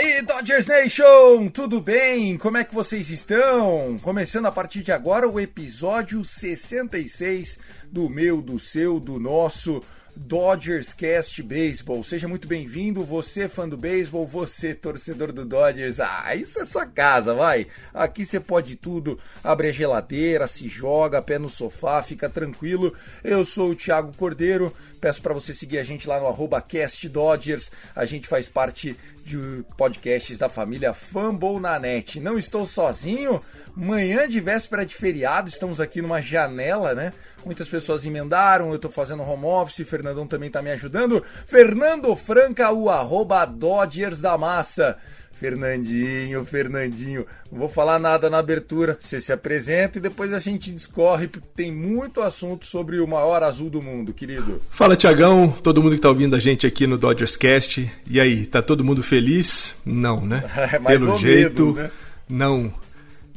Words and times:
Aí, 0.00 0.22
Dodgers 0.22 0.66
Nation, 0.66 1.48
tudo 1.52 1.78
bem? 1.78 2.38
Como 2.38 2.56
é 2.56 2.64
que 2.64 2.74
vocês 2.74 3.10
estão? 3.10 3.98
Começando 4.00 4.46
a 4.46 4.52
partir 4.52 4.82
de 4.82 4.90
agora 4.90 5.28
o 5.28 5.38
episódio 5.38 6.24
66 6.24 7.58
do 7.92 8.08
meu, 8.08 8.40
do 8.40 8.58
seu, 8.58 8.98
do 8.98 9.20
nosso 9.20 9.82
Dodgers 10.16 10.92
Cast 10.92 11.42
Baseball. 11.42 12.02
Seja 12.02 12.26
muito 12.26 12.48
bem-vindo, 12.48 13.04
você 13.04 13.48
fã 13.48 13.68
do 13.68 13.76
beisebol, 13.76 14.26
você 14.26 14.74
torcedor 14.74 15.32
do 15.32 15.44
Dodgers. 15.44 16.00
Ah, 16.00 16.34
isso 16.34 16.60
é 16.60 16.66
sua 16.66 16.86
casa, 16.86 17.34
vai. 17.34 17.66
Aqui 17.92 18.24
você 18.24 18.40
pode 18.40 18.76
tudo, 18.76 19.18
abre 19.42 19.68
a 19.68 19.72
geladeira, 19.72 20.46
se 20.46 20.68
joga, 20.68 21.22
pé 21.22 21.38
no 21.38 21.48
sofá, 21.48 22.02
fica 22.02 22.28
tranquilo. 22.28 22.94
Eu 23.22 23.44
sou 23.44 23.70
o 23.70 23.74
Thiago 23.74 24.16
Cordeiro, 24.16 24.74
peço 25.00 25.22
para 25.22 25.34
você 25.34 25.54
seguir 25.54 25.78
a 25.78 25.84
gente 25.84 26.08
lá 26.08 26.18
no 26.18 26.26
arroba 26.26 26.60
Cast 26.60 27.08
Dodgers. 27.08 27.70
A 27.94 28.04
gente 28.04 28.28
faz 28.28 28.48
parte 28.48 28.96
de 29.30 29.64
podcasts 29.76 30.36
da 30.36 30.48
família 30.48 30.92
Fumble 30.92 31.60
na 31.60 31.78
net. 31.78 32.18
Não 32.18 32.36
estou 32.36 32.66
sozinho. 32.66 33.40
Manhã 33.76 34.28
de 34.28 34.40
véspera 34.40 34.84
de 34.84 34.94
feriado, 34.94 35.48
estamos 35.48 35.80
aqui 35.80 36.02
numa 36.02 36.20
janela, 36.20 36.94
né? 36.94 37.12
Muitas 37.46 37.68
pessoas 37.68 38.04
emendaram, 38.04 38.70
eu 38.70 38.76
estou 38.76 38.90
fazendo 38.90 39.22
home 39.22 39.44
office, 39.44 39.86
Fernandão 39.88 40.26
também 40.26 40.48
está 40.48 40.60
me 40.60 40.70
ajudando. 40.72 41.24
Fernando 41.46 42.14
Franca, 42.16 42.72
o 42.72 42.90
arroba 42.90 43.44
Dodgers 43.44 44.20
da 44.20 44.36
Massa. 44.36 44.98
Fernandinho, 45.40 46.44
Fernandinho, 46.44 47.24
não 47.50 47.58
vou 47.58 47.68
falar 47.68 47.98
nada 47.98 48.28
na 48.28 48.36
abertura, 48.36 48.98
você 49.00 49.22
se 49.22 49.32
apresenta 49.32 49.96
e 49.96 50.00
depois 50.00 50.34
a 50.34 50.38
gente 50.38 50.70
discorre, 50.70 51.28
porque 51.28 51.48
tem 51.56 51.72
muito 51.72 52.20
assunto 52.20 52.66
sobre 52.66 53.00
o 53.00 53.08
maior 53.08 53.42
azul 53.42 53.70
do 53.70 53.80
mundo, 53.80 54.12
querido. 54.12 54.60
Fala 54.70 54.94
Tiagão, 54.94 55.48
todo 55.48 55.82
mundo 55.82 55.94
que 55.94 56.02
tá 56.02 56.10
ouvindo 56.10 56.36
a 56.36 56.38
gente 56.38 56.66
aqui 56.66 56.86
no 56.86 56.98
Dodgers 56.98 57.38
Cast. 57.38 57.90
E 58.06 58.20
aí, 58.20 58.44
tá 58.44 58.60
todo 58.60 58.84
mundo 58.84 59.02
feliz? 59.02 59.76
Não, 59.86 60.20
né? 60.26 60.44
É, 60.60 60.78
Pelo 60.78 61.16
jeito, 61.16 61.62
menos, 61.62 61.76
né? 61.76 61.90
não. 62.28 62.74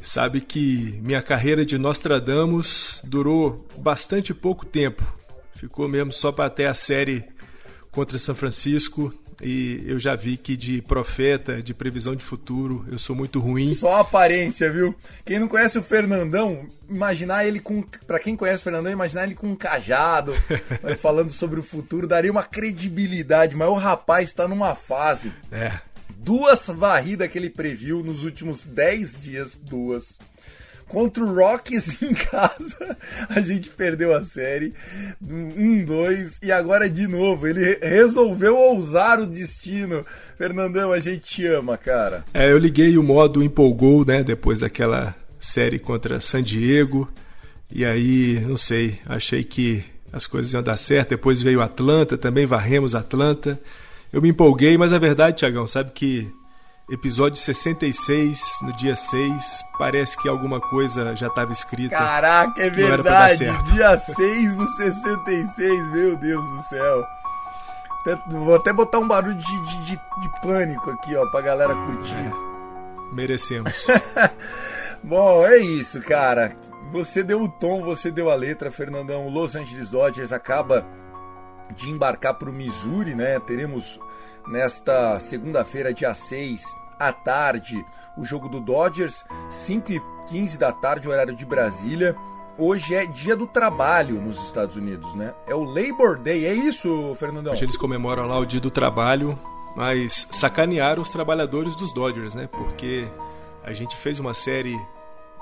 Sabe 0.02 0.42
que 0.42 1.00
minha 1.02 1.22
carreira 1.22 1.64
de 1.64 1.78
Nostradamus 1.78 3.00
durou 3.02 3.66
bastante 3.78 4.34
pouco 4.34 4.66
tempo. 4.66 5.02
Ficou 5.54 5.88
mesmo 5.88 6.12
só 6.12 6.30
para 6.30 6.44
até 6.44 6.66
a 6.66 6.74
série 6.74 7.24
contra 7.90 8.18
São 8.18 8.34
Francisco. 8.34 9.14
E 9.42 9.82
eu 9.86 9.98
já 9.98 10.14
vi 10.14 10.36
que 10.36 10.56
de 10.56 10.82
profeta, 10.82 11.62
de 11.62 11.74
previsão 11.74 12.14
de 12.14 12.22
futuro, 12.22 12.84
eu 12.90 12.98
sou 12.98 13.14
muito 13.14 13.40
ruim. 13.40 13.74
Só 13.74 13.96
a 13.96 14.00
aparência, 14.00 14.70
viu? 14.70 14.94
Quem 15.24 15.38
não 15.38 15.48
conhece 15.48 15.78
o 15.78 15.82
Fernandão, 15.82 16.66
imaginar 16.88 17.46
ele 17.46 17.60
com. 17.60 17.82
Pra 18.06 18.18
quem 18.18 18.36
conhece 18.36 18.60
o 18.60 18.64
Fernandão, 18.64 18.92
imaginar 18.92 19.24
ele 19.24 19.34
com 19.34 19.48
um 19.48 19.56
cajado, 19.56 20.34
falando 20.98 21.30
sobre 21.30 21.60
o 21.60 21.62
futuro, 21.62 22.06
daria 22.06 22.30
uma 22.30 22.44
credibilidade, 22.44 23.56
mas 23.56 23.68
o 23.68 23.74
rapaz 23.74 24.32
tá 24.32 24.46
numa 24.46 24.74
fase. 24.74 25.32
É, 25.50 25.72
Duas 26.24 26.66
varridas 26.68 27.28
que 27.28 27.36
ele 27.36 27.50
previu 27.50 28.02
nos 28.02 28.24
últimos 28.24 28.64
10 28.64 29.20
dias, 29.20 29.58
duas. 29.58 30.18
Contra 30.88 31.24
o 31.24 31.34
Rockies 31.34 32.02
em 32.02 32.14
casa, 32.14 32.96
a 33.28 33.40
gente 33.40 33.70
perdeu 33.70 34.14
a 34.14 34.22
série. 34.22 34.74
Um, 35.22 35.84
dois, 35.84 36.38
e 36.42 36.52
agora 36.52 36.88
de 36.88 37.06
novo. 37.08 37.46
Ele 37.46 37.78
resolveu 37.82 38.56
ousar 38.56 39.20
o 39.20 39.26
destino. 39.26 40.04
Fernandão, 40.36 40.92
a 40.92 41.00
gente 41.00 41.20
te 41.20 41.46
ama, 41.46 41.76
cara. 41.76 42.24
É, 42.32 42.50
eu 42.50 42.58
liguei 42.58 42.96
o 42.98 43.02
modo 43.02 43.42
empolgou, 43.42 44.04
né, 44.04 44.22
depois 44.22 44.60
daquela 44.60 45.14
série 45.40 45.78
contra 45.78 46.20
San 46.20 46.42
Diego. 46.42 47.08
E 47.70 47.84
aí, 47.84 48.40
não 48.46 48.56
sei, 48.56 48.98
achei 49.06 49.42
que 49.42 49.84
as 50.12 50.26
coisas 50.26 50.52
iam 50.52 50.62
dar 50.62 50.76
certo. 50.76 51.10
Depois 51.10 51.42
veio 51.42 51.60
Atlanta, 51.60 52.16
também 52.16 52.46
varremos 52.46 52.94
Atlanta. 52.94 53.60
Eu 54.12 54.22
me 54.22 54.28
empolguei, 54.28 54.78
mas 54.78 54.92
a 54.92 54.98
verdade, 54.98 55.38
Tiagão, 55.38 55.66
sabe 55.66 55.90
que 55.92 56.30
episódio 56.90 57.36
66, 57.38 58.40
no 58.62 58.72
dia 58.76 58.94
6, 58.94 59.64
parece 59.78 60.16
que 60.20 60.28
alguma 60.28 60.60
coisa 60.60 61.16
já 61.16 61.28
estava 61.28 61.52
escrita. 61.52 61.96
Caraca, 61.96 62.60
é 62.62 62.68
verdade. 62.70 63.44
Dia 63.72 63.96
6 63.96 64.56
do 64.56 64.66
66, 64.66 65.88
meu 65.90 66.16
Deus 66.16 66.46
do 66.46 66.62
céu. 66.62 67.04
Vou 68.28 68.54
até 68.56 68.70
botar 68.72 68.98
um 68.98 69.08
barulho 69.08 69.34
de, 69.34 69.44
de, 69.62 69.76
de- 69.86 70.00
de 70.20 70.40
pânico 70.42 70.90
aqui, 70.90 71.16
ó, 71.16 71.24
pra 71.30 71.40
galera 71.40 71.74
curtir. 71.74 72.32
Merecemos. 73.12 73.86
Bom, 75.02 75.44
é 75.46 75.56
isso, 75.58 76.00
cara. 76.02 76.54
Você 76.92 77.22
deu 77.24 77.42
o 77.42 77.48
tom, 77.48 77.82
você 77.82 78.10
deu 78.10 78.30
a 78.30 78.34
letra, 78.34 78.70
Fernandão. 78.70 79.28
Los 79.30 79.56
Angeles 79.56 79.88
Dodgers 79.88 80.32
acaba 80.32 80.86
de 81.74 81.88
embarcar 81.90 82.34
para 82.34 82.50
o 82.50 82.52
Missouri, 82.52 83.14
né? 83.14 83.40
Teremos 83.40 83.98
nesta 84.46 85.18
segunda-feira, 85.20 85.92
dia 85.92 86.14
6, 86.14 86.62
à 86.98 87.12
tarde, 87.12 87.84
o 88.16 88.24
jogo 88.24 88.48
do 88.48 88.60
Dodgers, 88.60 89.24
5 89.50 89.92
e 89.92 90.02
15 90.28 90.58
da 90.58 90.72
tarde, 90.72 91.08
horário 91.08 91.34
de 91.34 91.44
Brasília. 91.44 92.16
Hoje 92.56 92.94
é 92.94 93.04
dia 93.04 93.34
do 93.34 93.46
trabalho 93.46 94.20
nos 94.20 94.38
Estados 94.44 94.76
Unidos, 94.76 95.12
né? 95.14 95.34
É 95.46 95.54
o 95.54 95.64
Labor 95.64 96.18
Day, 96.18 96.46
é 96.46 96.54
isso, 96.54 97.14
Fernandão? 97.16 97.52
Hoje 97.52 97.64
eles 97.64 97.76
comemoram 97.76 98.26
lá 98.26 98.38
o 98.38 98.46
dia 98.46 98.60
do 98.60 98.70
trabalho, 98.70 99.38
mas 99.74 100.28
sacanearam 100.30 101.02
os 101.02 101.10
trabalhadores 101.10 101.74
dos 101.74 101.92
Dodgers, 101.92 102.34
né? 102.34 102.46
Porque 102.46 103.08
a 103.64 103.72
gente 103.72 103.96
fez 103.96 104.20
uma 104.20 104.34
série 104.34 104.78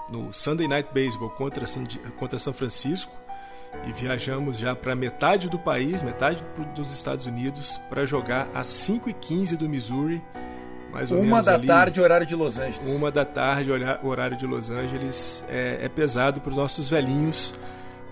no 0.09 0.33
Sunday 0.33 0.67
Night 0.67 0.89
Baseball 0.93 1.31
contra, 1.31 1.67
contra 2.19 2.39
São 2.39 2.53
Francisco 2.53 3.22
e 3.87 3.93
viajamos 3.93 4.59
já 4.59 4.75
para 4.75 4.95
metade 4.95 5.49
do 5.49 5.59
país, 5.59 6.03
metade 6.03 6.43
dos 6.75 6.93
Estados 6.93 7.27
Unidos, 7.27 7.81
para 7.89 8.07
jogar 8.07 8.49
às 8.55 8.69
5h15 8.69 9.57
do 9.57 9.69
Missouri, 9.69 10.23
mais 10.93 11.11
ou 11.11 11.19
Uma 11.19 11.27
menos 11.27 11.47
da 11.47 11.55
ali, 11.55 11.67
tarde, 11.67 12.01
horário 12.01 12.27
de 12.27 12.37
Los 12.37 12.59
Angeles. 12.59 12.95
Uma 12.95 13.11
da 13.11 13.25
tarde, 13.25 13.71
horário 14.03 14.37
de 14.37 14.47
Los 14.47 14.71
Angeles, 14.71 15.45
é, 15.49 15.79
é 15.83 15.89
pesado 15.89 16.41
para 16.41 16.51
os 16.51 16.57
nossos 16.57 16.89
velhinhos, 16.89 17.55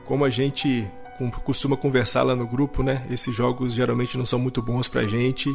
como 0.05 0.25
a 0.25 0.31
gente 0.31 0.91
costuma 1.45 1.77
conversar 1.77 2.23
lá 2.23 2.35
no 2.35 2.47
grupo, 2.47 2.83
né? 2.83 3.07
Esses 3.11 3.37
jogos 3.37 3.75
geralmente 3.75 4.17
não 4.17 4.25
são 4.25 4.39
muito 4.39 4.63
bons 4.63 4.89
pra 4.89 5.03
gente 5.03 5.55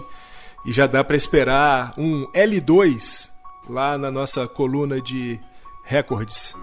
e 0.66 0.72
já 0.72 0.86
dá 0.86 1.04
para 1.04 1.16
esperar 1.16 1.94
um 1.98 2.28
L2 2.31 3.31
lá 3.68 3.98
na 3.98 4.12
nossa 4.12 4.48
coluna 4.48 5.02
de 5.02 5.40
recordes 5.84 6.56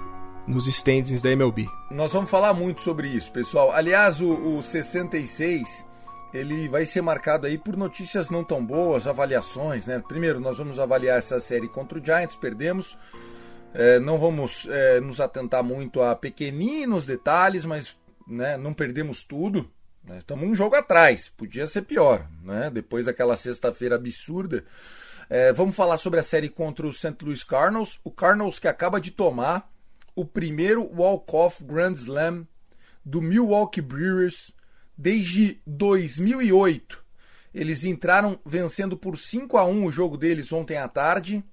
nos 0.47 0.67
standings 0.67 1.23
da 1.23 1.31
MLB. 1.31 1.69
Nós 1.91 2.13
vamos 2.13 2.31
falar 2.31 2.53
muito 2.53 2.81
sobre 2.81 3.09
isso, 3.09 3.31
pessoal. 3.33 3.73
Aliás, 3.73 4.21
o, 4.21 4.59
o 4.59 4.63
66 4.63 5.87
ele 6.33 6.69
vai 6.69 6.87
ser 6.87 7.03
marcado 7.03 7.47
aí 7.47 7.59
por 7.59 7.77
notícias 7.77 8.31
não 8.31 8.43
tão 8.43 8.65
boas, 8.65 9.07
avaliações, 9.07 9.87
né? 9.87 10.03
Primeiro, 10.07 10.41
nós 10.41 10.59
vamos 10.59 10.79
avaliar 10.79 11.19
essa 11.19 11.39
série 11.39 11.69
contra 11.69 11.99
o 11.99 12.05
Giants, 12.05 12.37
perdemos. 12.37 12.97
É, 13.75 13.99
não 14.01 14.19
vamos 14.19 14.67
é, 14.71 15.01
nos 15.01 15.21
atentar 15.21 15.63
muito 15.63 16.03
a 16.03 16.15
pequeninos 16.15 17.07
detalhes, 17.07 17.65
mas 17.65 17.99
né, 18.27 18.57
não 18.57 18.73
perdemos 18.73 19.23
tudo. 19.23 19.71
né? 20.05 20.19
Estamos 20.19 20.49
um 20.49 20.55
jogo 20.55 20.75
atrás, 20.75 21.29
podia 21.29 21.67
ser 21.67 21.83
pior, 21.83 22.27
né? 22.43 22.71
Depois 22.71 23.07
daquela 23.07 23.37
sexta-feira 23.37 23.97
absurda. 23.97 24.65
É, 25.29 25.53
vamos 25.53 25.77
falar 25.77 25.97
sobre 25.99 26.21
a 26.21 26.23
série 26.23 26.49
contra 26.49 26.87
o 26.87 26.93
St. 26.93 27.17
Louis 27.23 27.45
Cardinals. 27.45 27.99
O 28.05 28.11
Cardinals 28.11 28.59
que 28.59 28.69
acaba 28.69 29.01
de 29.01 29.11
tomar 29.11 29.72
o 30.15 30.25
primeiro 30.25 30.85
walk-off 30.95 31.63
Grand 31.65 31.95
Slam 31.95 32.47
do 33.05 33.21
Milwaukee 33.21 33.81
Brewers 33.81 34.53
desde 34.97 35.61
2008. 35.67 37.03
Eles 37.55 37.85
entraram 37.85 38.39
vencendo 38.45 38.97
por 38.97 39.19
5 39.19 39.59
a 39.59 39.65
1 39.65 39.85
o 39.85 39.93
jogo 39.93 40.17
deles 40.17 40.53
ontem 40.53 40.79
à 40.79 40.89
tarde, 40.89 41.45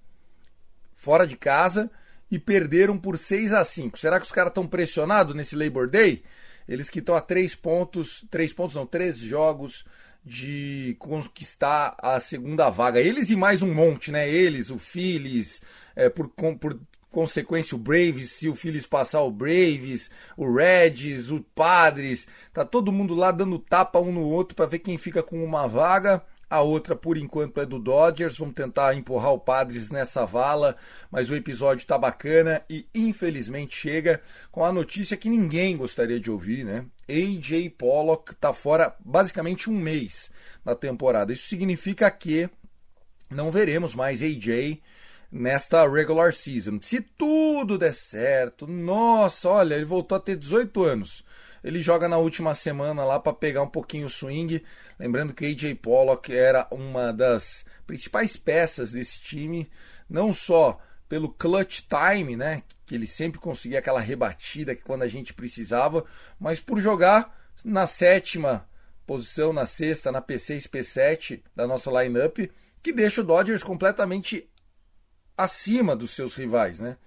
fora 0.93 1.27
de 1.27 1.35
casa, 1.35 1.91
e 2.31 2.37
perderam 2.37 2.97
por 2.97 3.17
6 3.17 3.53
a 3.53 3.65
5. 3.65 3.97
Será 3.97 4.19
que 4.19 4.25
os 4.25 4.31
caras 4.31 4.51
estão 4.51 4.67
pressionados 4.67 5.35
nesse 5.35 5.55
Labor 5.55 5.89
Day? 5.89 6.23
Eles 6.67 6.89
que 6.89 6.99
estão 6.99 7.15
a 7.15 7.21
3 7.21 7.55
pontos, 7.55 8.23
3 8.29 8.53
pontos 8.53 8.75
não, 8.75 8.85
3 8.85 9.17
jogos 9.17 9.83
de 10.23 10.95
conquistar 10.99 11.95
a 11.97 12.19
segunda 12.19 12.69
vaga. 12.69 12.99
Eles 12.99 13.29
e 13.31 13.35
mais 13.35 13.63
um 13.63 13.73
monte, 13.73 14.11
né? 14.11 14.29
Eles, 14.29 14.69
o 14.69 14.77
Phillies, 14.77 15.61
é, 15.95 16.09
por, 16.09 16.29
por 16.29 16.79
consequência 17.09 17.75
o 17.75 17.79
Braves, 17.79 18.31
se 18.31 18.47
o 18.47 18.55
Phillies 18.55 18.85
passar 18.85 19.21
o 19.23 19.31
Braves, 19.31 20.09
o 20.37 20.51
Reds, 20.53 21.29
o 21.31 21.41
Padres, 21.55 22.27
tá 22.53 22.63
todo 22.63 22.91
mundo 22.91 23.13
lá 23.13 23.31
dando 23.31 23.59
tapa 23.59 23.99
um 23.99 24.11
no 24.11 24.23
outro 24.23 24.55
para 24.55 24.65
ver 24.65 24.79
quem 24.79 24.97
fica 24.97 25.23
com 25.23 25.43
uma 25.43 25.67
vaga. 25.67 26.23
A 26.49 26.61
outra, 26.61 26.95
por 26.95 27.15
enquanto, 27.15 27.61
é 27.61 27.65
do 27.65 27.77
Dodgers. 27.77 28.39
Vamos 28.39 28.55
tentar 28.55 28.95
empurrar 28.95 29.31
o 29.31 29.39
Padres 29.39 29.91
nessa 29.91 30.25
vala, 30.25 30.75
mas 31.11 31.29
o 31.29 31.35
episódio 31.35 31.85
tá 31.85 31.95
bacana 31.95 32.63
e 32.67 32.87
infelizmente 32.95 33.75
chega 33.75 34.19
com 34.51 34.65
a 34.65 34.71
notícia 34.71 35.15
que 35.15 35.29
ninguém 35.29 35.77
gostaria 35.77 36.19
de 36.19 36.31
ouvir, 36.31 36.65
né? 36.65 36.85
AJ 37.07 37.69
Pollock 37.77 38.33
tá 38.35 38.51
fora 38.51 38.95
basicamente 38.99 39.69
um 39.69 39.77
mês 39.77 40.31
na 40.65 40.73
temporada. 40.73 41.31
Isso 41.31 41.47
significa 41.47 42.09
que 42.09 42.49
não 43.29 43.51
veremos 43.51 43.93
mais 43.93 44.23
AJ 44.23 44.81
nesta 45.31 45.87
regular 45.87 46.33
season. 46.33 46.79
Se 46.81 47.01
tudo 47.01 47.77
der 47.77 47.93
certo, 47.93 48.65
nossa, 48.65 49.49
olha, 49.49 49.75
ele 49.75 49.85
voltou 49.85 50.15
a 50.15 50.21
ter 50.21 50.35
18 50.35 50.83
anos. 50.83 51.23
Ele 51.63 51.81
joga 51.81 52.07
na 52.07 52.17
última 52.17 52.55
semana 52.55 53.03
lá 53.03 53.19
para 53.19 53.33
pegar 53.33 53.61
um 53.61 53.67
pouquinho 53.67 54.07
o 54.07 54.09
swing. 54.09 54.63
Lembrando 54.97 55.33
que 55.33 55.45
AJ 55.45 55.75
Pollock 55.75 56.33
era 56.33 56.67
uma 56.71 57.11
das 57.11 57.65
principais 57.85 58.37
peças 58.37 58.91
desse 58.91 59.19
time, 59.19 59.69
não 60.09 60.33
só 60.33 60.79
pelo 61.07 61.29
clutch 61.29 61.81
time, 61.81 62.35
né, 62.35 62.61
que 62.85 62.93
ele 62.93 63.07
sempre 63.07 63.39
conseguia 63.39 63.79
aquela 63.79 63.99
rebatida 63.99 64.75
que 64.75 64.83
quando 64.83 65.01
a 65.01 65.07
gente 65.07 65.33
precisava, 65.33 66.05
mas 66.39 66.59
por 66.59 66.79
jogar 66.79 67.35
na 67.65 67.87
sétima 67.87 68.67
posição, 69.07 69.51
na 69.51 69.65
sexta, 69.65 70.11
na 70.11 70.21
P6, 70.21 70.69
P7 70.69 71.41
da 71.55 71.65
nossa 71.65 71.89
lineup, 71.89 72.37
que 72.81 72.93
deixa 72.93 73.21
o 73.21 73.23
Dodgers 73.23 73.63
completamente 73.63 74.48
acima 75.43 75.95
dos 75.95 76.11
seus 76.11 76.35
rivais, 76.35 76.79
né? 76.79 76.97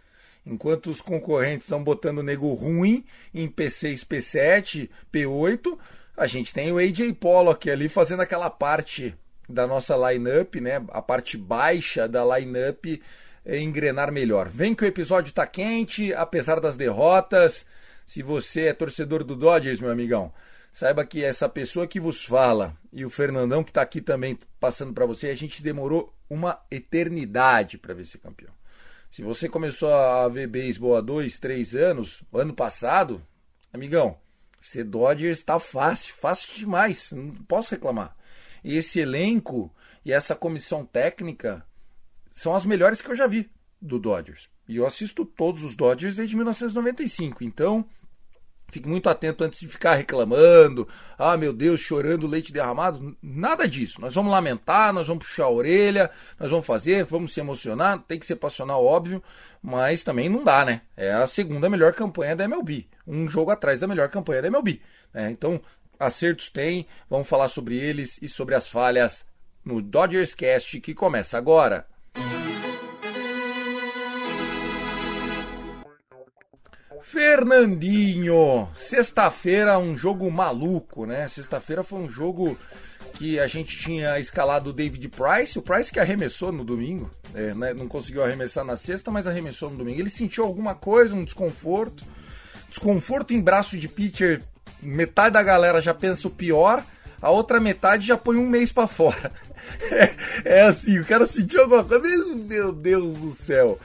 Enquanto 0.44 0.90
os 0.90 1.00
concorrentes 1.00 1.66
estão 1.66 1.84
botando 1.84 2.22
nego 2.22 2.52
ruim 2.54 3.04
em 3.32 3.48
P6, 3.48 4.04
P7, 4.04 4.90
P8, 5.12 5.78
a 6.16 6.26
gente 6.26 6.52
tem 6.52 6.72
o 6.72 6.78
AJ 6.78 7.12
Pollock 7.20 7.70
ali 7.70 7.88
fazendo 7.88 8.22
aquela 8.22 8.50
parte 8.50 9.14
da 9.48 9.66
nossa 9.66 9.94
lineup, 9.96 10.56
né? 10.56 10.84
A 10.88 11.00
parte 11.00 11.36
baixa 11.36 12.08
da 12.08 12.24
lineup 12.36 12.86
é, 13.44 13.58
engrenar 13.58 14.10
melhor. 14.10 14.48
Vem 14.48 14.74
que 14.74 14.84
o 14.84 14.86
episódio 14.86 15.32
tá 15.32 15.46
quente, 15.46 16.12
apesar 16.14 16.58
das 16.60 16.76
derrotas. 16.76 17.64
Se 18.04 18.22
você 18.22 18.66
é 18.66 18.72
torcedor 18.72 19.22
do 19.22 19.36
Dodgers, 19.36 19.80
meu 19.80 19.90
amigão, 19.90 20.32
saiba 20.72 21.04
que 21.04 21.22
essa 21.22 21.48
pessoa 21.48 21.86
que 21.86 22.00
vos 22.00 22.24
fala 22.24 22.76
e 22.92 23.04
o 23.04 23.10
Fernandão 23.10 23.62
que 23.62 23.70
está 23.70 23.82
aqui 23.82 24.00
também 24.00 24.38
passando 24.58 24.92
para 24.92 25.06
você, 25.06 25.28
a 25.28 25.34
gente 25.34 25.62
demorou 25.62 26.14
uma 26.28 26.58
eternidade 26.70 27.76
para 27.76 27.94
ver 27.94 28.06
ser 28.06 28.18
campeão. 28.18 28.52
Se 29.10 29.22
você 29.22 29.48
começou 29.48 29.92
a 29.92 30.26
ver 30.28 30.46
beisebol 30.46 30.96
há 30.96 31.00
dois, 31.02 31.38
três 31.38 31.74
anos, 31.74 32.22
ano 32.32 32.54
passado, 32.54 33.22
amigão, 33.70 34.16
ser 34.60 34.84
Dodgers 34.84 35.38
está 35.38 35.58
fácil, 35.58 36.14
fácil 36.14 36.54
demais, 36.54 37.10
não 37.10 37.30
posso 37.44 37.72
reclamar. 37.72 38.16
E 38.64 38.76
esse 38.76 39.00
elenco 39.00 39.70
e 40.04 40.12
essa 40.12 40.34
comissão 40.34 40.86
técnica 40.86 41.66
são 42.30 42.54
as 42.54 42.64
melhores 42.64 43.02
que 43.02 43.10
eu 43.10 43.16
já 43.16 43.26
vi 43.26 43.50
do 43.80 43.98
Dodgers. 43.98 44.48
E 44.66 44.76
eu 44.76 44.86
assisto 44.86 45.26
todos 45.26 45.62
os 45.62 45.74
Dodgers 45.74 46.16
desde 46.16 46.34
1995. 46.34 47.44
Então, 47.44 47.84
Fique 48.72 48.88
muito 48.88 49.10
atento 49.10 49.44
antes 49.44 49.60
de 49.60 49.68
ficar 49.68 49.96
reclamando, 49.96 50.88
ah 51.18 51.36
meu 51.36 51.52
Deus, 51.52 51.78
chorando 51.78 52.26
leite 52.26 52.54
derramado. 52.54 53.14
Nada 53.22 53.68
disso. 53.68 54.00
Nós 54.00 54.14
vamos 54.14 54.32
lamentar, 54.32 54.94
nós 54.94 55.06
vamos 55.06 55.26
puxar 55.26 55.44
a 55.44 55.50
orelha, 55.50 56.10
nós 56.40 56.50
vamos 56.50 56.64
fazer, 56.64 57.04
vamos 57.04 57.34
se 57.34 57.40
emocionar. 57.40 58.02
Tem 58.08 58.18
que 58.18 58.24
ser 58.24 58.36
passional, 58.36 58.82
óbvio, 58.82 59.22
mas 59.62 60.02
também 60.02 60.30
não 60.30 60.42
dá, 60.42 60.64
né? 60.64 60.80
É 60.96 61.12
a 61.12 61.26
segunda 61.26 61.68
melhor 61.68 61.92
campanha 61.92 62.34
da 62.34 62.44
MLB. 62.44 62.88
Um 63.06 63.28
jogo 63.28 63.50
atrás 63.50 63.78
da 63.78 63.86
melhor 63.86 64.08
campanha 64.08 64.40
da 64.40 64.48
MLB. 64.48 64.80
Né? 65.12 65.30
Então, 65.30 65.60
acertos 66.00 66.48
tem, 66.48 66.86
vamos 67.10 67.28
falar 67.28 67.48
sobre 67.48 67.76
eles 67.76 68.18
e 68.22 68.28
sobre 68.28 68.54
as 68.54 68.68
falhas 68.68 69.26
no 69.62 69.82
Dodgers 69.82 70.34
Cast 70.34 70.80
que 70.80 70.94
começa 70.94 71.36
agora. 71.36 71.86
Fernandinho, 77.02 78.68
sexta-feira 78.76 79.76
um 79.78 79.96
jogo 79.96 80.30
maluco, 80.30 81.04
né? 81.04 81.26
Sexta-feira 81.28 81.82
foi 81.82 81.98
um 81.98 82.08
jogo 82.08 82.56
que 83.14 83.38
a 83.38 83.46
gente 83.46 83.76
tinha 83.76 84.18
escalado 84.18 84.70
o 84.70 84.72
David 84.72 85.08
Price, 85.08 85.58
o 85.58 85.62
Price 85.62 85.92
que 85.92 86.00
arremessou 86.00 86.52
no 86.52 86.64
domingo, 86.64 87.10
é, 87.34 87.52
né? 87.54 87.74
não 87.74 87.86
conseguiu 87.88 88.22
arremessar 88.22 88.64
na 88.64 88.76
sexta, 88.76 89.10
mas 89.10 89.26
arremessou 89.26 89.68
no 89.68 89.76
domingo. 89.76 90.00
Ele 90.00 90.08
sentiu 90.08 90.44
alguma 90.44 90.74
coisa, 90.74 91.14
um 91.14 91.24
desconforto, 91.24 92.04
desconforto 92.68 93.34
em 93.34 93.42
braço 93.42 93.76
de 93.76 93.88
pitcher. 93.88 94.40
Metade 94.80 95.34
da 95.34 95.42
galera 95.42 95.82
já 95.82 95.92
pensa 95.92 96.28
o 96.28 96.30
pior, 96.30 96.84
a 97.20 97.30
outra 97.30 97.60
metade 97.60 98.06
já 98.06 98.16
põe 98.16 98.36
um 98.36 98.48
mês 98.48 98.72
para 98.72 98.88
fora. 98.88 99.32
É, 99.80 100.14
é, 100.44 100.60
assim, 100.62 100.98
o 100.98 101.04
cara 101.04 101.24
sentiu 101.24 101.62
alguma 101.62 101.84
coisa, 101.84 102.34
meu 102.34 102.72
Deus 102.72 103.14
do 103.14 103.32
céu. 103.32 103.78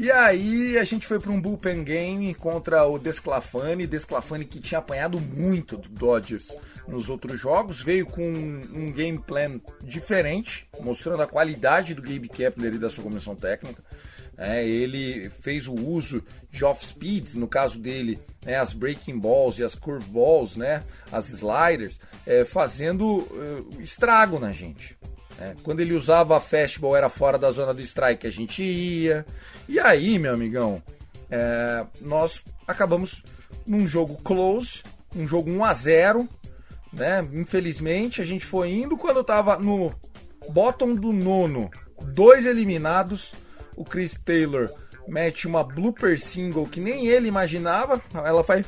E 0.00 0.12
aí 0.12 0.78
a 0.78 0.84
gente 0.84 1.08
foi 1.08 1.18
para 1.18 1.32
um 1.32 1.40
bullpen 1.40 1.82
game 1.82 2.32
contra 2.32 2.86
o 2.86 3.00
Desclafani, 3.00 3.84
Desclafani 3.84 4.44
que 4.44 4.60
tinha 4.60 4.78
apanhado 4.78 5.18
muito 5.20 5.76
do 5.76 5.88
Dodgers 5.88 6.54
nos 6.86 7.08
outros 7.08 7.40
jogos, 7.40 7.82
veio 7.82 8.06
com 8.06 8.22
um 8.22 8.92
game 8.92 9.18
plan 9.18 9.60
diferente, 9.82 10.68
mostrando 10.78 11.24
a 11.24 11.26
qualidade 11.26 11.94
do 11.94 12.02
Gabe 12.02 12.28
Kepler 12.28 12.74
e 12.74 12.78
da 12.78 12.88
sua 12.88 13.02
comissão 13.02 13.34
técnica. 13.34 13.82
É, 14.36 14.64
ele 14.64 15.28
fez 15.40 15.66
o 15.66 15.74
uso 15.74 16.22
de 16.48 16.64
off-speeds, 16.64 17.34
no 17.34 17.48
caso 17.48 17.76
dele, 17.76 18.20
né, 18.46 18.54
as 18.54 18.72
breaking 18.72 19.18
balls 19.18 19.58
e 19.58 19.64
as 19.64 19.74
curve 19.74 20.08
balls, 20.10 20.54
né, 20.54 20.84
as 21.10 21.28
sliders, 21.30 21.98
é, 22.24 22.44
fazendo 22.44 23.04
uh, 23.04 23.82
estrago 23.82 24.38
na 24.38 24.52
gente. 24.52 24.96
É, 25.40 25.54
quando 25.62 25.80
ele 25.80 25.94
usava 25.94 26.36
a 26.36 26.40
fastball 26.40 26.96
era 26.96 27.08
fora 27.08 27.38
da 27.38 27.50
zona 27.52 27.72
do 27.72 27.80
strike, 27.80 28.26
a 28.26 28.30
gente 28.30 28.62
ia. 28.62 29.24
E 29.68 29.78
aí, 29.78 30.18
meu 30.18 30.34
amigão, 30.34 30.82
é, 31.30 31.86
nós 32.00 32.42
acabamos 32.66 33.22
num 33.66 33.86
jogo 33.86 34.16
close, 34.22 34.82
um 35.14 35.26
jogo 35.26 35.50
1 35.50 35.64
a 35.64 35.72
0 35.72 36.28
né? 36.92 37.26
Infelizmente, 37.32 38.20
a 38.20 38.24
gente 38.24 38.44
foi 38.44 38.70
indo 38.70 38.96
quando 38.96 39.22
tava 39.22 39.56
no 39.58 39.94
bottom 40.50 40.94
do 40.94 41.12
nono, 41.12 41.70
dois 42.02 42.46
eliminados, 42.46 43.32
o 43.76 43.84
Chris 43.84 44.14
Taylor 44.24 44.70
mete 45.06 45.46
uma 45.46 45.64
blooper 45.64 46.18
single 46.18 46.66
que 46.66 46.80
nem 46.80 47.06
ele 47.06 47.28
imaginava, 47.28 48.00
ela 48.24 48.44
faz 48.44 48.66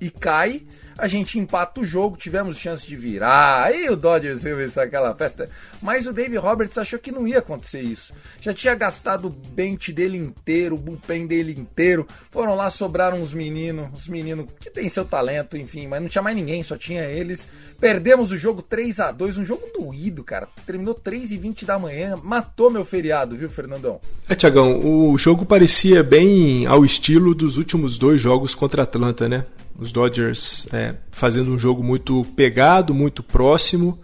e 0.00 0.10
cai 0.10 0.66
a 0.98 1.06
gente 1.06 1.38
empata 1.38 1.80
o 1.80 1.84
jogo, 1.84 2.16
tivemos 2.16 2.56
chance 2.56 2.86
de 2.86 2.96
virar, 2.96 3.64
aí 3.64 3.88
o 3.88 3.96
Dodgers 3.96 4.42
venceu 4.42 4.82
aquela 4.82 5.14
festa. 5.14 5.48
Mas 5.82 6.06
o 6.06 6.12
Dave 6.12 6.36
Roberts 6.36 6.78
achou 6.78 6.98
que 6.98 7.12
não 7.12 7.26
ia 7.26 7.38
acontecer 7.38 7.80
isso. 7.80 8.14
Já 8.40 8.54
tinha 8.54 8.74
gastado 8.74 9.26
o 9.26 9.30
bench 9.30 9.92
dele 9.92 10.16
inteiro, 10.16 10.74
o 10.74 10.78
bullpen 10.78 11.26
dele 11.26 11.54
inteiro. 11.56 12.06
Foram 12.30 12.54
lá, 12.54 12.70
sobraram 12.70 13.20
uns 13.20 13.34
meninos, 13.34 13.88
os 13.92 14.08
meninos 14.08 14.46
que 14.58 14.70
tem 14.70 14.88
seu 14.88 15.04
talento, 15.04 15.56
enfim, 15.56 15.86
mas 15.86 16.00
não 16.00 16.08
tinha 16.08 16.22
mais 16.22 16.36
ninguém, 16.36 16.62
só 16.62 16.76
tinha 16.76 17.02
eles. 17.04 17.46
Perdemos 17.78 18.32
o 18.32 18.38
jogo 18.38 18.62
3 18.62 19.00
a 19.00 19.12
2 19.12 19.38
um 19.38 19.44
jogo 19.44 19.68
doído, 19.76 20.24
cara. 20.24 20.48
Terminou 20.64 20.94
3 20.94 21.32
e 21.32 21.36
20 21.36 21.66
da 21.66 21.78
manhã, 21.78 22.18
matou 22.22 22.70
meu 22.70 22.84
feriado, 22.84 23.36
viu, 23.36 23.50
Fernandão? 23.50 24.00
É, 24.28 24.34
Tiagão, 24.34 24.80
o 24.80 25.16
jogo 25.18 25.44
parecia 25.44 26.02
bem 26.02 26.66
ao 26.66 26.84
estilo 26.84 27.34
dos 27.34 27.58
últimos 27.58 27.98
dois 27.98 28.20
jogos 28.20 28.54
contra 28.54 28.82
a 28.82 28.84
Atlanta, 28.84 29.28
né? 29.28 29.44
Os 29.78 29.92
Dodgers 29.92 30.66
é, 30.72 30.85
fazendo 31.10 31.52
um 31.52 31.58
jogo 31.58 31.82
muito 31.82 32.24
pegado, 32.36 32.94
muito 32.94 33.22
próximo, 33.22 33.98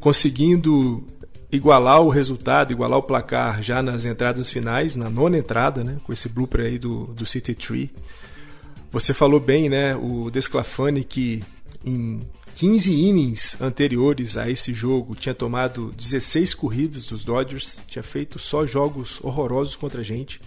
conseguindo 0.00 1.04
igualar 1.50 2.02
o 2.02 2.08
resultado, 2.08 2.72
igualar 2.72 2.98
o 2.98 3.02
placar 3.02 3.62
já 3.62 3.82
nas 3.82 4.04
entradas 4.04 4.50
finais, 4.50 4.96
na 4.96 5.08
nona 5.08 5.38
entrada, 5.38 5.84
né, 5.84 5.96
com 6.04 6.12
esse 6.12 6.28
blooper 6.28 6.66
aí 6.66 6.78
do, 6.78 7.06
do 7.06 7.26
City 7.26 7.54
Tree. 7.54 7.90
Você 8.92 9.12
falou 9.12 9.40
bem, 9.40 9.68
né, 9.68 9.94
o 9.96 10.30
Desclafani 10.30 11.04
que 11.04 11.42
em 11.84 12.20
15 12.56 12.90
innings 12.90 13.60
anteriores 13.60 14.36
a 14.36 14.48
esse 14.48 14.72
jogo 14.72 15.14
tinha 15.14 15.34
tomado 15.34 15.92
16 15.96 16.54
corridas 16.54 17.04
dos 17.04 17.22
Dodgers, 17.22 17.78
tinha 17.86 18.02
feito 18.02 18.38
só 18.38 18.66
jogos 18.66 19.22
horrorosos 19.22 19.76
contra 19.76 20.00
a 20.00 20.04
gente. 20.04 20.40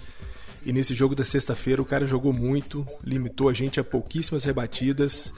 E 0.66 0.74
nesse 0.74 0.94
jogo 0.94 1.16
da 1.16 1.24
sexta-feira 1.24 1.82
o 1.82 1.86
cara 1.86 2.08
jogou 2.08 2.34
muito, 2.34 2.86
limitou 3.04 3.48
a 3.48 3.54
gente 3.54 3.80
a 3.80 3.84
pouquíssimas 3.84 4.44
rebatidas, 4.44 5.34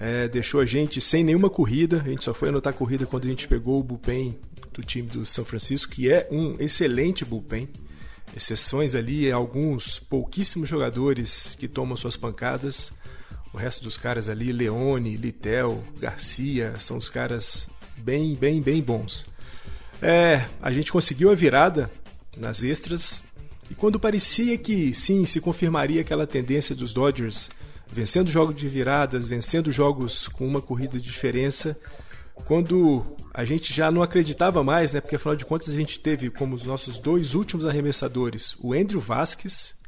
é, 0.00 0.26
deixou 0.26 0.60
a 0.60 0.66
gente 0.66 0.98
sem 0.98 1.22
nenhuma 1.22 1.50
corrida. 1.50 2.02
A 2.04 2.08
gente 2.08 2.24
só 2.24 2.32
foi 2.32 2.48
anotar 2.48 2.72
corrida 2.72 3.04
quando 3.04 3.26
a 3.26 3.28
gente 3.28 3.46
pegou 3.46 3.78
o 3.78 3.84
bullpen 3.84 4.36
do 4.72 4.82
time 4.82 5.06
do 5.06 5.26
São 5.26 5.44
Francisco, 5.44 5.92
que 5.92 6.10
é 6.10 6.26
um 6.30 6.56
excelente 6.58 7.22
bullpen. 7.22 7.68
Exceções 8.34 8.94
ali, 8.94 9.30
alguns 9.30 9.98
pouquíssimos 9.98 10.68
jogadores 10.68 11.54
que 11.58 11.68
tomam 11.68 11.96
suas 11.96 12.16
pancadas. 12.16 12.92
O 13.52 13.58
resto 13.58 13.84
dos 13.84 13.98
caras 13.98 14.28
ali, 14.28 14.52
Leone, 14.52 15.16
Litel, 15.16 15.84
Garcia, 15.98 16.74
são 16.78 16.96
os 16.96 17.10
caras 17.10 17.68
bem, 17.98 18.34
bem, 18.34 18.62
bem 18.62 18.80
bons. 18.80 19.26
É, 20.00 20.46
a 20.62 20.72
gente 20.72 20.90
conseguiu 20.90 21.30
a 21.30 21.34
virada 21.34 21.90
nas 22.38 22.62
extras 22.62 23.22
e 23.70 23.74
quando 23.74 24.00
parecia 24.00 24.56
que 24.56 24.94
sim, 24.94 25.26
se 25.26 25.40
confirmaria 25.40 26.00
aquela 26.00 26.26
tendência 26.26 26.74
dos 26.74 26.92
Dodgers 26.92 27.50
vencendo 27.92 28.30
jogos 28.30 28.54
de 28.54 28.68
viradas, 28.68 29.28
vencendo 29.28 29.70
jogos 29.70 30.28
com 30.28 30.46
uma 30.46 30.60
corrida 30.60 30.98
de 30.98 31.04
diferença, 31.04 31.76
quando 32.46 33.04
a 33.34 33.44
gente 33.44 33.72
já 33.72 33.90
não 33.90 34.02
acreditava 34.02 34.62
mais, 34.64 34.92
né? 34.92 35.00
Porque 35.00 35.16
afinal 35.16 35.36
de 35.36 35.44
contas 35.44 35.68
a 35.68 35.74
gente 35.74 36.00
teve 36.00 36.30
como 36.30 36.54
os 36.54 36.64
nossos 36.64 36.98
dois 36.98 37.34
últimos 37.34 37.66
arremessadores 37.66 38.56
o 38.60 38.72
Andrew 38.72 39.00
Vasquez 39.00 39.78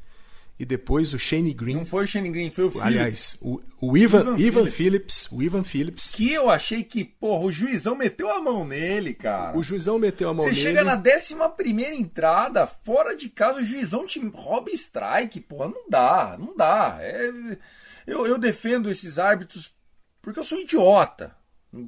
e 0.58 0.64
depois 0.64 1.12
o 1.12 1.18
Shane 1.18 1.52
Green. 1.52 1.74
Não 1.74 1.86
foi 1.86 2.04
o 2.04 2.06
Shane 2.06 2.30
Green, 2.30 2.50
foi 2.50 2.64
o 2.64 2.70
Phillips. 2.70 2.86
Aliás, 2.86 3.36
o, 3.40 3.60
o 3.80 3.96
Ivan, 3.96 4.20
Ivan 4.20 4.38
Ivan, 4.38 4.66
Phillips. 4.66 4.74
Phillips. 4.74 5.28
O 5.32 5.42
Ivan 5.42 5.64
Phillips. 5.64 6.10
Que 6.14 6.32
eu 6.32 6.48
achei 6.48 6.84
que, 6.84 7.04
porra, 7.04 7.46
o 7.46 7.50
juizão 7.50 7.96
meteu 7.96 8.30
a 8.30 8.40
mão 8.40 8.64
nele, 8.64 9.12
cara. 9.14 9.58
O 9.58 9.62
juizão 9.62 9.98
meteu 9.98 10.28
a 10.28 10.34
mão 10.34 10.44
Você 10.44 10.50
nele. 10.50 10.62
chega 10.62 10.84
na 10.84 10.96
11 10.96 11.82
entrada, 11.98 12.66
fora 12.66 13.16
de 13.16 13.28
casa, 13.28 13.60
o 13.60 13.64
juizão 13.64 14.06
te 14.06 14.20
rouba 14.28 14.70
strike, 14.70 15.40
porra. 15.40 15.68
Não 15.68 15.88
dá, 15.88 16.36
não 16.38 16.56
dá. 16.56 16.98
É... 17.00 17.58
Eu, 18.06 18.26
eu 18.26 18.38
defendo 18.38 18.90
esses 18.90 19.18
árbitros 19.18 19.74
porque 20.20 20.38
eu 20.38 20.44
sou 20.44 20.58
idiota. 20.58 21.34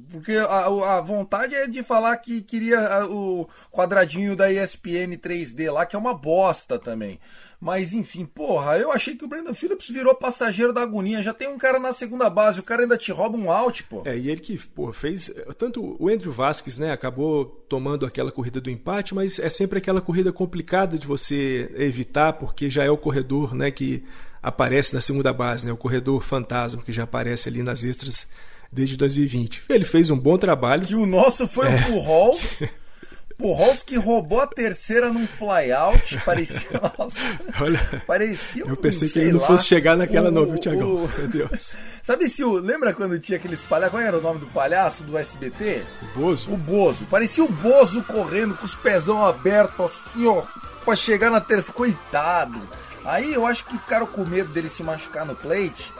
Porque 0.09 0.31
a, 0.33 0.97
a 0.97 1.01
vontade 1.01 1.53
é 1.53 1.67
de 1.67 1.83
falar 1.83 2.17
que 2.17 2.41
queria 2.41 3.05
o 3.05 3.47
quadradinho 3.71 4.35
da 4.35 4.51
ESPN 4.51 5.15
3D 5.15 5.71
lá, 5.71 5.85
que 5.85 5.95
é 5.95 5.99
uma 5.99 6.13
bosta 6.13 6.79
também. 6.79 7.19
Mas 7.61 7.93
enfim, 7.93 8.25
porra, 8.25 8.77
eu 8.77 8.91
achei 8.91 9.15
que 9.15 9.23
o 9.23 9.27
Brandon 9.27 9.53
Phillips 9.53 9.89
virou 9.89 10.15
passageiro 10.15 10.73
da 10.73 10.81
agonia. 10.81 11.21
Já 11.21 11.35
tem 11.35 11.47
um 11.47 11.57
cara 11.57 11.79
na 11.79 11.93
segunda 11.93 12.27
base, 12.31 12.59
o 12.59 12.63
cara 12.63 12.81
ainda 12.81 12.97
te 12.97 13.11
rouba 13.11 13.37
um 13.37 13.51
out, 13.51 13.83
pô. 13.83 14.01
É, 14.05 14.17
e 14.17 14.29
ele 14.29 14.41
que 14.41 14.57
pô, 14.57 14.91
fez. 14.91 15.31
Tanto 15.57 15.95
o 15.99 16.09
Andrew 16.09 16.31
Vasquez, 16.31 16.79
né, 16.79 16.91
acabou 16.91 17.45
tomando 17.69 18.07
aquela 18.07 18.31
corrida 18.31 18.59
do 18.59 18.71
empate, 18.71 19.13
mas 19.13 19.37
é 19.37 19.51
sempre 19.51 19.77
aquela 19.77 20.01
corrida 20.01 20.33
complicada 20.33 20.97
de 20.97 21.05
você 21.05 21.71
evitar, 21.75 22.33
porque 22.33 22.71
já 22.71 22.83
é 22.83 22.89
o 22.89 22.97
corredor 22.97 23.53
né, 23.53 23.69
que 23.69 24.03
aparece 24.47 24.93
na 24.93 25.01
segunda 25.01 25.33
base, 25.33 25.65
né, 25.65 25.71
o 25.73 25.77
corredor 25.77 26.21
fantasma 26.23 26.81
que 26.83 26.91
já 26.91 27.03
aparece 27.03 27.49
ali 27.49 27.63
nas 27.63 27.83
extras 27.83 28.27
desde 28.71 28.95
2020. 28.97 29.63
Ele 29.69 29.85
fez 29.85 30.09
um 30.09 30.17
bom 30.17 30.37
trabalho. 30.37 30.85
Que 30.85 30.95
o 30.95 31.05
nosso 31.05 31.47
foi 31.47 31.67
É. 31.67 31.75
o 31.75 31.83
Pujols. 31.85 32.59
Pujols 33.37 33.83
que 33.83 33.97
roubou 33.97 34.39
a 34.39 34.47
terceira 34.47 35.11
num 35.11 35.27
flyout. 35.27 36.17
Parecia. 36.25 36.69
Nossa, 36.97 37.17
Olha, 37.59 38.03
parecia 38.07 38.65
um, 38.65 38.69
eu 38.69 38.77
pensei 38.77 39.09
que 39.09 39.19
ele 39.19 39.33
não 39.33 39.41
lá, 39.41 39.47
fosse 39.47 39.65
chegar 39.65 39.97
naquela 39.97 40.29
o- 40.29 40.31
não, 40.31 40.45
viu, 40.45 40.57
Tiagão? 40.57 40.87
o- 41.03 41.09
Meu 41.17 41.27
Deus. 41.27 41.75
Sabe 42.01 42.29
se 42.29 42.43
o. 42.45 42.53
Lembra 42.53 42.93
quando 42.93 43.19
tinha 43.19 43.37
aqueles 43.37 43.61
palhaços? 43.63 43.91
Qual 43.91 44.01
era 44.01 44.17
o 44.17 44.21
nome 44.21 44.39
do 44.39 44.45
palhaço 44.47 45.03
do 45.03 45.17
SBT? 45.17 45.83
O 46.15 46.19
Bozo? 46.19 46.53
O 46.53 46.55
Bozo. 46.57 47.05
Parecia 47.05 47.43
o 47.43 47.51
Bozo 47.51 48.03
correndo 48.03 48.55
com 48.55 48.63
os 48.65 48.75
pezão 48.75 49.25
abertos, 49.25 49.85
assim, 50.07 50.25
ó, 50.27 50.43
pra 50.85 50.95
chegar 50.95 51.29
na 51.29 51.41
terça. 51.41 51.73
Coitado. 51.73 52.61
Aí 53.05 53.33
eu 53.33 53.45
acho 53.45 53.65
que 53.65 53.77
ficaram 53.77 54.07
com 54.07 54.25
medo 54.25 54.51
dele 54.51 54.69
se 54.69 54.83
machucar 54.83 55.25
no 55.25 55.35
plate. 55.35 55.93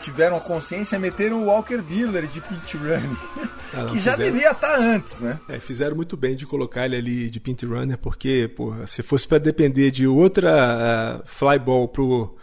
Tiveram 0.00 0.36
a 0.36 0.40
consciência 0.40 0.96
e 0.96 0.98
meteram 0.98 1.42
o 1.42 1.46
Walker 1.46 1.78
Buehler 1.78 2.26
de 2.26 2.40
pitch 2.40 2.74
running. 2.74 3.48
Ah, 3.70 3.84
que 3.84 4.00
já 4.00 4.12
fizeram. 4.12 4.32
devia 4.32 4.50
estar 4.50 4.78
antes, 4.78 5.20
né? 5.20 5.38
É, 5.46 5.60
fizeram 5.60 5.94
muito 5.94 6.16
bem 6.16 6.34
de 6.34 6.46
colocar 6.46 6.86
ele 6.86 6.96
ali 6.96 7.30
de 7.30 7.38
pint 7.38 7.64
runner, 7.64 7.98
porque, 7.98 8.50
porra, 8.56 8.86
se 8.86 9.02
fosse 9.02 9.28
para 9.28 9.36
depender 9.36 9.90
de 9.90 10.06
outra 10.06 11.20
uh, 11.22 11.22
fly 11.26 11.58
ball 11.58 11.86
pro, 11.86 12.34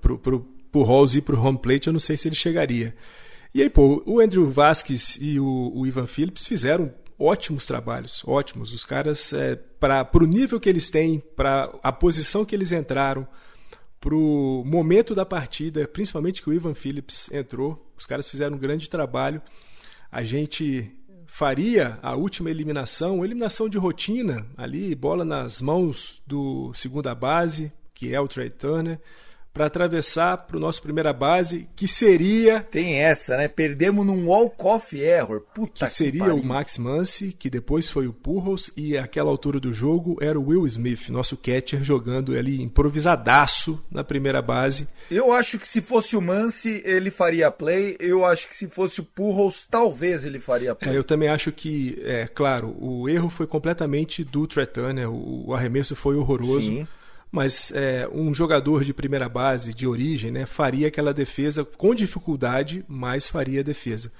pro, 0.00 0.16
pro, 0.16 0.40
pro 0.70 0.82
Halls 0.84 1.16
e 1.16 1.20
pro 1.20 1.40
home 1.40 1.58
plate, 1.58 1.88
eu 1.88 1.92
não 1.92 1.98
sei 1.98 2.16
se 2.16 2.28
ele 2.28 2.36
chegaria. 2.36 2.94
E 3.52 3.62
aí, 3.62 3.68
pô, 3.68 4.00
o 4.06 4.20
Andrew 4.20 4.48
Vasquez 4.48 5.18
e 5.20 5.40
o, 5.40 5.72
o 5.74 5.84
Ivan 5.86 6.06
Phillips 6.06 6.46
fizeram 6.46 6.92
ótimos 7.18 7.66
trabalhos, 7.66 8.22
ótimos. 8.26 8.72
Os 8.72 8.84
caras, 8.84 9.32
é, 9.32 9.56
para 9.56 10.08
o 10.14 10.26
nível 10.26 10.60
que 10.60 10.68
eles 10.68 10.90
têm, 10.90 11.20
para 11.34 11.70
a 11.82 11.92
posição 11.92 12.44
que 12.44 12.54
eles 12.54 12.72
entraram, 12.72 13.26
pro 14.00 14.62
momento 14.66 15.14
da 15.14 15.24
partida, 15.24 15.88
principalmente 15.88 16.42
que 16.42 16.50
o 16.50 16.52
Ivan 16.52 16.74
Phillips 16.74 17.32
entrou, 17.32 17.90
os 17.96 18.04
caras 18.04 18.28
fizeram 18.28 18.56
um 18.56 18.60
grande 18.60 18.88
trabalho. 18.90 19.40
A 20.12 20.22
gente 20.22 20.94
faria 21.26 21.98
a 22.02 22.14
última 22.14 22.50
eliminação, 22.50 23.24
eliminação 23.24 23.68
de 23.68 23.78
rotina, 23.78 24.46
ali, 24.56 24.94
bola 24.94 25.24
nas 25.24 25.60
mãos 25.62 26.22
do 26.26 26.72
segunda 26.74 27.14
base, 27.14 27.72
que 27.94 28.14
é 28.14 28.20
o 28.20 28.28
Trey 28.28 28.50
Turner, 28.50 29.00
para 29.54 29.66
atravessar 29.66 30.36
para 30.38 30.56
o 30.56 30.60
nosso 30.60 30.82
primeira 30.82 31.12
base, 31.12 31.68
que 31.76 31.86
seria 31.86 32.60
Tem 32.60 32.96
essa, 32.96 33.36
né? 33.36 33.46
Perdemos 33.46 34.04
num 34.04 34.26
walk-off 34.26 34.98
error. 35.00 35.42
Puta 35.54 35.86
que 35.86 35.92
seria 35.92 36.24
pariu. 36.24 36.36
o 36.36 36.44
Max 36.44 36.76
Muncy, 36.76 37.32
que 37.38 37.48
depois 37.48 37.88
foi 37.88 38.08
o 38.08 38.12
Pujols, 38.12 38.72
e 38.76 38.98
àquela 38.98 39.30
altura 39.30 39.60
do 39.60 39.72
jogo 39.72 40.18
era 40.20 40.38
o 40.38 40.48
Will 40.48 40.66
Smith, 40.66 41.08
nosso 41.08 41.36
catcher, 41.36 41.84
jogando 41.84 42.36
ali 42.36 42.60
improvisadaço 42.60 43.80
na 43.90 44.02
primeira 44.02 44.42
base. 44.42 44.88
Eu 45.10 45.32
acho 45.32 45.58
que 45.58 45.68
se 45.68 45.80
fosse 45.80 46.16
o 46.16 46.20
Mance, 46.20 46.82
ele 46.84 47.10
faria 47.10 47.50
play. 47.50 47.96
Eu 48.00 48.24
acho 48.24 48.48
que 48.48 48.56
se 48.56 48.66
fosse 48.68 49.00
o 49.00 49.04
Pujols, 49.04 49.64
talvez 49.70 50.24
ele 50.24 50.40
faria 50.40 50.72
É, 50.72 50.74
play. 50.74 50.96
eu 50.96 51.04
também 51.04 51.28
acho 51.28 51.52
que, 51.52 51.96
é 52.04 52.26
claro, 52.26 52.74
o 52.78 53.08
erro 53.08 53.30
foi 53.30 53.46
completamente 53.46 54.24
do 54.24 54.46
Turner, 54.46 55.08
o, 55.08 55.48
o 55.50 55.54
arremesso 55.54 55.94
foi 55.94 56.16
horroroso. 56.16 56.62
Sim. 56.72 56.88
Mas 57.34 57.72
é, 57.74 58.08
um 58.12 58.32
jogador 58.32 58.84
de 58.84 58.94
primeira 58.94 59.28
base, 59.28 59.74
de 59.74 59.88
origem, 59.88 60.30
né, 60.30 60.46
faria 60.46 60.86
aquela 60.86 61.12
defesa 61.12 61.64
com 61.64 61.92
dificuldade, 61.92 62.84
mas 62.86 63.26
faria 63.26 63.58
a 63.58 63.64
defesa. 63.64 64.12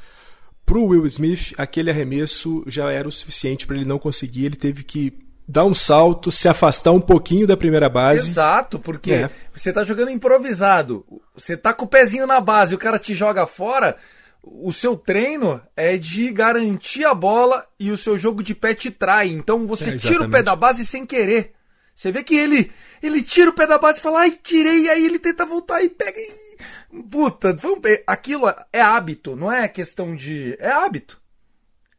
Para 0.66 0.78
o 0.78 0.86
Will 0.88 1.06
Smith, 1.06 1.52
aquele 1.56 1.90
arremesso 1.90 2.64
já 2.66 2.90
era 2.90 3.06
o 3.06 3.12
suficiente 3.12 3.68
para 3.68 3.76
ele 3.76 3.84
não 3.84 4.00
conseguir. 4.00 4.46
Ele 4.46 4.56
teve 4.56 4.82
que 4.82 5.12
dar 5.46 5.64
um 5.64 5.72
salto, 5.74 6.32
se 6.32 6.48
afastar 6.48 6.90
um 6.90 7.00
pouquinho 7.00 7.46
da 7.46 7.56
primeira 7.56 7.88
base. 7.88 8.26
Exato, 8.26 8.80
porque 8.80 9.12
É. 9.12 9.30
você 9.54 9.72
tá 9.72 9.84
jogando 9.84 10.10
improvisado. 10.10 11.06
Você 11.36 11.56
tá 11.56 11.72
com 11.72 11.84
o 11.84 11.88
pezinho 11.88 12.26
na 12.26 12.40
base, 12.40 12.74
o 12.74 12.78
cara 12.78 12.98
te 12.98 13.14
joga 13.14 13.46
fora. 13.46 13.96
O 14.42 14.72
seu 14.72 14.96
treino 14.96 15.60
é 15.76 15.96
de 15.96 16.32
garantir 16.32 17.04
a 17.04 17.14
bola 17.14 17.64
e 17.78 17.92
o 17.92 17.96
seu 17.96 18.18
jogo 18.18 18.42
de 18.42 18.56
pé 18.56 18.74
te 18.74 18.90
trai. 18.90 19.28
Então 19.28 19.68
você 19.68 19.90
É, 19.90 19.96
tira 19.98 20.24
o 20.24 20.30
pé 20.30 20.42
da 20.42 20.56
base 20.56 20.84
sem 20.84 21.06
querer. 21.06 21.52
Você 21.94 22.10
vê 22.10 22.22
que 22.24 22.34
ele 22.34 22.70
ele 23.02 23.22
tira 23.22 23.50
o 23.50 23.54
pé 23.54 23.66
da 23.66 23.78
base 23.78 23.98
e 23.98 24.02
fala, 24.02 24.20
ai, 24.20 24.30
tirei, 24.30 24.84
e 24.84 24.88
aí 24.90 25.04
ele 25.04 25.18
tenta 25.18 25.46
voltar 25.46 25.82
e 25.82 25.88
pega 25.88 26.18
e. 26.18 27.02
Puta, 27.10 27.52
vamos 27.54 27.80
ver. 27.82 28.02
aquilo 28.06 28.44
é 28.72 28.80
hábito, 28.80 29.36
não 29.36 29.50
é 29.52 29.68
questão 29.68 30.14
de. 30.16 30.56
É 30.58 30.70
hábito. 30.70 31.20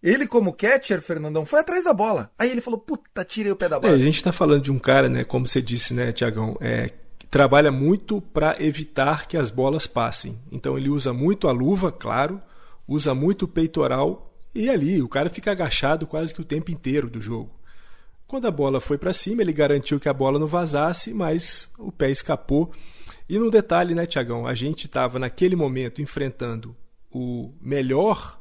Ele, 0.01 0.27
como 0.27 0.53
catcher, 0.53 1.01
Fernandão, 1.01 1.45
foi 1.47 1.59
atrás 1.59 1.85
da 1.85 1.93
bola. 1.93 2.29
Aí 2.37 2.51
ele 2.51 2.61
falou, 2.61 2.79
puta, 2.79 3.25
tirei 3.25 3.51
o 3.51 3.55
pé 3.55 3.67
da 3.67 3.77
É, 3.77 3.79
a 3.79 3.81
base. 3.81 4.03
gente 4.03 4.17
está 4.17 4.31
falando 4.31 4.61
de 4.61 4.71
um 4.71 4.77
cara, 4.77 5.09
né, 5.09 5.23
como 5.23 5.47
você 5.47 5.59
disse, 5.61 5.95
né, 5.95 6.11
Tiagão, 6.11 6.55
é, 6.61 6.91
que 7.17 7.25
trabalha 7.25 7.71
muito 7.71 8.21
para 8.21 8.55
evitar 8.63 9.27
que 9.27 9.35
as 9.35 9.49
bolas 9.49 9.87
passem. 9.87 10.39
Então 10.51 10.77
ele 10.77 10.89
usa 10.89 11.11
muito 11.11 11.47
a 11.47 11.51
luva, 11.51 11.91
claro, 11.91 12.39
usa 12.87 13.15
muito 13.15 13.45
o 13.45 13.47
peitoral 13.47 14.31
e 14.53 14.69
ali 14.69 15.01
o 15.01 15.09
cara 15.09 15.27
fica 15.27 15.51
agachado 15.51 16.05
quase 16.05 16.33
que 16.33 16.41
o 16.41 16.45
tempo 16.45 16.69
inteiro 16.71 17.09
do 17.09 17.19
jogo. 17.19 17.49
Quando 18.27 18.47
a 18.47 18.51
bola 18.51 18.79
foi 18.79 18.97
para 18.97 19.13
cima, 19.13 19.41
ele 19.41 19.53
garantiu 19.53 19.99
que 19.99 20.09
a 20.09 20.13
bola 20.13 20.39
não 20.39 20.47
vazasse, 20.47 21.13
mas 21.13 21.71
o 21.77 21.91
pé 21.91 22.09
escapou. 22.09 22.71
E 23.29 23.37
no 23.37 23.51
detalhe, 23.51 23.93
né, 23.95 24.05
Tiagão, 24.05 24.45
a 24.47 24.53
gente 24.53 24.85
estava 24.87 25.19
naquele 25.19 25.55
momento 25.55 26.01
enfrentando 26.01 26.75
o 27.11 27.53
melhor 27.61 28.39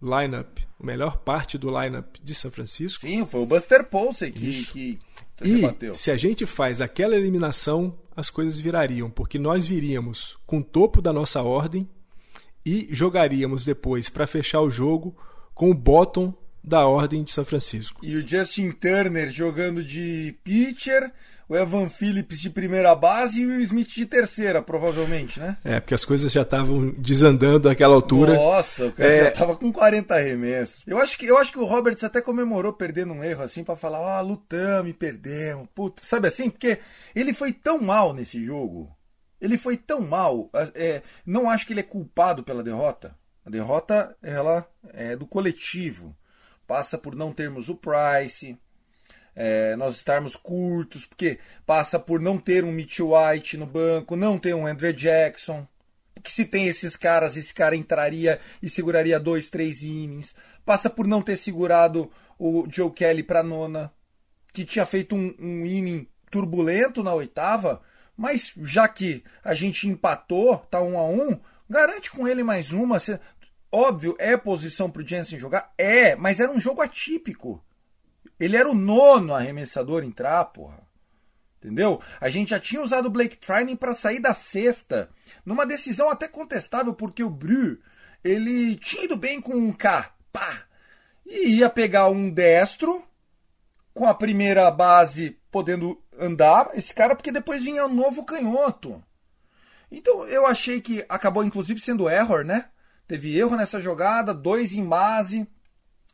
lineup, 0.00 0.58
a 0.80 0.86
melhor 0.86 1.18
parte 1.18 1.58
do 1.58 1.68
lineup 1.68 2.16
de 2.22 2.34
São 2.34 2.50
Francisco. 2.50 3.06
Sim, 3.06 3.26
foi 3.26 3.40
o 3.40 3.46
Buster 3.46 3.84
Posey 3.84 4.30
que, 4.32 4.48
Isso. 4.48 4.72
que 4.72 4.98
E 5.42 5.56
rebateu. 5.56 5.94
se 5.94 6.10
a 6.10 6.16
gente 6.16 6.46
faz 6.46 6.80
aquela 6.80 7.16
eliminação, 7.16 7.98
as 8.16 8.30
coisas 8.30 8.60
virariam, 8.60 9.10
porque 9.10 9.38
nós 9.38 9.66
viríamos 9.66 10.36
com 10.46 10.58
o 10.58 10.64
topo 10.64 11.02
da 11.02 11.12
nossa 11.12 11.42
ordem 11.42 11.88
e 12.64 12.88
jogaríamos 12.90 13.64
depois 13.64 14.08
para 14.08 14.26
fechar 14.26 14.60
o 14.60 14.70
jogo 14.70 15.16
com 15.54 15.70
o 15.70 15.74
bottom 15.74 16.34
da 16.66 16.84
ordem 16.86 17.22
de 17.22 17.30
São 17.30 17.44
Francisco. 17.44 18.00
E 18.04 18.16
o 18.16 18.26
Justin 18.26 18.72
Turner 18.72 19.30
jogando 19.30 19.84
de 19.84 20.36
pitcher, 20.42 21.12
o 21.48 21.54
Evan 21.56 21.88
Phillips 21.88 22.40
de 22.40 22.50
primeira 22.50 22.92
base 22.96 23.42
e 23.42 23.46
o 23.46 23.60
Smith 23.60 23.88
de 23.94 24.04
terceira, 24.04 24.60
provavelmente, 24.60 25.38
né? 25.38 25.56
É, 25.62 25.78
porque 25.78 25.94
as 25.94 26.04
coisas 26.04 26.32
já 26.32 26.42
estavam 26.42 26.90
desandando 26.98 27.68
naquela 27.68 27.94
altura. 27.94 28.34
Nossa, 28.34 28.86
o 28.86 28.92
cara 28.92 29.08
É. 29.14 29.24
já 29.26 29.30
tava 29.30 29.54
com 29.56 29.72
40 29.72 30.12
arremessos. 30.12 30.82
Eu 30.86 30.98
acho 30.98 31.16
que, 31.16 31.24
eu 31.26 31.38
acho 31.38 31.52
que 31.52 31.58
o 31.60 31.64
Roberts 31.64 32.02
até 32.02 32.20
comemorou 32.20 32.72
perdendo 32.72 33.12
um 33.12 33.22
erro 33.22 33.44
assim 33.44 33.62
pra 33.62 33.76
falar, 33.76 34.00
ó, 34.00 34.20
lutamos 34.22 34.90
e 34.90 34.92
perdemos, 34.92 35.68
puta. 35.72 36.02
Sabe 36.04 36.26
assim? 36.26 36.50
Porque 36.50 36.78
ele 37.14 37.32
foi 37.32 37.52
tão 37.52 37.80
mal 37.80 38.12
nesse 38.12 38.44
jogo. 38.44 38.90
Ele 39.40 39.56
foi 39.56 39.76
tão 39.76 40.00
mal. 40.00 40.50
é, 40.74 41.00
não 41.24 41.48
acho 41.48 41.64
que 41.64 41.72
ele 41.72 41.80
é 41.80 41.84
culpado 41.84 42.42
pela 42.42 42.62
derrota. 42.64 43.14
A 43.44 43.50
derrota, 43.50 44.16
ela 44.20 44.66
é 44.92 45.14
do 45.14 45.24
coletivo. 45.26 46.16
Passa 46.66 46.98
por 46.98 47.14
não 47.14 47.32
termos 47.32 47.68
o 47.68 47.76
Price, 47.76 48.58
é, 49.34 49.76
nós 49.76 49.96
estarmos 49.96 50.34
curtos, 50.34 51.04
porque 51.04 51.38
passa 51.66 51.98
por 51.98 52.20
não 52.20 52.38
ter 52.38 52.64
um 52.64 52.72
Mitchell 52.72 53.12
White 53.12 53.58
no 53.58 53.66
banco, 53.66 54.16
não 54.16 54.38
ter 54.38 54.54
um 54.54 54.66
Andrew 54.66 54.92
Jackson. 54.92 55.68
Porque 56.14 56.30
se 56.30 56.46
tem 56.46 56.66
esses 56.66 56.96
caras, 56.96 57.36
esse 57.36 57.52
cara 57.52 57.76
entraria 57.76 58.40
e 58.62 58.70
seguraria 58.70 59.20
dois, 59.20 59.50
três 59.50 59.82
innings. 59.82 60.34
Passa 60.64 60.88
por 60.88 61.06
não 61.06 61.20
ter 61.20 61.36
segurado 61.36 62.10
o 62.38 62.66
Joe 62.68 62.90
Kelly 62.90 63.22
para 63.22 63.42
nona, 63.42 63.92
que 64.52 64.64
tinha 64.64 64.86
feito 64.86 65.14
um, 65.14 65.34
um 65.38 65.66
inning 65.66 66.08
turbulento 66.30 67.02
na 67.02 67.14
oitava, 67.14 67.82
mas 68.16 68.52
já 68.62 68.88
que 68.88 69.22
a 69.44 69.54
gente 69.54 69.86
empatou, 69.86 70.56
tá 70.70 70.80
um 70.80 70.98
a 70.98 71.06
um, 71.06 71.38
garante 71.68 72.10
com 72.10 72.26
ele 72.26 72.42
mais 72.42 72.72
uma. 72.72 72.98
Óbvio, 73.70 74.16
é 74.18 74.36
posição 74.36 74.90
pro 74.90 75.06
Jensen 75.06 75.38
jogar? 75.38 75.72
É, 75.76 76.14
mas 76.16 76.40
era 76.40 76.50
um 76.50 76.60
jogo 76.60 76.80
atípico. 76.80 77.62
Ele 78.38 78.56
era 78.56 78.70
o 78.70 78.74
nono 78.74 79.34
arremessador 79.34 80.04
em 80.04 80.08
entrar, 80.08 80.44
porra. 80.46 80.86
Entendeu? 81.58 82.00
A 82.20 82.28
gente 82.28 82.50
já 82.50 82.60
tinha 82.60 82.82
usado 82.82 83.06
o 83.06 83.10
Blake 83.10 83.36
Trining 83.38 83.76
para 83.76 83.94
sair 83.94 84.20
da 84.20 84.32
sexta, 84.32 85.10
numa 85.44 85.66
decisão 85.66 86.08
até 86.08 86.28
contestável, 86.28 86.94
porque 86.94 87.24
o 87.24 87.30
Bru, 87.30 87.78
ele 88.22 88.76
tinha 88.76 89.04
ido 89.04 89.16
bem 89.16 89.40
com 89.40 89.54
um 89.54 89.72
K, 89.72 90.14
pá, 90.32 90.64
e 91.24 91.56
ia 91.56 91.68
pegar 91.68 92.08
um 92.08 92.30
destro, 92.30 93.02
com 93.92 94.06
a 94.06 94.14
primeira 94.14 94.70
base 94.70 95.38
podendo 95.50 96.00
andar, 96.18 96.70
esse 96.74 96.94
cara, 96.94 97.16
porque 97.16 97.32
depois 97.32 97.64
vinha 97.64 97.86
um 97.86 97.94
novo 97.94 98.24
canhoto. 98.24 99.02
Então 99.90 100.24
eu 100.26 100.46
achei 100.46 100.80
que 100.80 101.04
acabou 101.08 101.42
inclusive 101.42 101.80
sendo 101.80 102.08
error, 102.08 102.44
né? 102.44 102.66
Teve 103.06 103.36
erro 103.36 103.56
nessa 103.56 103.80
jogada, 103.80 104.34
dois 104.34 104.72
em 104.72 104.84
base. 104.84 105.46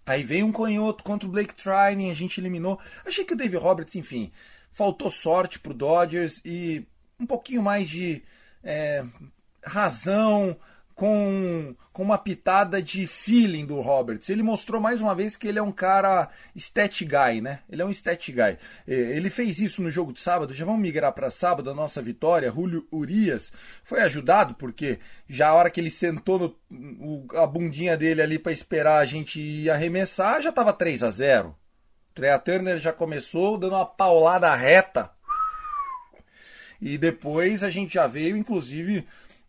Aí 0.05 0.23
veio 0.23 0.47
um 0.47 0.53
canhoto 0.53 1.05
contra 1.05 1.29
o 1.29 1.31
Blake 1.31 1.55
Trining, 1.55 2.11
a 2.11 2.15
gente 2.15 2.41
eliminou. 2.41 2.79
Achei 3.07 3.25
que 3.25 3.35
o 3.35 3.37
Dave 3.37 3.57
Roberts, 3.57 3.95
enfim, 3.95 4.33
faltou 4.73 5.09
sorte 5.09 5.59
pro 5.59 5.73
Dodgers 5.73 6.41
e 6.45 6.87
um 7.19 7.27
pouquinho 7.27 7.63
mais 7.63 7.89
de 7.89 8.23
é, 8.65 9.05
razão 9.65 10.57
com, 10.95 11.75
com 11.93 12.03
uma 12.03 12.19
pitada 12.19 12.83
de 12.83 13.07
feeling 13.07 13.65
do 13.65 13.81
Roberts. 13.81 14.29
Ele 14.29 14.43
mostrou 14.43 14.81
mais 14.81 15.01
uma 15.01 15.15
vez 15.15 15.37
que 15.37 15.49
ele 15.49 15.59
é 15.59 15.63
um 15.63 15.73
cara 15.73 16.29
stat 16.55 17.05
guy, 17.05 17.41
né? 17.41 17.61
Ele 17.69 17.83
é 17.83 17.85
um 17.85 17.91
stat 17.91 18.31
guy. 18.31 18.59
É, 18.87 18.95
Ele 18.95 19.31
fez 19.31 19.61
isso 19.61 19.83
no 19.83 19.91
jogo 19.91 20.13
de 20.13 20.21
sábado, 20.21 20.55
já 20.55 20.65
vamos 20.65 20.81
migrar 20.81 21.13
para 21.13 21.31
sábado, 21.31 21.71
a 21.71 21.75
nossa 21.75 22.03
vitória. 22.03 22.53
Julio 22.53 22.87
Urias 22.93 23.53
foi 23.83 24.01
ajudado 24.01 24.55
porque 24.55 24.99
já 25.29 25.49
a 25.49 25.55
hora 25.55 25.71
que 25.71 25.81
ele 25.81 25.91
sentou 25.91 26.57
no, 26.71 27.27
a 27.35 27.47
bundinha 27.47 27.97
dele 27.97 28.23
ali 28.23 28.39
para 28.39 28.53
esperar 28.53 28.99
a 28.99 29.05
gente 29.05 29.69
arremessar, 29.71 30.41
já 30.41 30.51
estava 30.51 30.73
3 30.73 31.03
a 31.03 31.11
0 31.11 31.57
Trea 32.15 32.39
Turner 32.39 32.79
já 32.79 32.93
começou 32.93 33.57
dando 33.57 33.75
uma 33.75 33.87
paulada 33.87 34.55
reta. 34.55 35.11
E 36.81 36.99
depois 36.99 37.63
a 37.63 37.71
gente 37.71 37.95
já 37.95 38.07
veio, 38.07 38.37
inclusive, 38.37 39.07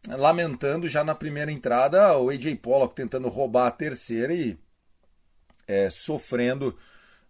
lamentando 0.07 0.89
já 0.89 1.03
na 1.03 1.15
primeira 1.15 1.51
entrada 1.51 2.17
o 2.17 2.29
AJ 2.29 2.55
Pollock 2.55 2.95
tentando 2.95 3.29
roubar 3.29 3.67
a 3.67 3.72
terceira 3.72 4.33
e 4.33 4.57
é, 5.67 5.89
sofrendo 5.89 6.77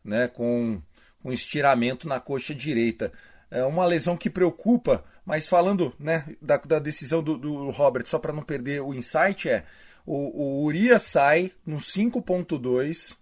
né, 0.03 0.27
com 0.27 0.81
um 1.23 1.31
estiramento 1.31 2.07
na 2.07 2.19
coxa 2.19 2.53
direita. 2.53 3.11
É 3.49 3.63
uma 3.63 3.85
lesão 3.85 4.17
que 4.17 4.29
preocupa, 4.29 5.03
mas 5.23 5.47
falando 5.47 5.93
né, 5.99 6.25
da, 6.41 6.57
da 6.57 6.79
decisão 6.79 7.21
do, 7.21 7.37
do 7.37 7.69
Robert, 7.69 8.07
só 8.07 8.17
para 8.17 8.33
não 8.33 8.41
perder 8.41 8.81
o 8.81 8.93
insight, 8.93 9.47
é 9.47 9.63
o, 10.05 10.15
o 10.15 10.65
Urias 10.65 11.03
sai 11.03 11.51
no 11.65 11.77
5.2 11.77 13.15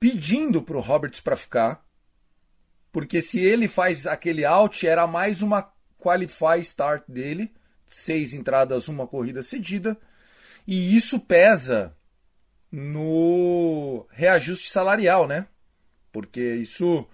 pedindo 0.00 0.62
para 0.62 0.78
o 0.78 0.80
Roberts 0.80 1.20
para 1.20 1.36
ficar, 1.36 1.84
porque 2.90 3.20
se 3.20 3.38
ele 3.38 3.68
faz 3.68 4.06
aquele 4.06 4.44
out, 4.44 4.86
era 4.86 5.06
mais 5.06 5.42
uma 5.42 5.70
qualify 5.98 6.58
start 6.60 7.04
dele, 7.06 7.52
seis 7.90 8.32
entradas, 8.32 8.88
uma 8.88 9.06
corrida 9.06 9.42
cedida, 9.42 9.98
e 10.66 10.96
isso 10.96 11.18
pesa 11.18 11.94
no 12.70 14.06
reajuste 14.10 14.70
salarial, 14.70 15.26
né? 15.26 15.46
Porque 16.12 16.40
isso, 16.40 17.06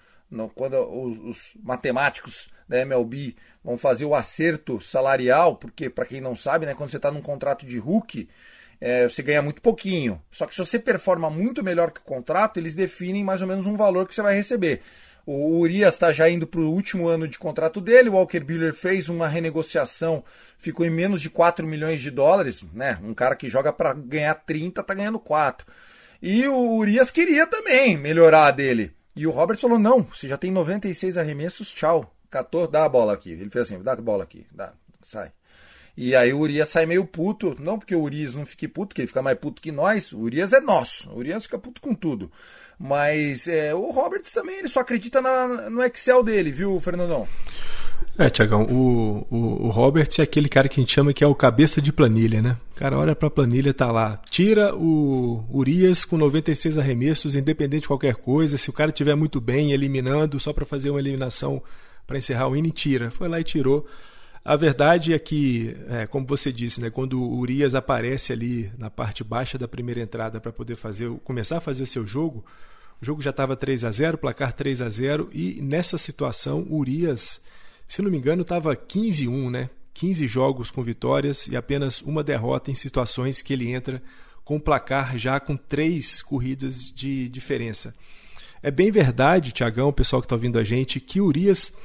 quando 0.54 0.76
os, 0.76 1.18
os 1.18 1.52
matemáticos 1.62 2.48
da 2.68 2.78
MLB 2.80 3.34
vão 3.64 3.78
fazer 3.78 4.04
o 4.04 4.14
acerto 4.14 4.80
salarial, 4.80 5.56
porque 5.56 5.88
para 5.88 6.04
quem 6.04 6.20
não 6.20 6.36
sabe, 6.36 6.66
né, 6.66 6.74
quando 6.74 6.90
você 6.90 6.96
está 6.96 7.10
num 7.10 7.22
contrato 7.22 7.64
de 7.64 7.78
rookie, 7.78 8.28
é, 8.80 9.08
você 9.08 9.22
ganha 9.22 9.42
muito 9.42 9.62
pouquinho. 9.62 10.22
Só 10.30 10.46
que 10.46 10.54
se 10.54 10.58
você 10.58 10.78
performa 10.78 11.30
muito 11.30 11.64
melhor 11.64 11.90
que 11.90 12.00
o 12.00 12.04
contrato, 12.04 12.58
eles 12.58 12.74
definem 12.74 13.24
mais 13.24 13.40
ou 13.40 13.48
menos 13.48 13.66
um 13.66 13.76
valor 13.76 14.06
que 14.06 14.14
você 14.14 14.22
vai 14.22 14.34
receber. 14.34 14.82
O 15.26 15.58
Urias 15.58 15.94
está 15.94 16.12
já 16.12 16.30
indo 16.30 16.46
para 16.46 16.60
o 16.60 16.70
último 16.70 17.08
ano 17.08 17.26
de 17.26 17.36
contrato 17.36 17.80
dele. 17.80 18.08
O 18.08 18.12
Walker 18.12 18.38
Buehler 18.38 18.72
fez 18.72 19.08
uma 19.08 19.26
renegociação, 19.26 20.22
ficou 20.56 20.86
em 20.86 20.90
menos 20.90 21.20
de 21.20 21.28
4 21.28 21.66
milhões 21.66 22.00
de 22.00 22.12
dólares. 22.12 22.64
Né? 22.72 22.96
Um 23.02 23.12
cara 23.12 23.34
que 23.34 23.48
joga 23.48 23.72
para 23.72 23.92
ganhar 23.92 24.34
30 24.34 24.80
está 24.80 24.94
ganhando 24.94 25.18
4. 25.18 25.66
E 26.22 26.46
o 26.46 26.76
Urias 26.76 27.10
queria 27.10 27.44
também 27.44 27.96
melhorar 27.96 28.52
dele. 28.52 28.94
E 29.16 29.26
o 29.26 29.32
Roberts 29.32 29.62
falou: 29.62 29.80
não, 29.80 30.02
você 30.02 30.28
já 30.28 30.36
tem 30.36 30.52
96 30.52 31.18
arremessos, 31.18 31.72
tchau. 31.72 32.12
14, 32.30 32.70
dá 32.70 32.84
a 32.84 32.88
bola 32.88 33.12
aqui. 33.12 33.32
Ele 33.32 33.50
fez 33.50 33.66
assim: 33.66 33.82
dá 33.82 33.92
a 33.92 33.96
bola 33.96 34.22
aqui, 34.22 34.46
dá, 34.52 34.72
sai. 35.02 35.32
E 35.96 36.14
aí 36.14 36.32
o 36.32 36.38
Urias 36.40 36.68
sai 36.68 36.84
meio 36.86 37.04
puto. 37.06 37.54
Não 37.58 37.78
porque 37.78 37.94
o 37.94 38.02
Urias 38.02 38.34
não 38.34 38.44
fique 38.44 38.68
puto, 38.68 38.94
que 38.94 39.00
ele 39.00 39.08
fica 39.08 39.22
mais 39.22 39.38
puto 39.38 39.62
que 39.62 39.72
nós. 39.72 40.12
O 40.12 40.18
Urias 40.20 40.52
é 40.52 40.60
nosso. 40.60 41.08
O 41.10 41.16
Urias 41.18 41.44
fica 41.44 41.58
puto 41.58 41.80
com 41.80 41.94
tudo. 41.94 42.30
Mas 42.78 43.48
é, 43.48 43.74
o 43.74 43.90
Roberts 43.90 44.32
também, 44.32 44.58
ele 44.58 44.68
só 44.68 44.80
acredita 44.80 45.22
na- 45.22 45.70
no 45.70 45.82
Excel 45.82 46.22
dele, 46.22 46.52
viu, 46.52 46.78
Fernandão? 46.80 47.26
É, 48.18 48.28
Tiagão, 48.28 48.64
o, 48.64 49.26
o, 49.30 49.66
o 49.66 49.70
Roberts 49.70 50.18
é 50.18 50.22
aquele 50.22 50.48
cara 50.50 50.68
que 50.68 50.78
a 50.78 50.82
gente 50.82 50.92
chama 50.92 51.14
que 51.14 51.24
é 51.24 51.26
o 51.26 51.34
cabeça 51.34 51.80
de 51.80 51.92
planilha, 51.92 52.42
né? 52.42 52.56
O 52.72 52.78
cara 52.78 52.98
olha 52.98 53.16
pra 53.16 53.30
planilha 53.30 53.72
tá 53.72 53.90
lá. 53.90 54.20
Tira 54.30 54.74
o 54.76 55.44
Urias 55.50 56.04
com 56.04 56.18
96 56.18 56.76
arremessos, 56.76 57.34
independente 57.34 57.82
de 57.82 57.88
qualquer 57.88 58.16
coisa. 58.16 58.58
Se 58.58 58.68
o 58.68 58.72
cara 58.72 58.90
estiver 58.90 59.14
muito 59.14 59.40
bem, 59.40 59.72
eliminando, 59.72 60.38
só 60.38 60.52
para 60.52 60.66
fazer 60.66 60.90
uma 60.90 61.00
eliminação 61.00 61.62
para 62.06 62.18
encerrar 62.18 62.48
o 62.48 62.56
inning, 62.56 62.68
tira. 62.70 63.10
Foi 63.10 63.28
lá 63.28 63.40
e 63.40 63.44
tirou. 63.44 63.86
A 64.48 64.54
verdade 64.54 65.12
é 65.12 65.18
que, 65.18 65.76
é, 65.88 66.06
como 66.06 66.24
você 66.24 66.52
disse, 66.52 66.80
né, 66.80 66.88
quando 66.88 67.20
o 67.20 67.36
Urias 67.36 67.74
aparece 67.74 68.32
ali 68.32 68.70
na 68.78 68.88
parte 68.88 69.24
baixa 69.24 69.58
da 69.58 69.66
primeira 69.66 70.00
entrada 70.00 70.40
para 70.40 70.52
poder 70.52 70.76
fazer, 70.76 71.10
começar 71.24 71.56
a 71.56 71.60
fazer 71.60 71.82
o 71.82 71.86
seu 71.86 72.06
jogo, 72.06 72.44
o 73.02 73.04
jogo 73.04 73.20
já 73.20 73.30
estava 73.30 73.56
3 73.56 73.82
a 73.82 73.90
0 73.90 74.16
placar 74.16 74.52
3 74.52 74.82
a 74.82 74.88
0 74.88 75.30
e 75.32 75.60
nessa 75.60 75.98
situação 75.98 76.64
o 76.70 76.76
Urias, 76.76 77.40
se 77.88 78.00
não 78.00 78.08
me 78.08 78.18
engano, 78.18 78.42
estava 78.42 78.76
15-1, 78.76 79.50
né? 79.50 79.68
15 79.92 80.28
jogos 80.28 80.70
com 80.70 80.80
vitórias 80.80 81.48
e 81.48 81.56
apenas 81.56 82.00
uma 82.00 82.22
derrota 82.22 82.70
em 82.70 82.74
situações 82.76 83.42
que 83.42 83.52
ele 83.52 83.72
entra 83.72 84.00
com 84.44 84.60
placar 84.60 85.18
já 85.18 85.40
com 85.40 85.56
três 85.56 86.22
corridas 86.22 86.92
de 86.92 87.28
diferença. 87.30 87.92
É 88.62 88.70
bem 88.70 88.92
verdade, 88.92 89.50
Tiagão, 89.50 89.88
o 89.88 89.92
pessoal 89.92 90.22
que 90.22 90.26
está 90.26 90.36
ouvindo 90.36 90.56
a 90.56 90.62
gente, 90.62 91.00
que 91.00 91.20
Urias 91.20 91.76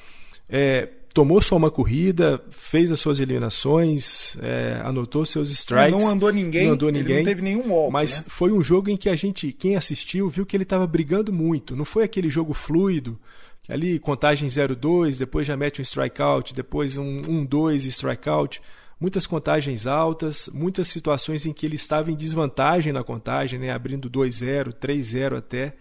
é, 0.47 0.89
tomou 1.13 1.41
só 1.41 1.57
uma 1.57 1.69
corrida, 1.69 2.41
fez 2.49 2.91
as 2.91 2.99
suas 2.99 3.19
eliminações, 3.19 4.37
é, 4.41 4.81
anotou 4.83 5.25
seus 5.25 5.49
strikes. 5.51 5.91
não 5.91 6.07
andou 6.07 6.31
ninguém, 6.31 6.67
não 6.67 6.73
andou 6.73 6.89
ninguém, 6.89 7.17
não 7.17 7.23
teve 7.23 7.41
nenhum 7.41 7.71
walk, 7.71 7.91
Mas 7.91 8.19
né? 8.19 8.25
foi 8.29 8.51
um 8.51 8.61
jogo 8.61 8.89
em 8.89 8.97
que 8.97 9.09
a 9.09 9.15
gente, 9.15 9.51
quem 9.51 9.75
assistiu, 9.75 10.29
viu 10.29 10.45
que 10.45 10.55
ele 10.55 10.63
estava 10.63 10.87
brigando 10.87 11.31
muito. 11.33 11.75
Não 11.75 11.85
foi 11.85 12.03
aquele 12.03 12.29
jogo 12.29 12.53
fluido, 12.53 13.19
que 13.63 13.71
ali 13.71 13.99
contagem 13.99 14.47
0-2, 14.47 15.17
depois 15.17 15.45
já 15.45 15.57
mete 15.57 15.79
um 15.79 15.83
strikeout, 15.83 16.53
depois 16.53 16.97
um 16.97 17.21
1-2 17.21 17.85
strikeout. 17.85 18.61
Muitas 18.99 19.25
contagens 19.25 19.87
altas, 19.87 20.47
muitas 20.53 20.87
situações 20.87 21.45
em 21.45 21.51
que 21.51 21.65
ele 21.65 21.75
estava 21.75 22.11
em 22.11 22.15
desvantagem 22.15 22.93
na 22.93 23.03
contagem, 23.03 23.59
né, 23.59 23.71
abrindo 23.71 24.09
2-0, 24.09 24.73
3-0 24.73 25.37
até. 25.37 25.73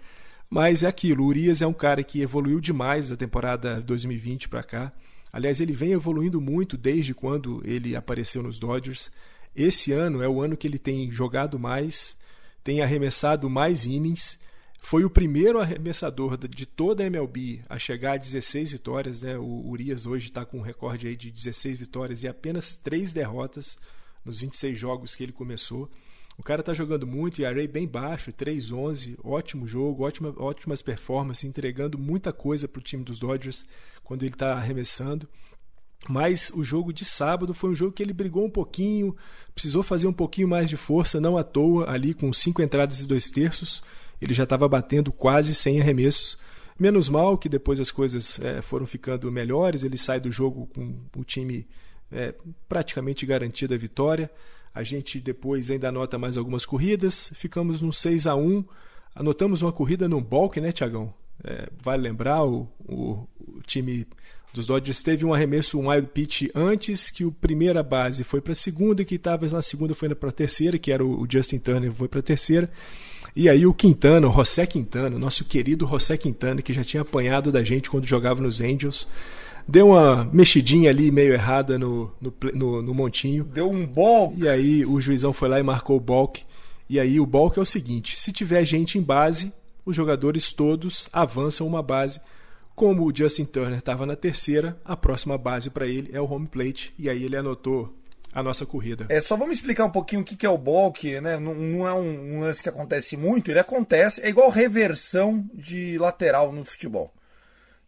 Mas 0.48 0.82
é 0.82 0.88
aquilo, 0.88 1.24
o 1.24 1.26
Urias 1.26 1.62
é 1.62 1.66
um 1.66 1.72
cara 1.72 2.02
que 2.02 2.22
evoluiu 2.22 2.60
demais 2.60 3.10
da 3.10 3.16
temporada 3.16 3.80
2020 3.82 4.48
para 4.48 4.62
cá. 4.62 4.92
Aliás, 5.32 5.60
ele 5.60 5.72
vem 5.72 5.92
evoluindo 5.92 6.40
muito 6.40 6.76
desde 6.76 7.14
quando 7.14 7.62
ele 7.64 7.94
apareceu 7.94 8.42
nos 8.42 8.58
Dodgers. 8.58 9.10
Esse 9.54 9.92
ano 9.92 10.22
é 10.22 10.28
o 10.28 10.40
ano 10.40 10.56
que 10.56 10.66
ele 10.66 10.78
tem 10.78 11.10
jogado 11.10 11.58
mais, 11.58 12.16
tem 12.62 12.82
arremessado 12.82 13.48
mais 13.48 13.84
innings 13.84 14.38
foi 14.80 15.04
o 15.04 15.10
primeiro 15.10 15.60
arremessador 15.60 16.36
de 16.48 16.66
toda 16.66 17.04
a 17.04 17.06
MLB 17.06 17.62
a 17.68 17.78
chegar 17.78 18.14
a 18.14 18.16
16 18.16 18.72
vitórias. 18.72 19.22
Né? 19.22 19.38
O 19.38 19.68
Urias 19.68 20.06
hoje 20.06 20.28
está 20.28 20.44
com 20.44 20.58
um 20.58 20.62
recorde 20.62 21.06
aí 21.06 21.14
de 21.14 21.30
16 21.30 21.76
vitórias 21.76 22.22
e 22.22 22.28
apenas 22.28 22.76
3 22.76 23.12
derrotas 23.12 23.78
nos 24.24 24.40
26 24.40 24.78
jogos 24.78 25.14
que 25.14 25.22
ele 25.22 25.32
começou. 25.32 25.88
O 26.40 26.42
cara 26.42 26.61
está 26.61 26.72
jogando 26.72 27.07
muito 27.07 27.38
e 27.38 27.44
array 27.44 27.68
bem 27.68 27.87
baixo, 27.87 28.33
3-11, 28.33 29.18
ótimo 29.22 29.66
jogo, 29.66 30.05
ótima, 30.05 30.35
ótimas 30.38 30.81
performances, 30.81 31.44
entregando 31.44 31.98
muita 31.98 32.33
coisa 32.33 32.66
para 32.66 32.81
o 32.81 32.83
time 32.83 33.05
dos 33.05 33.18
Dodgers 33.18 33.62
quando 34.03 34.22
ele 34.22 34.33
está 34.33 34.55
arremessando. 34.55 35.29
Mas 36.09 36.50
o 36.55 36.64
jogo 36.64 36.94
de 36.94 37.05
sábado 37.05 37.53
foi 37.53 37.68
um 37.68 37.74
jogo 37.74 37.92
que 37.92 38.03
ele 38.03 38.14
brigou 38.14 38.42
um 38.42 38.50
pouquinho, 38.50 39.14
precisou 39.55 39.83
fazer 39.83 40.07
um 40.07 40.14
pouquinho 40.14 40.48
mais 40.48 40.70
de 40.70 40.79
força, 40.79 41.20
não 41.20 41.37
à 41.37 41.44
toa, 41.44 41.90
ali 41.90 42.14
com 42.14 42.33
cinco 42.33 42.62
entradas 42.62 43.00
e 43.00 43.07
dois 43.07 43.29
terços. 43.29 43.83
Ele 44.18 44.33
já 44.33 44.44
estava 44.44 44.66
batendo 44.66 45.12
quase 45.12 45.55
100 45.55 45.83
arremessos. 45.83 46.38
Menos 46.79 47.11
mal 47.11 47.37
que 47.37 47.50
depois 47.50 47.81
as 47.81 47.90
coisas 47.90 48.40
é, 48.40 48.62
foram 48.62 48.87
ficando 48.87 49.31
melhores, 49.31 49.85
ele 49.85 49.98
sai 49.98 50.18
do 50.18 50.33
jogo 50.33 50.66
com 50.74 50.96
o 51.14 51.22
time 51.22 51.68
é, 52.11 52.35
praticamente 52.66 53.26
garantido 53.26 53.74
a 53.74 53.76
vitória. 53.76 54.31
A 54.74 54.83
gente 54.83 55.20
depois 55.20 55.70
ainda 55.70 55.88
anota 55.88 56.18
mais 56.18 56.37
algumas 56.37 56.64
corridas, 56.64 57.33
ficamos 57.35 57.80
no 57.83 57.92
6 57.92 58.26
a 58.26 58.37
1 58.37 58.64
Anotamos 59.14 59.62
uma 59.62 59.72
corrida 59.72 60.09
no 60.09 60.20
bulk, 60.20 60.61
né, 60.61 60.72
Tiagão? 60.72 61.12
É, 61.42 61.68
vale 61.83 62.02
lembrar, 62.02 62.44
o, 62.44 62.68
o, 62.87 63.26
o, 63.38 63.61
time 63.66 64.06
dos 64.52 64.66
Dodgers 64.66 65.02
teve 65.02 65.24
um 65.24 65.33
arremesso, 65.33 65.78
um 65.78 65.88
wild 65.88 66.09
pitch 66.09 66.48
antes 66.54 67.11
que 67.11 67.24
o 67.24 67.33
primeira 67.33 67.83
base 67.83 68.22
foi 68.24 68.40
para 68.40 68.52
a 68.52 68.56
segunda, 68.56 69.04
que 69.04 69.14
estava 69.14 69.48
na 69.48 69.62
segunda 69.62 69.94
foi 69.94 70.14
para 70.14 70.28
a 70.28 70.33
terceira, 70.33 70.78
que 70.78 70.92
era 70.92 71.04
o, 71.04 71.22
o 71.22 71.26
Justin 71.30 71.59
Turner, 71.59 71.92
foi 71.92 72.09
para 72.09 72.20
a 72.20 72.22
terceira. 72.22 72.70
E 73.35 73.48
aí 73.48 73.66
o 73.66 73.72
Quintana, 73.72 74.28
o 74.28 74.33
José 74.33 74.66
Quintana, 74.66 75.18
nosso 75.18 75.44
querido 75.44 75.87
José 75.87 76.16
Quintana, 76.16 76.62
que 76.62 76.72
já 76.72 76.85
tinha 76.85 77.02
apanhado 77.02 77.50
da 77.50 77.62
gente 77.62 77.90
quando 77.90 78.06
jogava 78.06 78.40
nos 78.40 78.61
Angels, 78.61 79.06
deu 79.66 79.88
uma 79.88 80.25
mexidinha 80.33 80.90
ali 80.90 81.11
meio 81.11 81.33
errada 81.33 81.79
no, 81.79 82.12
no, 82.20 82.35
no, 82.55 82.83
no 82.83 82.94
montinho. 82.94 83.44
Deu 83.44 83.70
um 83.70 83.87
balk. 83.87 84.35
E 84.38 84.49
aí 84.49 84.85
o 84.85 85.01
juizão 85.01 85.33
foi 85.33 85.49
lá 85.49 85.59
e 85.59 85.62
marcou 85.62 85.96
o 85.96 86.01
balk. 86.01 86.42
E 86.88 86.99
aí 86.99 87.20
o 87.20 87.27
balk 87.27 87.59
é 87.59 87.62
o 87.62 87.66
seguinte: 87.66 88.20
se 88.20 88.33
tiver 88.33 88.64
gente 88.64 88.99
em 88.99 89.03
base, 89.03 89.53
os 89.85 89.94
jogadores 89.94 90.53
todos 90.53 91.09
avançam 91.12 91.66
uma 91.66 91.83
base. 91.83 92.20
Como 92.75 93.05
o 93.05 93.14
Justin 93.14 93.44
Turner 93.44 93.79
estava 93.79 94.07
na 94.07 94.16
terceira, 94.16 94.81
a 94.85 94.96
próxima 94.96 95.37
base 95.37 95.68
para 95.68 95.87
ele 95.87 96.11
é 96.12 96.20
o 96.20 96.31
home 96.31 96.46
plate. 96.46 96.94
E 96.99 97.11
aí 97.11 97.23
ele 97.23 97.37
anotou 97.37 97.94
a 98.33 98.42
nossa 98.42 98.64
corrida. 98.64 99.07
É, 99.09 99.20
só 99.20 99.37
vamos 99.37 99.57
explicar 99.57 99.85
um 99.85 99.90
pouquinho 99.90 100.23
o 100.23 100.25
que 100.25 100.46
é 100.46 100.49
o 100.49 100.59
balk, 100.59 101.20
né? 101.20 101.38
Não, 101.38 101.55
não 101.55 101.87
é 101.87 101.92
um, 101.92 102.40
lance 102.40 102.62
que 102.62 102.68
acontece 102.68 103.16
muito, 103.16 103.51
ele 103.51 103.59
acontece, 103.59 104.20
é 104.23 104.29
igual 104.29 104.51
reversão 104.51 105.44
de 105.53 105.99
lateral 105.99 106.53
no 106.53 106.64
futebol. 106.64 107.12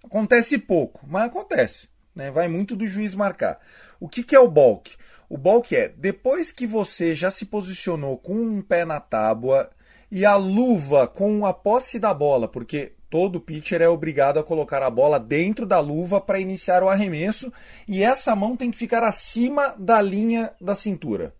Acontece 0.05 0.59
pouco, 0.59 1.07
mas 1.07 1.25
acontece. 1.25 1.89
Né? 2.15 2.31
Vai 2.31 2.49
muito 2.49 2.77
do 2.77 2.87
juiz 2.87 3.15
marcar. 3.15 3.59
O 4.01 4.09
que, 4.09 4.23
que 4.23 4.35
é 4.35 4.41
o 4.41 4.51
balk? 4.51 4.97
O 5.29 5.39
balk 5.39 5.75
é 5.75 5.89
depois 5.89 6.53
que 6.53 6.67
você 6.67 7.15
já 7.15 7.31
se 7.31 7.47
posicionou 7.47 8.19
com 8.19 8.35
um 8.35 8.61
pé 8.61 8.85
na 8.85 9.01
tábua 9.01 9.71
e 10.11 10.27
a 10.27 10.37
luva 10.37 11.07
com 11.07 11.47
a 11.47 11.55
posse 11.55 11.99
da 11.99 12.13
bola, 12.13 12.47
porque 12.47 12.93
todo 13.09 13.41
pitcher 13.41 13.81
é 13.81 13.89
obrigado 13.89 14.39
a 14.39 14.45
colocar 14.45 14.83
a 14.83 14.91
bola 14.91 15.19
dentro 15.19 15.65
da 15.65 15.81
luva 15.81 16.21
para 16.21 16.39
iniciar 16.39 16.83
o 16.83 16.89
arremesso 16.89 17.51
e 17.89 18.03
essa 18.03 18.37
mão 18.37 18.57
tem 18.57 18.71
que 18.71 18.77
ficar 18.77 19.03
acima 19.03 19.75
da 19.79 20.03
linha 20.03 20.53
da 20.61 20.75
cintura. 20.75 21.35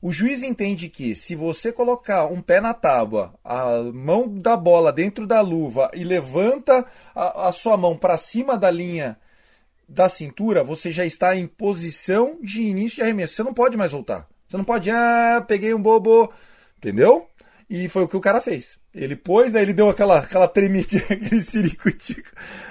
O 0.00 0.12
juiz 0.12 0.42
entende 0.42 0.88
que 0.88 1.14
se 1.14 1.34
você 1.34 1.72
colocar 1.72 2.26
um 2.26 2.40
pé 2.40 2.60
na 2.60 2.74
tábua, 2.74 3.34
a 3.44 3.82
mão 3.94 4.28
da 4.28 4.56
bola 4.56 4.92
dentro 4.92 5.26
da 5.26 5.40
luva 5.40 5.90
e 5.94 6.04
levanta 6.04 6.84
a, 7.14 7.48
a 7.48 7.52
sua 7.52 7.76
mão 7.76 7.96
para 7.96 8.16
cima 8.16 8.58
da 8.58 8.70
linha 8.70 9.18
da 9.88 10.08
cintura, 10.08 10.64
você 10.64 10.90
já 10.90 11.04
está 11.04 11.36
em 11.36 11.46
posição 11.46 12.38
de 12.42 12.62
início 12.62 12.96
de 12.96 13.02
arremesso. 13.02 13.34
Você 13.34 13.42
não 13.42 13.54
pode 13.54 13.76
mais 13.76 13.92
voltar. 13.92 14.28
Você 14.48 14.56
não 14.56 14.64
pode, 14.64 14.90
ah, 14.90 15.44
peguei 15.46 15.72
um 15.74 15.82
bobo, 15.82 16.32
entendeu? 16.78 17.26
E 17.68 17.88
foi 17.88 18.02
o 18.02 18.08
que 18.08 18.16
o 18.16 18.20
cara 18.20 18.40
fez. 18.40 18.78
Ele 18.94 19.16
pôs, 19.16 19.50
daí 19.50 19.62
ele 19.62 19.72
deu 19.72 19.88
aquela, 19.88 20.18
aquela 20.18 20.46
tremidinha, 20.46 21.02
aquele 21.10 21.40
ciricutico, 21.40 22.28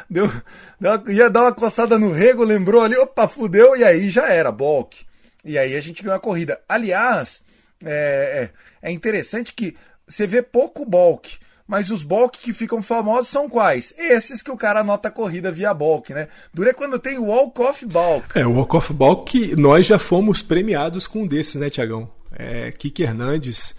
deu, 0.09 0.31
deu 0.79 1.09
ia 1.09 1.29
dar 1.29 1.43
uma 1.43 1.53
coçada 1.53 1.99
no 1.99 2.11
rego, 2.11 2.43
lembrou 2.43 2.81
ali, 2.81 2.95
opa, 2.97 3.27
fudeu, 3.27 3.75
e 3.75 3.83
aí 3.83 4.09
já 4.09 4.29
era, 4.29 4.51
balk. 4.51 5.05
E 5.45 5.59
aí 5.59 5.75
a 5.75 5.81
gente 5.81 6.01
ganhou 6.01 6.17
a 6.17 6.19
corrida. 6.19 6.59
Aliás, 6.67 7.43
é, 7.83 8.49
é, 8.81 8.89
é 8.89 8.91
interessante 8.91 9.53
que 9.53 9.77
você 10.07 10.25
vê 10.25 10.41
pouco 10.41 10.83
bulk, 10.83 11.37
mas 11.67 11.91
os 11.91 12.01
bulk 12.01 12.39
que 12.39 12.51
ficam 12.51 12.81
famosos 12.81 13.27
são 13.27 13.47
quais? 13.47 13.93
Esses 13.97 14.41
que 14.41 14.49
o 14.49 14.57
cara 14.57 14.79
anota 14.79 15.09
a 15.09 15.11
corrida 15.11 15.51
via 15.51 15.73
bulk, 15.73 16.13
né? 16.13 16.27
Dura 16.51 16.73
quando 16.73 16.97
tem 16.97 17.19
o 17.19 17.25
walk-off 17.25 17.85
bulk. 17.85 18.37
É, 18.37 18.45
o 18.45 18.53
walk-off 18.53 18.91
bulk, 18.91 19.55
nós 19.55 19.85
já 19.85 19.99
fomos 19.99 20.41
premiados 20.41 21.05
com 21.05 21.21
um 21.21 21.27
desses, 21.27 21.55
né, 21.55 21.69
Tiagão? 21.69 22.09
É, 22.31 22.71
Kike 22.71 23.03
Hernandes, 23.03 23.75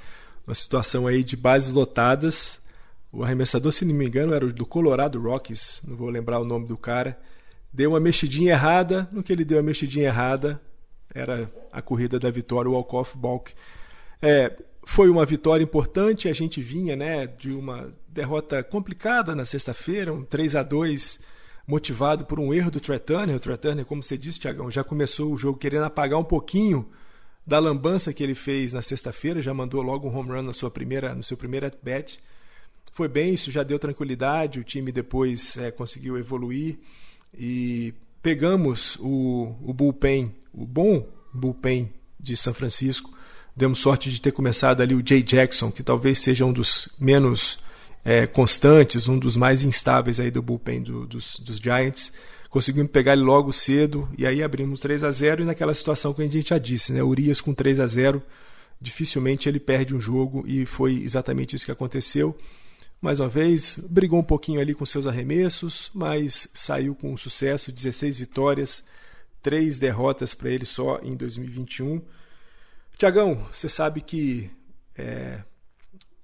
uma 0.46 0.54
situação 0.54 1.06
aí 1.06 1.24
de 1.24 1.36
bases 1.36 1.72
lotadas. 1.72 2.60
O 3.12 3.24
arremessador, 3.24 3.72
se 3.72 3.84
não 3.84 3.94
me 3.94 4.06
engano, 4.06 4.34
era 4.34 4.46
do 4.46 4.66
Colorado 4.66 5.20
Rockies, 5.20 5.80
não 5.86 5.96
vou 5.96 6.10
lembrar 6.10 6.38
o 6.38 6.44
nome 6.44 6.66
do 6.66 6.76
cara. 6.76 7.18
Deu 7.72 7.90
uma 7.90 8.00
mexidinha 8.00 8.52
errada, 8.52 9.08
no 9.12 9.22
que 9.22 9.32
ele 9.32 9.44
deu 9.44 9.58
a 9.58 9.62
mexidinha 9.62 10.06
errada, 10.06 10.60
era 11.16 11.50
a 11.72 11.80
corrida 11.80 12.18
da 12.18 12.30
vitória, 12.30 12.70
o 12.70 12.74
walk-off 12.74 13.16
bulk. 13.16 13.52
É, 14.20 14.56
foi 14.84 15.08
uma 15.08 15.24
vitória 15.24 15.64
importante, 15.64 16.28
a 16.28 16.32
gente 16.32 16.60
vinha 16.60 16.94
né, 16.94 17.26
de 17.26 17.50
uma 17.50 17.92
derrota 18.08 18.62
complicada 18.62 19.34
na 19.34 19.44
sexta-feira, 19.44 20.12
um 20.12 20.24
3 20.24 20.56
a 20.56 20.62
2 20.62 21.20
motivado 21.66 22.24
por 22.24 22.38
um 22.38 22.54
erro 22.54 22.70
do 22.70 22.80
Trey 22.80 22.98
Turner. 22.98 23.36
O 23.36 23.40
Trey 23.40 23.56
Turner, 23.56 23.84
como 23.84 24.02
você 24.02 24.16
disse, 24.16 24.38
Tiagão, 24.38 24.70
já 24.70 24.84
começou 24.84 25.32
o 25.32 25.36
jogo 25.36 25.58
querendo 25.58 25.84
apagar 25.84 26.18
um 26.18 26.24
pouquinho 26.24 26.88
da 27.46 27.58
lambança 27.58 28.12
que 28.12 28.22
ele 28.22 28.34
fez 28.34 28.72
na 28.72 28.82
sexta-feira, 28.82 29.40
já 29.40 29.54
mandou 29.54 29.82
logo 29.82 30.08
um 30.08 30.16
home 30.16 30.30
run 30.30 30.42
na 30.42 30.52
sua 30.52 30.70
primeira, 30.70 31.14
no 31.14 31.22
seu 31.22 31.36
primeiro 31.36 31.66
at-bat. 31.66 32.18
Foi 32.92 33.08
bem, 33.08 33.34
isso 33.34 33.50
já 33.50 33.62
deu 33.62 33.78
tranquilidade, 33.78 34.58
o 34.58 34.64
time 34.64 34.90
depois 34.90 35.56
é, 35.56 35.70
conseguiu 35.70 36.18
evoluir 36.18 36.78
e 37.36 37.92
pegamos 38.22 38.96
o, 39.00 39.54
o 39.62 39.72
bullpen, 39.72 40.34
o 40.56 40.64
bom 40.64 41.06
bullpen 41.32 41.92
de 42.18 42.36
São 42.36 42.54
Francisco. 42.54 43.16
Demos 43.54 43.78
sorte 43.78 44.10
de 44.10 44.20
ter 44.20 44.32
começado 44.32 44.80
ali 44.80 44.94
o 44.94 45.02
Jay 45.06 45.22
Jackson, 45.22 45.70
que 45.70 45.82
talvez 45.82 46.20
seja 46.20 46.44
um 46.44 46.52
dos 46.52 46.88
menos 46.98 47.58
é, 48.04 48.26
constantes, 48.26 49.08
um 49.08 49.18
dos 49.18 49.36
mais 49.36 49.62
instáveis 49.62 50.18
aí 50.18 50.30
do 50.30 50.42
bullpen 50.42 50.82
do, 50.82 51.06
dos, 51.06 51.38
dos 51.38 51.58
Giants. 51.58 52.12
Conseguimos 52.50 52.90
pegar 52.90 53.12
ele 53.12 53.22
logo 53.22 53.52
cedo 53.52 54.08
e 54.16 54.26
aí 54.26 54.42
abrimos 54.42 54.80
3 54.80 55.04
a 55.04 55.10
0 55.10 55.42
e 55.42 55.46
naquela 55.46 55.74
situação 55.74 56.14
que 56.14 56.22
a 56.22 56.28
gente 56.28 56.48
já 56.48 56.58
disse, 56.58 56.92
né? 56.92 57.02
Urias 57.02 57.40
com 57.40 57.52
3 57.52 57.80
a 57.80 57.86
0 57.86 58.22
dificilmente 58.80 59.48
ele 59.48 59.58
perde 59.58 59.94
um 59.94 60.00
jogo 60.00 60.44
e 60.46 60.66
foi 60.66 61.02
exatamente 61.02 61.56
isso 61.56 61.64
que 61.64 61.72
aconteceu 61.72 62.36
mais 63.00 63.20
uma 63.20 63.28
vez, 63.28 63.78
brigou 63.90 64.18
um 64.18 64.24
pouquinho 64.24 64.60
ali 64.60 64.74
com 64.74 64.86
seus 64.86 65.06
arremessos, 65.06 65.90
mas 65.94 66.48
saiu 66.54 66.94
com 66.94 67.16
sucesso, 67.16 67.70
16 67.70 68.18
vitórias, 68.18 68.82
3 69.46 69.78
derrotas 69.78 70.34
para 70.34 70.50
ele 70.50 70.66
só 70.66 70.98
em 71.04 71.16
2021. 71.16 72.02
Tiagão, 72.98 73.46
você 73.52 73.68
sabe 73.68 74.00
que 74.00 74.50
é, 74.96 75.40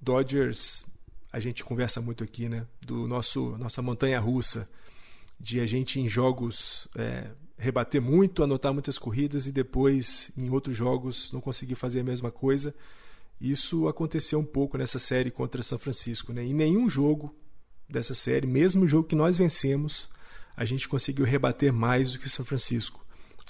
Dodgers, 0.00 0.84
a 1.32 1.38
gente 1.38 1.62
conversa 1.62 2.00
muito 2.00 2.24
aqui, 2.24 2.48
né? 2.48 2.66
Do 2.80 3.06
nosso 3.06 3.56
nossa 3.58 3.80
montanha 3.80 4.18
russa, 4.18 4.68
de 5.38 5.60
a 5.60 5.66
gente 5.66 6.00
em 6.00 6.08
jogos 6.08 6.88
é, 6.96 7.30
rebater 7.56 8.02
muito, 8.02 8.42
anotar 8.42 8.72
muitas 8.72 8.98
corridas 8.98 9.46
e 9.46 9.52
depois 9.52 10.32
em 10.36 10.50
outros 10.50 10.76
jogos 10.76 11.30
não 11.32 11.40
conseguir 11.40 11.76
fazer 11.76 12.00
a 12.00 12.04
mesma 12.04 12.32
coisa. 12.32 12.74
Isso 13.40 13.86
aconteceu 13.86 14.40
um 14.40 14.44
pouco 14.44 14.76
nessa 14.76 14.98
série 14.98 15.30
contra 15.30 15.62
São 15.62 15.78
Francisco. 15.78 16.32
Né? 16.32 16.42
Em 16.42 16.54
nenhum 16.54 16.90
jogo 16.90 17.32
dessa 17.88 18.16
série, 18.16 18.48
mesmo 18.48 18.82
o 18.82 18.88
jogo 18.88 19.06
que 19.06 19.14
nós 19.14 19.38
vencemos, 19.38 20.10
a 20.56 20.64
gente 20.64 20.88
conseguiu 20.88 21.24
rebater 21.24 21.72
mais 21.72 22.10
do 22.10 22.18
que 22.18 22.28
São 22.28 22.44
Francisco. 22.44 23.01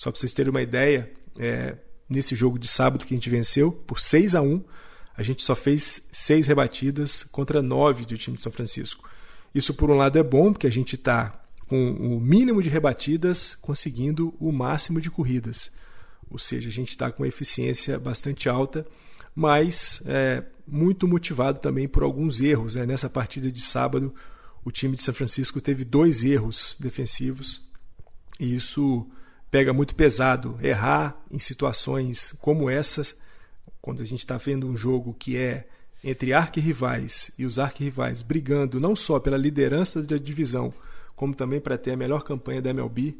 Só 0.02 0.10
para 0.10 0.18
vocês 0.18 0.32
terem 0.32 0.50
uma 0.50 0.62
ideia, 0.62 1.08
é, 1.38 1.76
nesse 2.08 2.34
jogo 2.34 2.58
de 2.58 2.66
sábado 2.66 3.04
que 3.04 3.14
a 3.14 3.16
gente 3.16 3.30
venceu, 3.30 3.70
por 3.70 4.00
6 4.00 4.34
a 4.34 4.42
1 4.42 4.64
a 5.14 5.22
gente 5.22 5.42
só 5.42 5.54
fez 5.54 6.08
seis 6.10 6.46
rebatidas 6.46 7.22
contra 7.22 7.62
nove 7.62 8.04
do 8.06 8.16
time 8.16 8.36
de 8.36 8.42
São 8.42 8.50
Francisco. 8.50 9.08
Isso, 9.54 9.74
por 9.74 9.90
um 9.90 9.96
lado, 9.96 10.18
é 10.18 10.22
bom, 10.22 10.52
porque 10.52 10.66
a 10.66 10.72
gente 10.72 10.96
está 10.96 11.40
com 11.68 11.92
o 11.92 12.18
mínimo 12.18 12.62
de 12.62 12.68
rebatidas 12.68 13.54
conseguindo 13.60 14.34
o 14.40 14.50
máximo 14.50 15.00
de 15.00 15.10
corridas. 15.10 15.70
Ou 16.30 16.38
seja, 16.38 16.68
a 16.68 16.72
gente 16.72 16.88
está 16.88 17.12
com 17.12 17.24
eficiência 17.24 17.98
bastante 17.98 18.48
alta 18.48 18.84
mas 19.34 20.02
é, 20.06 20.42
muito 20.66 21.08
motivado 21.08 21.58
também 21.58 21.88
por 21.88 22.02
alguns 22.02 22.40
erros. 22.40 22.74
Né? 22.74 22.86
Nessa 22.86 23.08
partida 23.08 23.50
de 23.50 23.60
sábado, 23.60 24.14
o 24.64 24.70
time 24.70 24.96
de 24.96 25.02
São 25.02 25.14
Francisco 25.14 25.60
teve 25.60 25.84
dois 25.84 26.24
erros 26.24 26.76
defensivos 26.78 27.68
e 28.38 28.56
isso 28.56 29.08
pega 29.52 29.72
muito 29.72 29.94
pesado. 29.94 30.58
Errar 30.62 31.14
em 31.30 31.38
situações 31.38 32.34
como 32.40 32.70
essas, 32.70 33.14
quando 33.82 34.02
a 34.02 34.06
gente 34.06 34.20
está 34.20 34.38
vendo 34.38 34.66
um 34.66 34.76
jogo 34.76 35.14
que 35.16 35.36
é 35.36 35.66
entre 36.02 36.32
arquirrivais 36.32 37.30
e 37.38 37.44
os 37.44 37.60
arquirrivais 37.60 38.22
brigando 38.22 38.80
não 38.80 38.96
só 38.96 39.20
pela 39.20 39.36
liderança 39.36 40.02
da 40.02 40.16
divisão, 40.16 40.74
como 41.14 41.34
também 41.34 41.60
para 41.60 41.78
ter 41.78 41.92
a 41.92 41.96
melhor 41.96 42.24
campanha 42.24 42.62
da 42.62 42.70
MLB, 42.70 43.14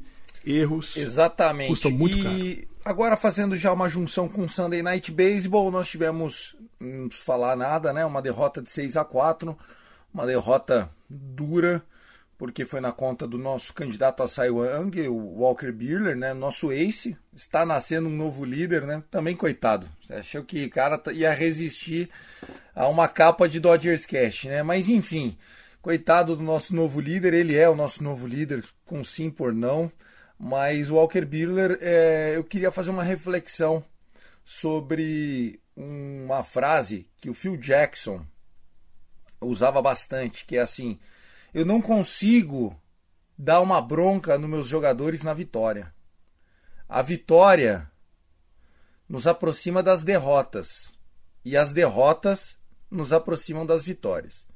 erros 0.44 0.96
Exatamente. 0.96 1.68
custam 1.68 1.92
muito 1.92 2.16
e 2.16 2.56
caro. 2.56 2.68
agora 2.84 3.16
fazendo 3.16 3.56
já 3.56 3.72
uma 3.72 3.88
junção 3.88 4.26
com 4.26 4.42
o 4.42 4.48
Sunday 4.48 4.82
Night 4.82 5.12
Baseball, 5.12 5.70
nós 5.70 5.88
tivemos, 5.88 6.56
não 6.80 7.06
preciso 7.06 7.26
falar 7.26 7.54
nada, 7.54 7.92
né? 7.92 8.04
Uma 8.04 8.22
derrota 8.22 8.60
de 8.60 8.70
6 8.70 8.96
a 8.96 9.04
4 9.04 9.56
uma 10.12 10.26
derrota 10.26 10.90
dura, 11.08 11.82
porque 12.42 12.66
foi 12.66 12.80
na 12.80 12.90
conta 12.90 13.24
do 13.24 13.38
nosso 13.38 13.72
candidato 13.72 14.20
a 14.20 14.44
Young, 14.44 15.06
o 15.06 15.38
Walker 15.42 15.70
Buehler, 15.70 16.16
né? 16.16 16.34
Nosso 16.34 16.72
ace, 16.72 17.16
está 17.32 17.64
nascendo 17.64 18.08
um 18.08 18.16
novo 18.16 18.44
líder, 18.44 18.82
né? 18.82 19.00
Também 19.12 19.36
coitado. 19.36 19.88
Você 20.02 20.14
achou 20.14 20.42
que 20.42 20.68
cara 20.68 21.00
ia 21.12 21.32
resistir 21.32 22.10
a 22.74 22.88
uma 22.88 23.06
capa 23.06 23.48
de 23.48 23.60
Dodgers 23.60 24.04
Cash, 24.04 24.46
né? 24.46 24.60
Mas 24.64 24.88
enfim, 24.88 25.38
coitado 25.80 26.34
do 26.34 26.42
nosso 26.42 26.74
novo 26.74 27.00
líder, 27.00 27.32
ele 27.32 27.54
é 27.54 27.68
o 27.68 27.76
nosso 27.76 28.02
novo 28.02 28.26
líder, 28.26 28.64
com 28.84 29.04
sim 29.04 29.30
por 29.30 29.54
não. 29.54 29.88
Mas 30.36 30.90
o 30.90 30.96
Walker 30.96 31.24
Buehler, 31.24 31.78
é, 31.80 32.32
eu 32.34 32.42
queria 32.42 32.72
fazer 32.72 32.90
uma 32.90 33.04
reflexão 33.04 33.84
sobre 34.44 35.60
uma 35.76 36.42
frase 36.42 37.06
que 37.18 37.30
o 37.30 37.34
Phil 37.34 37.56
Jackson 37.56 38.26
usava 39.40 39.80
bastante, 39.80 40.44
que 40.44 40.56
é 40.56 40.60
assim: 40.60 40.98
eu 41.52 41.64
não 41.64 41.80
consigo 41.80 42.78
dar 43.36 43.60
uma 43.60 43.80
bronca 43.80 44.38
nos 44.38 44.48
meus 44.48 44.66
jogadores 44.66 45.22
na 45.22 45.34
vitória. 45.34 45.94
A 46.88 47.02
vitória 47.02 47.90
nos 49.08 49.26
aproxima 49.26 49.82
das 49.82 50.02
derrotas 50.02 50.94
e 51.44 51.56
as 51.56 51.72
derrotas 51.72 52.56
nos 52.90 53.12
aproximam 53.12 53.66
das 53.66 53.84
vitórias. 53.84 54.46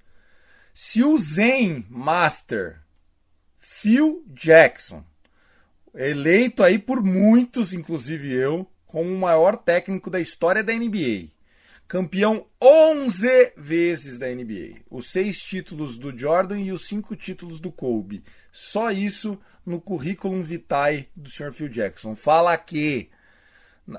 Se 0.72 1.02
o 1.02 1.16
Zen 1.18 1.86
Master 1.88 2.82
Phil 3.58 4.24
Jackson, 4.28 5.04
eleito 5.94 6.62
aí 6.62 6.78
por 6.78 7.02
muitos, 7.02 7.72
inclusive 7.72 8.32
eu, 8.32 8.70
como 8.86 9.12
o 9.12 9.18
maior 9.18 9.56
técnico 9.56 10.08
da 10.08 10.20
história 10.20 10.62
da 10.62 10.72
NBA, 10.72 11.30
campeão 11.88 12.46
11 12.60 13.52
vezes 13.56 14.18
da 14.18 14.26
NBA. 14.28 14.80
Os 14.90 15.10
seis 15.10 15.40
títulos 15.40 15.96
do 15.96 16.16
Jordan 16.16 16.58
e 16.60 16.72
os 16.72 16.86
cinco 16.86 17.14
títulos 17.14 17.60
do 17.60 17.70
Kobe. 17.70 18.22
Só 18.50 18.90
isso 18.90 19.38
no 19.64 19.80
currículo 19.80 20.42
vitae 20.42 21.08
do 21.14 21.30
Sr. 21.30 21.52
Phil 21.52 21.68
Jackson. 21.68 22.16
Fala 22.16 22.56
que 22.56 23.08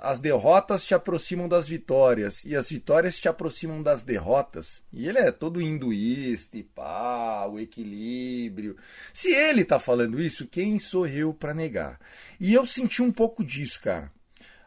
as 0.02 0.20
derrotas 0.20 0.86
te 0.86 0.94
aproximam 0.94 1.48
das 1.48 1.70
vitórias 1.70 2.44
e 2.44 2.58
as 2.58 2.70
vitórias 2.70 3.18
te 3.18 3.30
aproximam 3.30 3.82
das 3.82 4.04
derrotas. 4.04 4.84
E 4.92 5.08
ele 5.08 5.20
é 5.20 5.32
todo 5.32 5.62
hinduísta 5.62 6.58
e 6.58 6.64
pá, 6.64 7.46
o 7.46 7.58
equilíbrio. 7.58 8.76
Se 9.14 9.34
ele 9.34 9.64
tá 9.64 9.80
falando 9.80 10.22
isso, 10.22 10.46
quem 10.46 10.78
sou 10.78 11.08
eu 11.08 11.34
para 11.34 11.54
negar? 11.54 11.98
E 12.38 12.54
eu 12.54 12.66
senti 12.66 13.02
um 13.02 13.14
pouco 13.14 13.46
disso, 13.46 13.80
cara. 13.82 14.12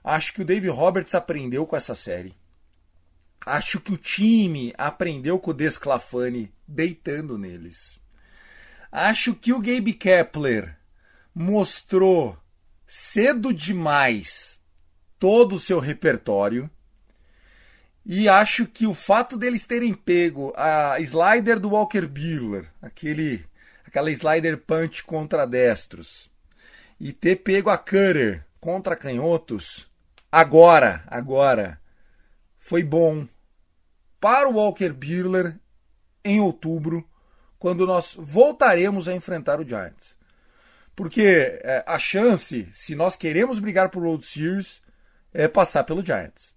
Acho 0.03 0.33
que 0.33 0.41
o 0.41 0.45
Dave 0.45 0.69
Roberts 0.69 1.15
aprendeu 1.15 1.67
com 1.67 1.77
essa 1.77 1.95
série. 1.95 2.35
Acho 3.45 3.81
que 3.81 3.93
o 3.93 3.97
time 3.97 4.75
aprendeu 4.77 5.39
com 5.39 5.51
o 5.51 5.55
Desclafani 5.55 6.53
deitando 6.67 7.39
neles. 7.39 7.99
Acho 8.93 9.35
que 9.35 9.53
o 9.53 9.61
Gabe 9.61 9.93
Kepler 9.93 10.77
mostrou 11.35 12.37
cedo 12.87 13.55
demais 13.55 14.61
todo 15.19 15.55
o 15.55 15.61
seu 15.61 15.79
repertório. 15.79 16.69
E 18.05 18.29
acho 18.29 18.67
que 18.67 18.87
o 18.87 18.95
fato 18.95 19.37
deles 19.37 19.67
terem 19.67 19.95
pego 19.95 20.53
a 20.57 20.99
slider 21.01 21.61
do 21.61 21.71
Walker 21.71 22.07
Buehler, 22.07 22.69
aquele, 22.83 23.45
aquela 23.87 24.11
slider 24.11 24.59
punch 24.59 25.05
contra 25.05 25.47
destros, 25.47 26.31
e 26.99 27.13
ter 27.13 27.37
pego 27.37 27.71
a 27.71 27.79
cutter 27.79 28.45
contra 28.59 28.97
canhotos, 28.97 29.89
agora, 30.33 31.05
agora, 31.07 31.80
foi 32.71 32.85
bom 32.85 33.27
para 34.21 34.49
o 34.49 34.53
Walker 34.53 34.91
Buehler 34.91 35.59
em 36.25 36.41
outubro, 36.41 37.05
quando 37.59 37.85
nós 37.85 38.15
voltaremos 38.17 39.09
a 39.09 39.13
enfrentar 39.13 39.59
o 39.59 39.67
Giants. 39.67 40.17
Porque 40.95 41.21
é, 41.65 41.83
a 41.85 41.99
chance, 41.99 42.69
se 42.73 42.95
nós 42.95 43.17
queremos 43.17 43.59
brigar 43.59 43.89
por 43.89 44.05
World 44.05 44.25
Series, 44.25 44.81
é 45.35 45.49
passar 45.49 45.83
pelo 45.83 46.05
Giants. 46.05 46.55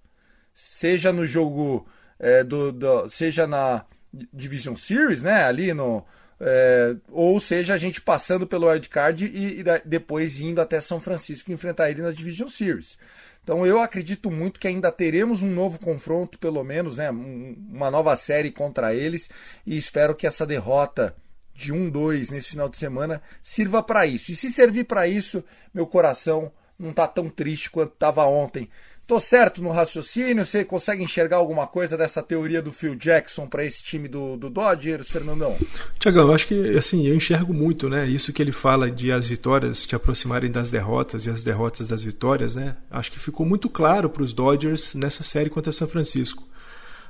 Seja 0.54 1.12
no 1.12 1.26
jogo 1.26 1.90
é, 2.20 2.44
do, 2.44 2.72
do, 2.72 3.10
seja 3.10 3.48
na 3.48 3.84
Division 4.32 4.76
Series, 4.76 5.24
né, 5.24 5.46
ali 5.46 5.74
no 5.74 6.06
é, 6.40 6.96
ou 7.10 7.40
seja 7.40 7.74
a 7.74 7.78
gente 7.78 8.02
passando 8.02 8.46
pelo 8.46 8.68
Wild 8.68 8.88
Card 8.90 9.26
e, 9.26 9.62
e, 9.62 9.64
depois 9.84 10.40
indo 10.40 10.62
até 10.62 10.80
São 10.80 11.02
Francisco 11.02 11.52
enfrentar 11.52 11.90
ele 11.90 12.04
na 12.04 12.12
Division 12.12 12.50
Series. 12.50 13.00
Então 13.44 13.66
eu 13.66 13.80
acredito 13.80 14.32
muito 14.32 14.60
que 14.60 14.68
ainda 14.68 14.92
teremos 14.92 15.42
um 15.42 15.52
novo 15.52 15.78
confronto, 15.78 16.40
pelo 16.40 16.64
menos, 16.64 16.98
né, 16.98 17.12
uma 17.12 17.92
nova 17.92 18.16
série 18.16 18.50
contra 18.50 18.96
eles 18.96 19.30
e 19.66 19.78
espero 19.78 20.16
que 20.16 20.26
essa 20.26 20.46
derrota 20.46 21.14
de 21.54 21.74
1-2 21.74 22.32
nesse 22.32 22.50
final 22.50 22.70
de 22.70 22.78
semana 22.78 23.22
sirva 23.42 23.84
para 23.84 24.06
isso. 24.06 24.32
E 24.32 24.36
se 24.36 24.50
servir 24.50 24.86
para 24.86 25.08
isso, 25.08 25.44
meu 25.74 25.86
coração 25.86 26.52
não 26.80 26.90
está 26.92 27.08
tão 27.08 27.30
triste 27.30 27.70
quanto 27.70 27.94
estava 27.94 28.26
ontem. 28.26 28.70
Tô 29.06 29.20
certo 29.20 29.62
no 29.62 29.70
raciocínio? 29.70 30.46
Você 30.46 30.64
consegue 30.64 31.04
enxergar 31.04 31.36
alguma 31.36 31.68
coisa 31.68 31.98
dessa 31.98 32.24
teoria 32.24 32.62
do 32.62 32.72
Phil 32.72 32.96
Jackson 32.96 33.48
para 33.48 33.66
esse 33.66 33.84
time 33.84 34.08
do, 34.08 34.38
do 34.38 34.50
Dodgers, 34.50 35.12
Fernandão? 35.12 35.58
Tiagão, 36.00 36.28
eu 36.28 36.34
acho 36.34 36.48
que 36.48 36.78
assim, 36.78 37.06
eu 37.06 37.14
enxergo 37.14 37.54
muito, 37.54 37.90
né? 37.90 38.08
Isso 38.08 38.32
que 38.32 38.42
ele 38.42 38.54
fala 38.54 38.90
de 38.90 39.12
as 39.12 39.28
vitórias 39.28 39.86
te 39.86 39.94
aproximarem 39.94 40.50
das 40.50 40.72
derrotas 40.72 41.26
e 41.26 41.30
as 41.30 41.44
derrotas 41.44 41.90
das 41.90 42.02
vitórias, 42.02 42.56
né? 42.56 42.78
Acho 42.90 43.12
que 43.12 43.20
ficou 43.20 43.46
muito 43.46 43.70
claro 43.70 44.10
para 44.10 44.24
os 44.24 44.32
Dodgers 44.32 44.94
nessa 44.96 45.22
série 45.22 45.50
contra 45.50 45.74
São 45.74 45.88
Francisco. 45.88 46.48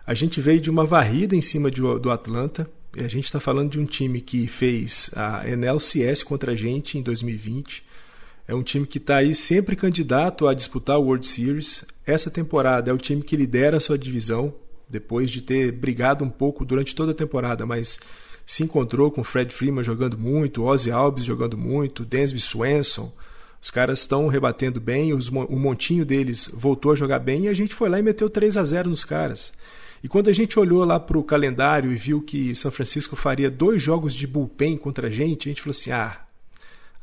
A 0.05 0.15
gente 0.15 0.41
veio 0.41 0.59
de 0.59 0.71
uma 0.71 0.85
varrida 0.85 1.35
em 1.35 1.41
cima 1.41 1.69
de, 1.69 1.79
do 1.81 2.09
Atlanta, 2.09 2.67
e 2.97 3.03
a 3.03 3.07
gente 3.07 3.25
está 3.25 3.39
falando 3.39 3.71
de 3.71 3.79
um 3.79 3.85
time 3.85 4.19
que 4.19 4.47
fez 4.47 5.11
a 5.15 5.47
NLCS 5.47 6.23
contra 6.23 6.53
a 6.53 6.55
gente 6.55 6.97
em 6.97 7.03
2020 7.03 7.83
é 8.47 8.53
um 8.53 8.63
time 8.63 8.85
que 8.85 8.97
está 8.97 9.17
aí 9.17 9.33
sempre 9.33 9.75
candidato 9.75 10.47
a 10.47 10.53
disputar 10.53 10.97
o 10.99 11.03
World 11.03 11.25
Series. 11.25 11.85
Essa 12.05 12.29
temporada 12.29 12.91
é 12.91 12.93
o 12.93 12.97
time 12.97 13.21
que 13.21 13.37
lidera 13.37 13.77
a 13.77 13.79
sua 13.79 13.97
divisão, 13.97 14.53
depois 14.89 15.31
de 15.31 15.41
ter 15.41 15.71
brigado 15.71 16.23
um 16.23 16.29
pouco 16.29 16.65
durante 16.65 16.93
toda 16.93 17.11
a 17.11 17.15
temporada, 17.15 17.65
mas 17.65 17.99
se 18.45 18.63
encontrou 18.63 19.09
com 19.09 19.23
Fred 19.23 19.53
Freeman 19.53 19.83
jogando 19.83 20.17
muito, 20.17 20.63
Ozzy 20.63 20.91
Alves 20.91 21.23
jogando 21.23 21.57
muito, 21.57 22.03
Dansby 22.03 22.41
Swenson. 22.41 23.11
Os 23.61 23.71
caras 23.71 24.01
estão 24.01 24.27
rebatendo 24.27 24.81
bem, 24.81 25.13
os, 25.13 25.29
o 25.29 25.57
montinho 25.57 26.05
deles 26.05 26.51
voltou 26.53 26.91
a 26.91 26.95
jogar 26.95 27.19
bem 27.19 27.45
e 27.45 27.47
a 27.47 27.53
gente 27.53 27.73
foi 27.73 27.87
lá 27.87 27.97
e 27.97 28.03
meteu 28.03 28.29
3 28.29 28.57
a 28.57 28.63
0 28.65 28.89
nos 28.89 29.05
caras. 29.05 29.53
E 30.03 30.09
quando 30.09 30.29
a 30.29 30.33
gente 30.33 30.59
olhou 30.59 30.83
lá 30.83 30.99
para 30.99 31.17
o 31.17 31.23
calendário 31.23 31.89
e 31.89 31.95
viu 31.95 32.21
que 32.21 32.53
São 32.53 32.69
Francisco 32.69 33.15
faria 33.15 33.49
dois 33.49 33.81
jogos 33.81 34.13
de 34.13 34.27
bullpen 34.27 34.75
contra 34.77 35.07
a 35.07 35.09
gente, 35.09 35.47
a 35.47 35.51
gente 35.51 35.61
falou 35.61 35.71
assim: 35.71 35.91
ah, 35.91 36.22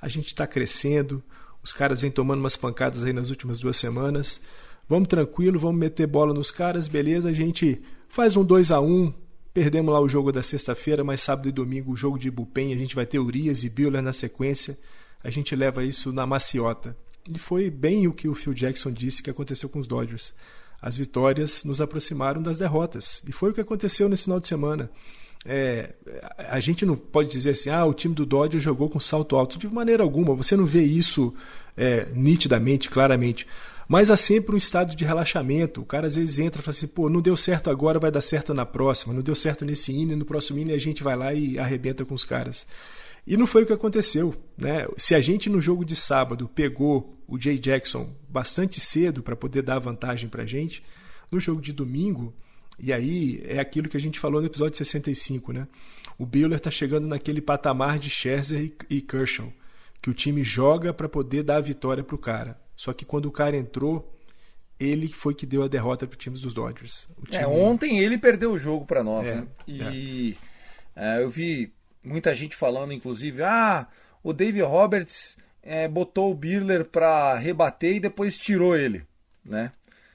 a 0.00 0.08
gente 0.08 0.28
está 0.28 0.46
crescendo, 0.46 1.22
os 1.62 1.72
caras 1.72 2.00
vêm 2.00 2.10
tomando 2.10 2.40
umas 2.40 2.56
pancadas 2.56 3.04
aí 3.04 3.12
nas 3.12 3.30
últimas 3.30 3.58
duas 3.58 3.76
semanas. 3.76 4.40
Vamos 4.88 5.08
tranquilo, 5.08 5.58
vamos 5.58 5.78
meter 5.78 6.06
bola 6.06 6.32
nos 6.32 6.50
caras, 6.50 6.88
beleza? 6.88 7.28
A 7.28 7.32
gente 7.32 7.80
faz 8.08 8.36
um 8.36 8.44
2 8.44 8.70
a 8.70 8.80
1 8.80 9.12
Perdemos 9.52 9.92
lá 9.92 10.00
o 10.00 10.08
jogo 10.08 10.30
da 10.30 10.44
sexta-feira, 10.44 11.02
mas 11.02 11.22
sábado 11.22 11.48
e 11.48 11.52
domingo 11.52 11.92
o 11.92 11.96
jogo 11.96 12.16
de 12.16 12.30
Bupen, 12.30 12.72
a 12.72 12.76
gente 12.76 12.94
vai 12.94 13.04
ter 13.04 13.18
Urias 13.18 13.64
e 13.64 13.68
Buehler 13.68 14.00
na 14.00 14.12
sequência. 14.12 14.78
A 15.24 15.30
gente 15.30 15.56
leva 15.56 15.84
isso 15.84 16.12
na 16.12 16.24
maciota. 16.24 16.96
E 17.28 17.36
foi 17.36 17.68
bem 17.68 18.06
o 18.06 18.12
que 18.12 18.28
o 18.28 18.34
Phil 18.34 18.54
Jackson 18.54 18.92
disse 18.92 19.22
que 19.22 19.28
aconteceu 19.28 19.68
com 19.68 19.80
os 19.80 19.88
Dodgers. 19.88 20.34
As 20.80 20.96
vitórias 20.96 21.64
nos 21.64 21.80
aproximaram 21.80 22.40
das 22.40 22.58
derrotas. 22.58 23.22
E 23.26 23.32
foi 23.32 23.50
o 23.50 23.52
que 23.52 23.60
aconteceu 23.60 24.08
nesse 24.08 24.24
final 24.24 24.38
de 24.38 24.46
semana. 24.46 24.88
É, 25.44 25.94
a 26.36 26.60
gente 26.60 26.84
não 26.84 26.96
pode 26.96 27.30
dizer 27.30 27.50
assim, 27.50 27.70
ah, 27.70 27.84
o 27.84 27.94
time 27.94 28.14
do 28.14 28.26
Dodgers 28.26 28.62
jogou 28.62 28.88
com 28.88 29.00
salto 29.00 29.36
alto. 29.36 29.58
De 29.58 29.66
maneira 29.68 30.02
alguma, 30.02 30.34
você 30.34 30.56
não 30.56 30.66
vê 30.66 30.82
isso 30.82 31.34
é, 31.76 32.06
nitidamente, 32.14 32.90
claramente. 32.90 33.46
Mas 33.88 34.10
há 34.10 34.16
sempre 34.16 34.54
um 34.54 34.58
estado 34.58 34.94
de 34.94 35.04
relaxamento. 35.04 35.80
O 35.80 35.84
cara 35.84 36.06
às 36.06 36.14
vezes 36.14 36.38
entra 36.38 36.60
e 36.60 36.64
fala 36.64 36.76
assim, 36.76 36.86
pô, 36.86 37.08
não 37.08 37.20
deu 37.20 37.36
certo 37.36 37.70
agora, 37.70 37.98
vai 37.98 38.10
dar 38.10 38.20
certo 38.20 38.54
na 38.54 38.64
próxima. 38.64 39.12
Não 39.12 39.22
deu 39.22 39.34
certo 39.34 39.64
nesse 39.64 39.92
inning, 39.92 40.14
no 40.14 40.24
próximo 40.24 40.58
inning 40.58 40.74
a 40.74 40.78
gente 40.78 41.02
vai 41.02 41.16
lá 41.16 41.34
e 41.34 41.58
arrebenta 41.58 42.04
com 42.04 42.14
os 42.14 42.22
caras. 42.22 42.66
E 43.26 43.36
não 43.36 43.46
foi 43.46 43.64
o 43.64 43.66
que 43.66 43.72
aconteceu. 43.72 44.34
Né? 44.56 44.86
Se 44.96 45.14
a 45.14 45.20
gente 45.20 45.48
no 45.48 45.60
jogo 45.60 45.84
de 45.84 45.96
sábado 45.96 46.48
pegou 46.54 47.18
o 47.26 47.38
Jay 47.38 47.58
Jackson 47.58 48.10
bastante 48.28 48.78
cedo 48.78 49.22
para 49.22 49.34
poder 49.34 49.62
dar 49.62 49.78
vantagem 49.78 50.28
para 50.28 50.42
a 50.44 50.46
gente, 50.46 50.82
no 51.30 51.40
jogo 51.40 51.60
de 51.60 51.72
domingo 51.72 52.32
e 52.82 52.92
aí 52.92 53.42
é 53.44 53.58
aquilo 53.58 53.88
que 53.88 53.96
a 53.96 54.00
gente 54.00 54.18
falou 54.18 54.40
no 54.40 54.46
episódio 54.46 54.76
65, 54.76 55.52
né? 55.52 55.68
O 56.18 56.26
Buehler 56.26 56.58
está 56.58 56.70
chegando 56.70 57.06
naquele 57.06 57.40
patamar 57.40 57.98
de 57.98 58.10
Scherzer 58.10 58.72
e 58.88 59.00
Kershaw, 59.00 59.52
que 60.00 60.10
o 60.10 60.14
time 60.14 60.42
joga 60.42 60.92
para 60.92 61.08
poder 61.08 61.42
dar 61.42 61.56
a 61.56 61.60
vitória 61.60 62.02
para 62.02 62.14
o 62.14 62.18
cara. 62.18 62.58
Só 62.76 62.92
que 62.92 63.04
quando 63.04 63.26
o 63.26 63.30
cara 63.30 63.56
entrou, 63.56 64.18
ele 64.78 65.08
foi 65.08 65.34
que 65.34 65.44
deu 65.44 65.62
a 65.62 65.68
derrota 65.68 66.06
para 66.06 66.14
o 66.14 66.18
time 66.18 66.38
dos 66.38 66.54
Dodgers. 66.54 67.06
É, 67.30 67.46
ontem 67.46 67.98
ele 67.98 68.16
perdeu 68.16 68.52
o 68.52 68.58
jogo 68.58 68.86
para 68.86 69.04
nós, 69.04 69.28
é, 69.28 69.34
né? 69.34 69.46
E 69.68 70.36
é. 70.96 71.22
eu 71.22 71.28
vi 71.28 71.72
muita 72.02 72.34
gente 72.34 72.56
falando, 72.56 72.92
inclusive, 72.92 73.42
ah, 73.42 73.86
o 74.22 74.32
Dave 74.32 74.62
Roberts 74.62 75.36
é, 75.62 75.86
botou 75.86 76.30
o 76.30 76.34
Birler 76.34 76.86
para 76.86 77.36
rebater 77.36 77.96
e 77.96 78.00
depois 78.00 78.38
tirou 78.38 78.74
ele, 78.74 79.04
né? 79.44 79.70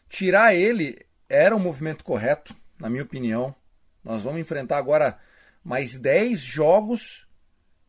Tirar 0.10 0.56
ele 0.56 1.05
era 1.30 1.56
o 1.56 1.60
um 1.60 1.62
movimento 1.62 2.04
correto, 2.04 2.56
na 2.80 2.90
minha 2.90 3.04
opinião. 3.04 3.56
Nós 4.04 4.24
vamos 4.24 4.40
enfrentar 4.40 4.78
agora 4.78 5.18
mais 5.64 5.98
10 5.98 6.40
jogos 6.40 7.28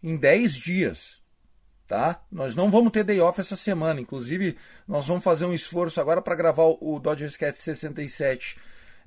em 0.03 0.16
10 0.16 0.55
dias 0.55 1.20
tá? 1.87 2.20
Nós 2.31 2.55
não 2.55 2.70
vamos 2.70 2.90
ter 2.90 3.05
day 3.05 3.20
off 3.20 3.40
essa 3.40 3.57
semana, 3.57 4.01
inclusive 4.01 4.57
nós 4.87 5.07
vamos 5.07 5.22
fazer 5.22 5.44
um 5.44 5.55
esforço 5.55 6.01
agora 6.01 6.20
para 6.20 6.35
gravar 6.35 6.64
o 6.64 6.99
Dodgers 6.99 7.37
Cat 7.37 7.59
67 7.59 8.59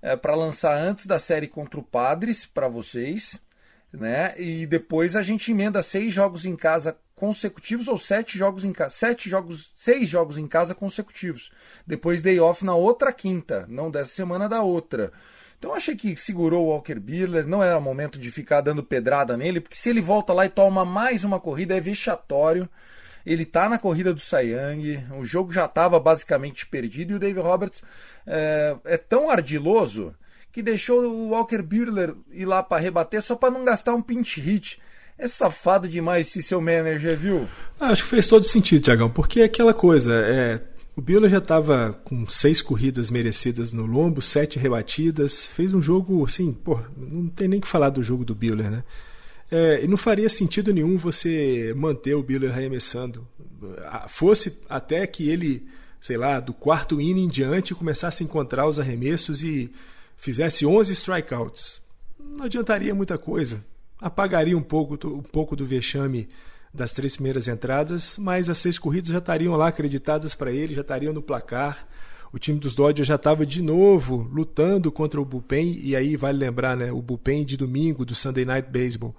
é, 0.01 0.15
para 0.15 0.35
lançar 0.35 0.77
antes 0.77 1.05
da 1.05 1.19
série 1.19 1.47
contra 1.47 1.79
o 1.79 1.83
Padres 1.83 2.45
para 2.45 2.67
vocês, 2.69 3.39
né? 3.91 4.33
E 4.39 4.65
depois 4.65 5.15
a 5.15 5.21
gente 5.21 5.51
emenda 5.51 5.83
seis 5.83 6.13
jogos 6.13 6.45
em 6.45 6.55
casa 6.55 6.97
consecutivos 7.19 7.89
ou 7.89 7.97
sete 7.97 8.37
jogos 8.37 8.63
em 8.63 8.71
casa, 8.71 8.91
sete 8.91 9.29
jogos, 9.29 9.71
seis 9.75 10.07
jogos 10.07 10.37
em 10.37 10.47
casa 10.47 10.73
consecutivos. 10.73 11.51
Depois 11.85 12.21
day 12.21 12.39
off 12.39 12.63
na 12.63 12.73
outra 12.73 13.11
quinta, 13.11 13.65
não 13.67 13.91
dessa 13.91 14.13
semana 14.13 14.47
da 14.47 14.61
outra. 14.61 15.11
Então 15.57 15.75
achei 15.75 15.97
que 15.97 16.15
segurou 16.15 16.67
o 16.67 16.69
Walker 16.69 16.97
Buehler, 16.97 17.45
não 17.45 17.61
era 17.61 17.77
momento 17.77 18.17
de 18.17 18.31
ficar 18.31 18.61
dando 18.61 18.81
pedrada 18.81 19.35
nele, 19.35 19.59
porque 19.59 19.75
se 19.75 19.89
ele 19.89 20.01
volta 20.01 20.31
lá 20.31 20.45
e 20.45 20.49
toma 20.49 20.85
mais 20.85 21.25
uma 21.25 21.41
corrida 21.41 21.75
é 21.75 21.81
vexatório. 21.81 22.69
Ele 23.25 23.45
tá 23.45 23.67
na 23.67 23.77
corrida 23.77 24.13
do 24.13 24.21
Sayang, 24.21 25.05
o 25.19 25.25
jogo 25.25 25.51
já 25.51 25.65
estava 25.65 25.99
basicamente 25.99 26.65
perdido 26.65 27.11
e 27.11 27.15
o 27.17 27.19
Dave 27.19 27.41
Roberts 27.41 27.83
é, 28.25 28.77
é 28.85 28.97
tão 28.97 29.29
ardiloso 29.29 30.15
que 30.53 30.61
deixou 30.61 31.03
o 31.03 31.29
Walker 31.31 31.61
Buehler 31.61 32.15
ir 32.31 32.45
lá 32.45 32.63
para 32.63 32.81
rebater 32.81 33.21
só 33.21 33.35
para 33.35 33.51
não 33.51 33.65
gastar 33.65 33.93
um 33.93 34.01
pinch 34.01 34.39
hit. 34.39 34.79
É 35.19 35.27
safado 35.27 35.87
demais 35.87 36.27
esse 36.27 36.41
seu 36.41 36.61
manager, 36.61 37.17
viu? 37.17 37.47
Acho 37.77 38.03
que 38.03 38.09
fez 38.09 38.27
todo 38.27 38.45
sentido, 38.45 38.81
Tiagão, 38.81 39.09
porque 39.09 39.41
é 39.41 39.43
aquela 39.43 39.73
coisa, 39.73 40.13
é, 40.15 40.61
o 40.95 41.01
Biola 41.01 41.29
já 41.29 41.39
estava 41.39 41.93
com 42.05 42.27
seis 42.27 42.61
corridas 42.61 43.11
merecidas 43.11 43.73
no 43.73 43.85
lombo, 43.85 44.21
sete 44.21 44.57
rebatidas, 44.57 45.45
fez 45.45 45.73
um 45.73 45.81
jogo 45.81 46.25
assim, 46.25 46.53
pô, 46.53 46.79
não 46.97 47.27
tem 47.27 47.49
nem 47.49 47.59
que 47.59 47.67
falar 47.67 47.89
do 47.89 48.01
jogo 48.01 48.23
do 48.23 48.33
Biola, 48.33 48.69
né? 48.69 48.83
É, 49.51 49.83
e 49.83 49.87
não 49.87 49.97
faria 49.97 50.29
sentido 50.29 50.73
nenhum 50.73 50.97
você 50.97 51.73
manter 51.75 52.15
o 52.15 52.23
Biola 52.23 52.49
arremessando. 52.49 53.27
Fosse 54.07 54.57
até 54.69 55.05
que 55.05 55.29
ele, 55.29 55.67
sei 55.99 56.15
lá, 56.17 56.39
do 56.39 56.53
quarto 56.53 57.01
inning 57.01 57.25
em 57.25 57.27
diante 57.27 57.75
começasse 57.75 58.23
a 58.23 58.25
encontrar 58.25 58.67
os 58.67 58.79
arremessos 58.79 59.43
e 59.43 59.69
fizesse 60.15 60.65
11 60.65 60.93
strikeouts. 60.93 61.81
Não 62.19 62.45
adiantaria 62.45 62.95
muita 62.95 63.17
coisa. 63.17 63.63
Apagaria 64.01 64.57
um 64.57 64.61
pouco, 64.61 65.07
um 65.07 65.21
pouco 65.21 65.55
do 65.55 65.65
vexame 65.65 66.29
das 66.73 66.93
três 66.93 67.15
primeiras 67.15 67.47
entradas, 67.47 68.17
mas 68.17 68.49
as 68.49 68.57
seis 68.57 68.77
corridas 68.77 69.09
já 69.09 69.17
estariam 69.17 69.55
lá 69.55 69.67
acreditadas 69.67 70.35
para 70.35 70.51
ele, 70.51 70.75
já 70.75 70.81
estariam 70.81 71.11
no 71.11 71.21
placar. 71.21 71.87
O 72.31 72.37
time 72.37 72.59
dos 72.59 72.75
Dodgers 72.75 73.07
já 73.07 73.15
estava 73.15 73.45
de 73.45 73.61
novo 73.61 74.29
lutando 74.31 74.91
contra 74.91 75.19
o 75.19 75.25
bullpen, 75.25 75.79
e 75.81 75.95
aí 75.95 76.15
vale 76.15 76.37
lembrar, 76.37 76.77
né, 76.77 76.91
o 76.91 77.01
bullpen 77.01 77.43
de 77.43 77.57
domingo 77.57 78.05
do 78.05 78.13
Sunday 78.13 78.45
Night 78.45 78.69
Baseball, 78.71 79.15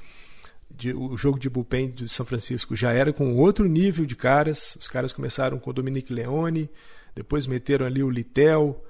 de, 0.71 0.95
o 0.95 1.16
jogo 1.16 1.38
de 1.38 1.51
bullpen 1.51 1.90
de 1.90 2.09
São 2.09 2.25
Francisco 2.25 2.77
já 2.77 2.93
era 2.93 3.12
com 3.12 3.35
outro 3.35 3.66
nível 3.66 4.07
de 4.07 4.14
caras. 4.14 4.77
Os 4.79 4.87
caras 4.87 5.12
começaram 5.12 5.59
com 5.59 5.71
o 5.71 5.73
Dominic 5.73 6.12
Leone, 6.12 6.71
depois 7.14 7.49
meteram 7.49 7.85
ali 7.85 8.03
o 8.03 8.09
Litel, 8.09 8.81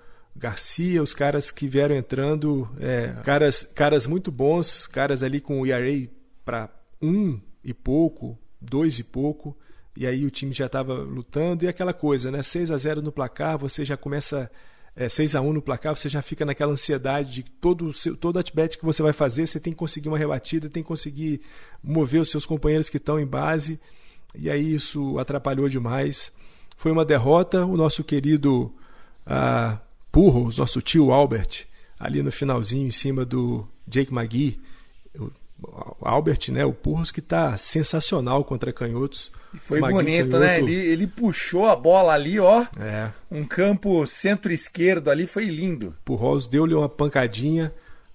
Garcia, 0.41 1.03
os 1.03 1.13
caras 1.13 1.51
que 1.51 1.69
vieram 1.69 1.95
entrando, 1.95 2.67
é, 2.81 3.15
caras, 3.23 3.63
caras 3.63 4.07
muito 4.07 4.33
bons, 4.33 4.87
caras 4.87 5.23
ali 5.23 5.39
com 5.39 5.61
o 5.61 5.67
ERA 5.67 6.09
para 6.43 6.71
um 7.01 7.39
e 7.63 7.75
pouco, 7.75 8.39
dois 8.59 8.99
e 8.99 9.05
pouco, 9.05 9.55
e 9.95 10.07
aí 10.07 10.25
o 10.25 10.31
time 10.31 10.55
já 10.55 10.65
estava 10.65 10.95
lutando, 10.95 11.67
e 11.67 11.69
aquela 11.69 11.93
coisa, 11.93 12.31
né? 12.31 12.43
6 12.43 12.71
a 12.71 12.77
0 12.79 13.03
no 13.03 13.13
placar, 13.13 13.59
você 13.59 13.85
já 13.85 13.99
começa. 13.99 14.51
É, 14.97 15.09
6 15.09 15.37
a 15.37 15.43
1 15.43 15.53
no 15.53 15.63
placar, 15.63 15.95
você 15.95 16.09
já 16.09 16.23
fica 16.23 16.45
naquela 16.45 16.73
ansiedade 16.73 17.33
de 17.33 17.43
que 17.43 17.51
todo 17.51 17.91
o 17.91 18.17
todo 18.17 18.39
at-bat 18.39 18.79
que 18.79 18.85
você 18.85 19.03
vai 19.03 19.13
fazer, 19.13 19.47
você 19.47 19.61
tem 19.61 19.75
que 19.75 19.79
conseguir 19.79 20.09
uma 20.09 20.19
rebatida, 20.19 20.71
tem 20.71 20.83
que 20.83 20.89
conseguir 20.89 21.43
mover 21.83 22.21
os 22.21 22.31
seus 22.31 22.47
companheiros 22.47 22.89
que 22.89 22.97
estão 22.97 23.21
em 23.21 23.27
base, 23.27 23.79
e 24.35 24.49
aí 24.49 24.75
isso 24.75 25.19
atrapalhou 25.19 25.69
demais. 25.69 26.33
Foi 26.79 26.91
uma 26.91 27.05
derrota, 27.05 27.65
o 27.65 27.77
nosso 27.77 28.03
querido 28.03 28.75
ah, 29.27 29.79
Purros, 30.11 30.59
nosso 30.59 30.81
tio 30.81 31.13
Albert, 31.13 31.67
ali 31.99 32.23
no 32.23 32.33
finalzinho, 32.33 32.87
em 32.87 32.93
cima 32.93 33.25
do 33.25 33.67
Jake 33.87 34.13
McGee, 34.13 34.61
Albert, 36.01 36.51
né, 36.51 36.65
o 36.65 36.73
Purros 36.73 37.11
que 37.11 37.21
está 37.21 37.57
sensacional 37.57 38.45
contra 38.45 38.73
canhotos. 38.73 39.31
E 39.53 39.59
foi 39.59 39.81
bonito, 39.81 40.39
né? 40.39 40.57
canhoto... 40.57 40.67
né? 40.67 40.73
Ele, 40.73 40.75
ele 40.75 41.07
puxou 41.07 41.67
a 41.67 41.77
bola 41.77 42.13
ali, 42.13 42.39
ó. 42.39 42.67
É. 42.79 43.11
Um 43.31 43.45
campo 43.45 44.07
centro-esquerdo 44.07 45.11
ali, 45.11 45.27
foi 45.27 45.45
lindo. 45.47 45.95
Purros 46.05 46.47
deu-lhe 46.47 46.75
uma 46.75 46.89
pancadinha. 46.89 47.73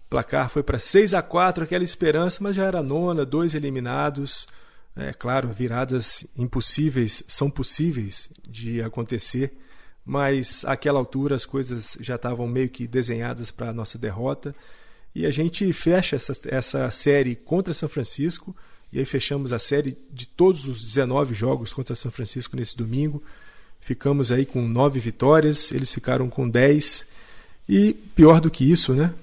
O 0.07 0.09
placar 0.09 0.49
foi 0.49 0.63
para 0.63 0.79
6 0.79 1.13
a 1.13 1.21
4 1.21 1.63
aquela 1.63 1.83
esperança, 1.83 2.39
mas 2.41 2.55
já 2.55 2.65
era 2.65 2.81
nona, 2.81 3.25
dois 3.25 3.53
eliminados. 3.53 4.47
É 4.95 5.11
claro, 5.11 5.49
viradas 5.49 6.25
impossíveis 6.37 7.23
são 7.27 7.49
possíveis 7.49 8.29
de 8.47 8.81
acontecer, 8.81 9.51
mas 10.05 10.63
àquela 10.65 10.99
altura 10.99 11.35
as 11.35 11.45
coisas 11.45 11.97
já 11.99 12.15
estavam 12.15 12.47
meio 12.47 12.69
que 12.69 12.85
desenhadas 12.85 13.49
para 13.49 13.69
a 13.69 13.73
nossa 13.73 13.97
derrota. 13.97 14.55
E 15.15 15.25
a 15.25 15.31
gente 15.31 15.71
fecha 15.73 16.15
essa, 16.15 16.33
essa 16.47 16.91
série 16.91 17.35
contra 17.35 17.73
São 17.73 17.89
Francisco, 17.89 18.55
e 18.93 18.99
aí 18.99 19.05
fechamos 19.05 19.51
a 19.51 19.59
série 19.59 19.97
de 20.13 20.27
todos 20.27 20.67
os 20.67 20.83
19 20.83 21.33
jogos 21.33 21.73
contra 21.73 21.95
São 21.95 22.11
Francisco 22.11 22.55
nesse 22.55 22.77
domingo. 22.77 23.23
Ficamos 23.81 24.31
aí 24.31 24.45
com 24.45 24.67
nove 24.67 24.99
vitórias, 24.99 25.71
eles 25.71 25.93
ficaram 25.93 26.29
com 26.29 26.47
10. 26.47 27.07
E 27.67 27.93
pior 28.15 28.39
do 28.39 28.51
que 28.51 28.69
isso, 28.69 28.93
né? 28.93 29.13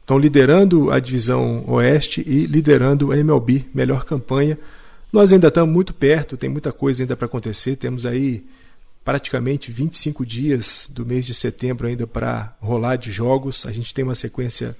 Estão 0.00 0.18
é, 0.18 0.20
liderando 0.20 0.90
a 0.90 0.98
divisão 0.98 1.64
Oeste 1.68 2.22
e 2.26 2.44
liderando 2.44 3.12
a 3.12 3.16
MLB, 3.16 3.66
melhor 3.72 4.04
campanha. 4.04 4.58
Nós 5.12 5.32
ainda 5.32 5.48
estamos 5.48 5.72
muito 5.72 5.94
perto, 5.94 6.36
tem 6.36 6.50
muita 6.50 6.72
coisa 6.72 7.02
ainda 7.02 7.16
para 7.16 7.26
acontecer. 7.26 7.76
Temos 7.76 8.04
aí 8.04 8.44
praticamente 9.04 9.72
25 9.72 10.24
dias 10.24 10.88
do 10.90 11.04
mês 11.04 11.26
de 11.26 11.34
setembro 11.34 11.86
ainda 11.86 12.06
para 12.06 12.56
rolar 12.60 12.96
de 12.96 13.10
jogos. 13.10 13.66
A 13.66 13.72
gente 13.72 13.92
tem 13.92 14.04
uma 14.04 14.14
sequência 14.14 14.76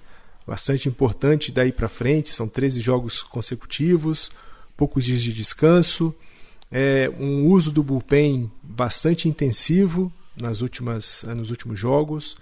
bastante 0.47 0.89
importante 0.89 1.51
daí 1.51 1.73
para 1.73 1.89
frente. 1.89 2.31
São 2.31 2.49
13 2.49 2.81
jogos 2.81 3.23
consecutivos, 3.23 4.31
poucos 4.77 5.05
dias 5.05 5.23
de 5.23 5.33
descanso, 5.33 6.15
é, 6.71 7.11
um 7.19 7.47
uso 7.47 7.71
do 7.71 7.83
bullpen 7.83 8.51
bastante 8.63 9.29
intensivo 9.29 10.13
nas 10.37 10.61
últimas, 10.61 11.25
nos 11.37 11.51
últimos 11.51 11.79
jogos. 11.79 12.37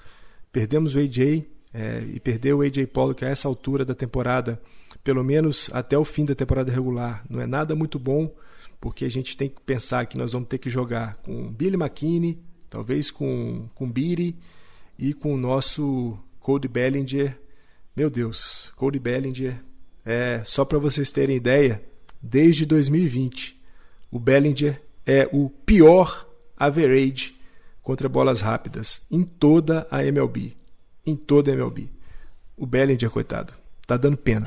Perdemos 0.53 0.95
o 0.95 0.99
AJ 0.99 1.45
é, 1.73 2.05
e 2.15 2.21
perdeu 2.21 2.59
o 2.59 2.63
AJ 2.63 2.87
Pollock 2.87 3.25
a 3.25 3.29
essa 3.29 3.49
altura 3.49 3.85
da 3.85 3.95
temporada, 3.95 4.61
pelo 5.03 5.25
menos 5.25 5.71
até 5.73 5.97
o 5.97 6.05
fim 6.05 6.25
da 6.25 6.35
temporada 6.35 6.71
regular. 6.71 7.25
Não 7.29 7.41
é 7.41 7.47
nada 7.47 7.75
muito 7.75 7.99
bom, 7.99 8.31
porque 8.81 9.05
a 9.05 9.11
gente 9.11 9.37
tem 9.37 9.49
que 9.49 9.61
pensar 9.61 10.07
que 10.07 10.17
nós 10.17 10.33
vamos 10.33 10.49
ter 10.49 10.59
que 10.59 10.71
jogar 10.71 11.17
com 11.17 11.53
Billy 11.53 11.77
McKinney, 11.77 12.39
talvez 12.69 13.11
com, 13.11 13.69
com 13.75 13.91
Beatty 13.91 14.37
e 14.99 15.13
com 15.13 15.35
o 15.35 15.39
nosso 15.39 16.19
Cody 16.39 16.69
Bellinger 16.69 17.37
meu 17.95 18.09
Deus, 18.09 18.73
Cody 18.77 18.99
Bellinger, 18.99 19.61
é, 20.05 20.43
só 20.45 20.65
para 20.65 20.79
vocês 20.79 21.11
terem 21.13 21.37
ideia, 21.37 21.83
desde 22.23 22.65
2020, 22.65 23.61
o 24.11 24.19
Bellinger 24.19 24.81
é 25.05 25.29
o 25.33 25.51
pior 25.51 26.27
average 26.57 27.39
contra 27.83 28.09
bolas 28.09 28.41
rápidas 28.41 29.03
em 29.11 29.23
toda 29.23 29.87
a 29.91 30.05
MLB. 30.05 30.57
Em 31.05 31.17
toda 31.17 31.51
a 31.51 31.55
MLB. 31.55 31.91
O 32.57 32.65
Bellinger, 32.65 33.11
coitado, 33.11 33.53
tá 33.87 33.97
dando 33.97 34.17
pena. 34.17 34.47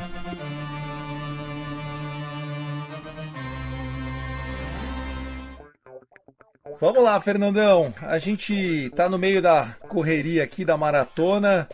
Vamos 6.84 7.02
lá, 7.02 7.18
Fernandão. 7.22 7.94
A 8.02 8.18
gente 8.18 8.90
tá 8.90 9.08
no 9.08 9.18
meio 9.18 9.42
da 9.42 9.66
correria 9.88 10.44
aqui 10.44 10.66
da 10.66 10.76
maratona. 10.76 11.66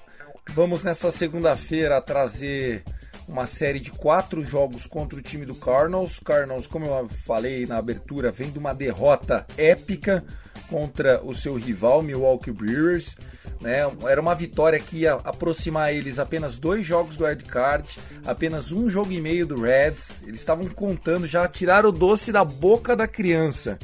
Vamos 0.54 0.83
nessa 0.83 1.10
segunda-feira 1.10 2.00
trazer 2.00 2.83
uma 3.27 3.48
série 3.48 3.79
de 3.79 3.90
quatro 3.90 4.46
jogos 4.46 4.86
contra 4.86 5.17
o 5.17 5.21
time 5.23 5.48
do 5.48 5.56
Cardinals. 5.56 6.19
Cardinals, 6.23 6.67
como 6.67 6.86
eu 6.86 7.10
falei 7.25 7.65
na 7.65 7.77
abertura, 7.77 8.31
vem 8.31 8.52
de 8.52 8.60
uma 8.60 8.71
derrota 8.71 9.48
épica 9.58 10.23
contra 10.69 11.19
o 11.25 11.33
seu 11.33 11.56
rival 11.56 12.04
Milwaukee 12.04 12.52
Brewers. 12.52 13.17
Né? 13.60 13.79
Era 14.08 14.21
uma 14.21 14.36
vitória 14.36 14.79
que 14.79 14.98
ia 14.98 15.13
aproximar 15.23 15.92
eles 15.92 16.19
apenas 16.19 16.60
dois 16.60 16.86
jogos 16.86 17.15
do 17.15 17.25
Wild 17.25 17.46
Card, 17.46 17.98
apenas 18.23 18.71
um 18.71 18.88
jogo 18.88 19.12
e 19.12 19.19
meio 19.19 19.48
do 19.48 19.60
Reds. 19.60 20.21
Eles 20.21 20.40
estavam 20.40 20.67
contando, 20.67 21.25
já 21.25 21.48
tiraram 21.48 21.90
o 21.90 21.92
doce 21.92 22.31
da 22.31 22.46
boca 22.46 22.96
da 22.96 23.08
criança. 23.08 23.79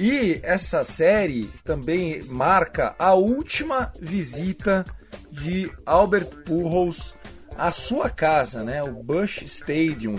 E 0.00 0.38
essa 0.44 0.84
série 0.84 1.50
também 1.64 2.22
marca 2.22 2.94
a 3.00 3.14
última 3.14 3.92
visita 4.00 4.84
de 5.28 5.68
Albert 5.84 6.44
Pujols 6.44 7.16
à 7.56 7.72
sua 7.72 8.08
casa, 8.08 8.62
né? 8.62 8.80
O 8.80 9.02
Bush 9.02 9.42
Stadium. 9.42 10.14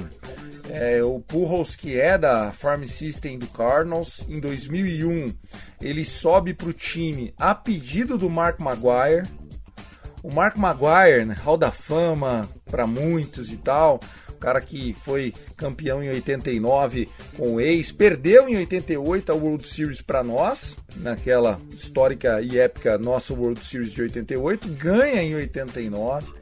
É, 0.69 1.01
o 1.01 1.21
Pujols, 1.21 1.77
que 1.77 1.97
é 1.97 2.17
da 2.17 2.51
Farm 2.51 2.83
System 2.83 3.39
do 3.39 3.47
Cardinals, 3.47 4.21
em 4.27 4.41
2001 4.41 5.33
ele 5.79 6.03
sobe 6.03 6.53
para 6.53 6.67
o 6.67 6.73
time 6.73 7.33
a 7.39 7.55
pedido 7.55 8.17
do 8.17 8.29
Mark 8.29 8.59
Maguire. 8.59 9.29
O 10.21 10.29
Mark 10.29 10.57
Maguire, 10.57 11.23
né, 11.23 11.37
Hall 11.41 11.55
da 11.55 11.71
Fama 11.71 12.49
para 12.69 12.85
muitos 12.85 13.49
e 13.49 13.55
tal, 13.55 14.01
cara 14.39 14.61
que 14.61 14.95
foi 15.05 15.33
campeão 15.55 16.01
em 16.01 16.09
89 16.09 17.09
com 17.35 17.55
o 17.55 17.61
ex, 17.61 17.91
perdeu 17.91 18.47
em 18.47 18.57
88 18.57 19.31
a 19.31 19.35
World 19.35 19.67
Series 19.67 20.01
para 20.01 20.23
nós, 20.23 20.77
naquela 20.97 21.59
histórica 21.71 22.41
e 22.41 22.57
épica 22.57 22.97
nossa 22.97 23.33
World 23.33 23.63
Series 23.63 23.91
de 23.91 24.01
88, 24.03 24.67
ganha 24.69 25.21
em 25.21 25.35
89 25.35 26.39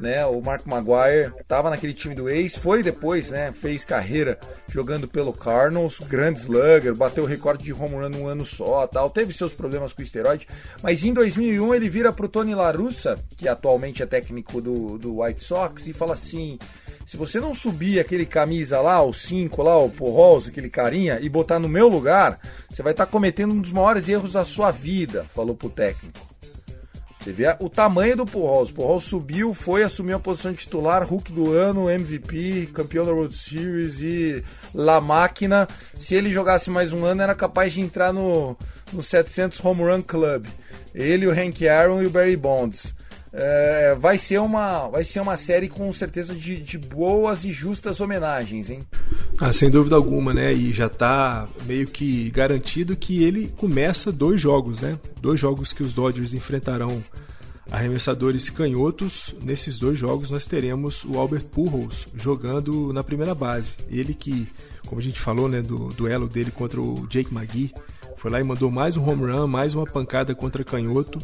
né? 0.00 0.24
O 0.26 0.40
Mark 0.40 0.66
Maguire 0.66 1.32
estava 1.40 1.70
naquele 1.70 1.92
time 1.92 2.14
do 2.14 2.28
ex, 2.28 2.56
foi 2.56 2.82
depois, 2.82 3.30
né? 3.30 3.52
Fez 3.52 3.84
carreira 3.84 4.38
jogando 4.68 5.06
pelo 5.06 5.32
Cardinals, 5.32 6.00
grande 6.00 6.40
slugger, 6.40 6.94
bateu 6.94 7.24
o 7.24 7.26
recorde 7.26 7.64
de 7.64 7.72
home 7.72 7.96
run 7.96 8.08
num 8.08 8.26
ano 8.26 8.44
só, 8.44 8.86
tal. 8.86 9.10
Teve 9.10 9.32
seus 9.32 9.52
problemas 9.52 9.92
com 9.92 10.00
o 10.00 10.04
esteroide, 10.04 10.48
mas 10.82 11.04
em 11.04 11.12
2001 11.12 11.74
ele 11.74 11.88
vira 11.88 12.12
pro 12.12 12.28
Tony 12.28 12.54
La 12.54 12.70
Russa, 12.70 13.18
que 13.36 13.48
atualmente 13.48 14.02
é 14.02 14.06
técnico 14.06 14.60
do, 14.60 14.98
do 14.98 15.20
White 15.20 15.42
Sox, 15.42 15.86
e 15.86 15.92
fala 15.92 16.14
assim: 16.14 16.58
se 17.10 17.16
você 17.16 17.40
não 17.40 17.52
subir 17.52 17.98
aquele 17.98 18.24
camisa 18.24 18.80
lá, 18.80 19.02
o 19.02 19.12
5 19.12 19.64
lá, 19.64 19.76
o 19.76 19.90
Porros, 19.90 20.46
aquele 20.46 20.70
carinha, 20.70 21.18
e 21.20 21.28
botar 21.28 21.58
no 21.58 21.68
meu 21.68 21.88
lugar, 21.88 22.38
você 22.70 22.84
vai 22.84 22.92
estar 22.92 23.04
tá 23.04 23.10
cometendo 23.10 23.52
um 23.52 23.60
dos 23.60 23.72
maiores 23.72 24.08
erros 24.08 24.34
da 24.34 24.44
sua 24.44 24.70
vida, 24.70 25.26
falou 25.34 25.56
pro 25.56 25.68
técnico. 25.68 26.20
Você 27.18 27.32
vê 27.32 27.56
o 27.58 27.68
tamanho 27.68 28.18
do 28.18 28.24
Porros. 28.24 28.70
O 28.70 28.74
Porros 28.74 29.02
subiu, 29.02 29.52
foi, 29.52 29.82
assumiu 29.82 30.18
a 30.18 30.20
posição 30.20 30.52
de 30.52 30.58
titular, 30.58 31.02
Hulk 31.02 31.32
do 31.32 31.50
ano, 31.52 31.90
MVP, 31.90 32.70
campeão 32.72 33.04
da 33.04 33.10
World 33.10 33.36
Series 33.36 34.00
e 34.00 34.44
La 34.72 35.00
Máquina. 35.00 35.66
Se 35.98 36.14
ele 36.14 36.32
jogasse 36.32 36.70
mais 36.70 36.92
um 36.92 37.04
ano, 37.04 37.22
era 37.22 37.34
capaz 37.34 37.72
de 37.72 37.80
entrar 37.80 38.12
no, 38.12 38.56
no 38.92 39.02
700 39.02 39.58
Home 39.64 39.82
Run 39.82 40.02
Club. 40.02 40.46
Ele, 40.94 41.26
o 41.26 41.32
Hank 41.32 41.66
Aaron 41.66 42.04
e 42.04 42.06
o 42.06 42.10
Barry 42.10 42.36
Bonds. 42.36 42.94
É, 43.32 43.94
vai, 43.94 44.18
ser 44.18 44.38
uma, 44.38 44.88
vai 44.88 45.04
ser 45.04 45.20
uma 45.20 45.36
série 45.36 45.68
com 45.68 45.92
certeza 45.92 46.34
de, 46.34 46.60
de 46.60 46.78
boas 46.78 47.44
e 47.44 47.52
justas 47.52 48.00
homenagens, 48.00 48.70
hein? 48.70 48.84
Ah, 49.38 49.52
sem 49.52 49.70
dúvida 49.70 49.94
alguma, 49.94 50.34
né? 50.34 50.52
E 50.52 50.72
já 50.72 50.86
está 50.86 51.46
meio 51.64 51.86
que 51.86 52.28
garantido 52.30 52.96
que 52.96 53.22
ele 53.22 53.48
começa 53.56 54.10
dois 54.10 54.40
jogos, 54.40 54.80
né? 54.80 54.98
Dois 55.20 55.38
jogos 55.38 55.72
que 55.72 55.82
os 55.82 55.92
Dodgers 55.92 56.34
enfrentarão 56.34 57.02
arremessadores 57.70 58.50
canhotos. 58.50 59.32
Nesses 59.40 59.78
dois 59.78 59.96
jogos 59.96 60.30
nós 60.30 60.46
teremos 60.46 61.04
o 61.04 61.16
Albert 61.16 61.44
Pujols 61.44 62.08
jogando 62.16 62.92
na 62.92 63.04
primeira 63.04 63.34
base. 63.34 63.76
Ele 63.88 64.12
que, 64.12 64.48
como 64.86 65.00
a 65.00 65.04
gente 65.04 65.20
falou, 65.20 65.48
né, 65.48 65.62
do 65.62 65.88
duelo 65.90 66.28
dele 66.28 66.50
contra 66.50 66.80
o 66.80 67.06
Jake 67.08 67.32
McGee, 67.32 67.72
foi 68.16 68.30
lá 68.30 68.40
e 68.40 68.44
mandou 68.44 68.72
mais 68.72 68.96
um 68.96 69.08
home 69.08 69.30
run, 69.30 69.46
mais 69.46 69.72
uma 69.72 69.86
pancada 69.86 70.34
contra 70.34 70.64
canhoto 70.64 71.20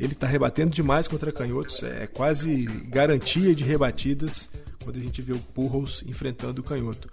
ele 0.00 0.14
está 0.14 0.26
rebatendo 0.26 0.70
demais 0.70 1.06
contra 1.06 1.30
canhotos, 1.30 1.82
é 1.82 2.06
quase 2.06 2.64
garantia 2.88 3.54
de 3.54 3.62
rebatidas 3.62 4.48
quando 4.82 4.96
a 4.96 5.02
gente 5.02 5.20
vê 5.20 5.32
o 5.32 5.38
Pujols 5.38 6.02
enfrentando 6.06 6.62
o 6.62 6.64
canhoto. 6.64 7.10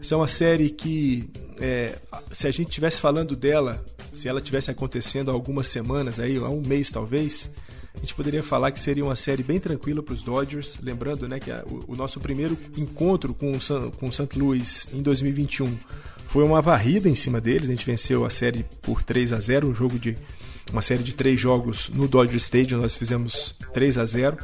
Essa 0.00 0.14
é 0.14 0.16
uma 0.16 0.28
série 0.28 0.70
que, 0.70 1.28
é, 1.60 1.98
se 2.32 2.46
a 2.46 2.50
gente 2.52 2.68
estivesse 2.68 3.00
falando 3.00 3.34
dela, 3.34 3.84
se 4.12 4.28
ela 4.28 4.40
tivesse 4.40 4.70
acontecendo 4.70 5.30
há 5.30 5.34
algumas 5.34 5.66
semanas, 5.66 6.20
aí, 6.20 6.36
há 6.36 6.48
um 6.48 6.62
mês 6.64 6.92
talvez, 6.92 7.50
a 7.94 7.98
gente 7.98 8.14
poderia 8.14 8.42
falar 8.42 8.70
que 8.70 8.78
seria 8.78 9.04
uma 9.04 9.16
série 9.16 9.42
bem 9.42 9.58
tranquila 9.58 10.00
para 10.00 10.14
os 10.14 10.22
Dodgers. 10.22 10.78
Lembrando 10.80 11.28
né, 11.28 11.40
que 11.40 11.50
a, 11.50 11.64
o, 11.66 11.92
o, 11.92 11.96
nosso 11.96 12.20
primeiro 12.20 12.56
encontro 12.76 13.34
com 13.34 13.50
o, 13.50 13.60
San, 13.60 13.90
com 13.90 14.06
o 14.06 14.12
St. 14.12 14.38
Louis 14.38 14.86
em 14.92 15.02
2021 15.02 15.76
foi 16.28 16.44
uma 16.44 16.60
varrida 16.60 17.08
em 17.08 17.14
cima 17.16 17.40
deles. 17.40 17.68
A 17.68 17.72
gente 17.72 17.84
venceu 17.84 18.24
a 18.24 18.30
série 18.30 18.64
por 18.80 19.02
3 19.02 19.32
a 19.32 19.40
0 19.40 19.68
um 19.68 19.74
jogo 19.74 19.98
de 19.98 20.16
uma 20.72 20.82
série 20.82 21.02
de 21.02 21.14
três 21.14 21.40
jogos 21.40 21.88
no 21.88 22.08
Dodger 22.08 22.36
Stadium, 22.36 22.80
nós 22.80 22.94
fizemos 22.94 23.54
3 23.72 23.98
a 23.98 24.04
0 24.04 24.38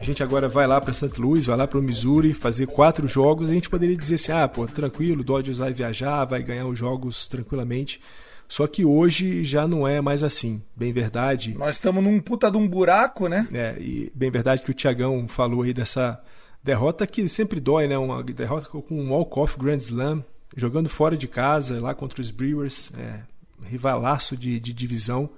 a 0.00 0.04
gente 0.04 0.22
agora 0.22 0.48
vai 0.48 0.66
lá 0.66 0.80
para 0.80 0.94
St. 0.94 1.20
Louis, 1.20 1.44
vai 1.44 1.58
lá 1.58 1.66
para 1.66 1.78
o 1.78 1.82
Missouri 1.82 2.32
fazer 2.32 2.66
quatro 2.66 3.06
jogos. 3.06 3.50
A 3.50 3.52
gente 3.52 3.68
poderia 3.68 3.94
dizer 3.94 4.14
assim: 4.14 4.32
ah, 4.32 4.48
pô, 4.48 4.66
tranquilo, 4.66 5.20
o 5.20 5.24
Dodgers 5.24 5.58
vai 5.58 5.74
viajar, 5.74 6.24
vai 6.24 6.42
ganhar 6.42 6.64
os 6.64 6.78
jogos 6.78 7.28
tranquilamente. 7.28 8.00
Só 8.48 8.66
que 8.66 8.82
hoje 8.82 9.44
já 9.44 9.68
não 9.68 9.86
é 9.86 10.00
mais 10.00 10.24
assim. 10.24 10.62
Bem 10.74 10.90
verdade. 10.90 11.54
Nós 11.56 11.76
estamos 11.76 12.02
num 12.02 12.18
puta 12.18 12.50
de 12.50 12.56
um 12.56 12.66
buraco, 12.66 13.28
né? 13.28 13.46
É, 13.52 13.76
e 13.78 14.10
bem 14.14 14.30
verdade 14.30 14.62
que 14.62 14.70
o 14.70 14.74
Tiagão 14.74 15.28
falou 15.28 15.62
aí 15.62 15.74
dessa 15.74 16.18
derrota 16.64 17.06
que 17.06 17.28
sempre 17.28 17.60
dói, 17.60 17.86
né? 17.86 17.98
Uma 17.98 18.22
derrota 18.22 18.68
com 18.68 18.82
um 18.90 19.10
walk-off 19.10 19.58
Grand 19.58 19.76
Slam, 19.76 20.24
jogando 20.56 20.88
fora 20.88 21.14
de 21.14 21.28
casa, 21.28 21.78
lá 21.78 21.94
contra 21.94 22.22
os 22.22 22.30
Brewers, 22.30 22.90
é, 22.98 23.20
rivalaço 23.66 24.34
de, 24.34 24.58
de 24.58 24.72
divisão 24.72 25.28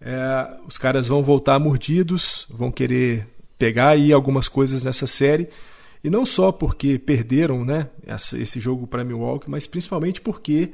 é, 0.00 0.56
os 0.66 0.76
caras 0.76 1.08
vão 1.08 1.22
voltar 1.22 1.58
mordidos, 1.58 2.46
vão 2.50 2.70
querer 2.70 3.26
pegar 3.58 3.90
aí 3.90 4.12
algumas 4.12 4.48
coisas 4.48 4.84
nessa 4.84 5.06
série. 5.06 5.48
E 6.04 6.10
não 6.10 6.24
só 6.24 6.52
porque 6.52 6.98
perderam 6.98 7.64
né, 7.64 7.88
esse 8.34 8.60
jogo 8.60 8.86
para 8.86 9.04
Milwaukee, 9.04 9.50
mas 9.50 9.66
principalmente 9.66 10.20
porque, 10.20 10.70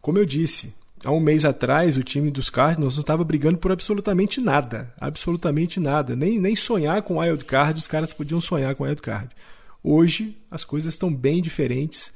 como 0.00 0.18
eu 0.18 0.24
disse, 0.24 0.74
há 1.04 1.10
um 1.10 1.20
mês 1.20 1.44
atrás 1.44 1.96
o 1.96 2.02
time 2.02 2.30
dos 2.30 2.50
Cardinals 2.50 2.94
não 2.94 3.00
estava 3.00 3.24
brigando 3.24 3.58
por 3.58 3.72
absolutamente 3.72 4.40
nada. 4.40 4.92
Absolutamente 5.00 5.80
nada. 5.80 6.14
Nem, 6.14 6.38
nem 6.38 6.54
sonhar 6.54 7.02
com 7.02 7.18
wild 7.18 7.44
card, 7.44 7.78
os 7.78 7.86
caras 7.86 8.12
podiam 8.12 8.40
sonhar 8.40 8.74
com 8.74 8.84
wild 8.84 9.02
card. 9.02 9.34
Hoje 9.82 10.36
as 10.50 10.64
coisas 10.64 10.94
estão 10.94 11.12
bem 11.12 11.42
diferentes. 11.42 12.12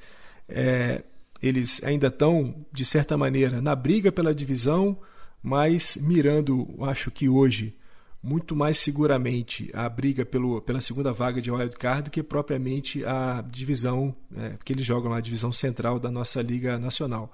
É, 0.48 1.02
eles 1.42 1.82
ainda 1.82 2.06
estão, 2.06 2.54
de 2.72 2.84
certa 2.84 3.16
maneira, 3.16 3.60
na 3.60 3.74
briga 3.74 4.12
pela 4.12 4.34
divisão, 4.34 4.96
mas 5.42 5.98
mirando, 6.00 6.68
acho 6.82 7.10
que 7.10 7.28
hoje, 7.28 7.74
muito 8.22 8.54
mais 8.54 8.78
seguramente 8.78 9.68
a 9.74 9.88
briga 9.88 10.24
pelo, 10.24 10.60
pela 10.62 10.80
segunda 10.80 11.12
vaga 11.12 11.42
de 11.42 11.50
wild 11.50 11.76
card 11.76 12.04
do 12.04 12.10
que 12.10 12.22
propriamente 12.22 13.04
a 13.04 13.42
divisão, 13.50 14.14
é, 14.36 14.52
que 14.64 14.72
eles 14.72 14.86
jogam 14.86 15.10
lá, 15.10 15.16
a 15.16 15.20
divisão 15.20 15.50
central 15.50 15.98
da 15.98 16.10
nossa 16.10 16.40
Liga 16.40 16.78
Nacional. 16.78 17.32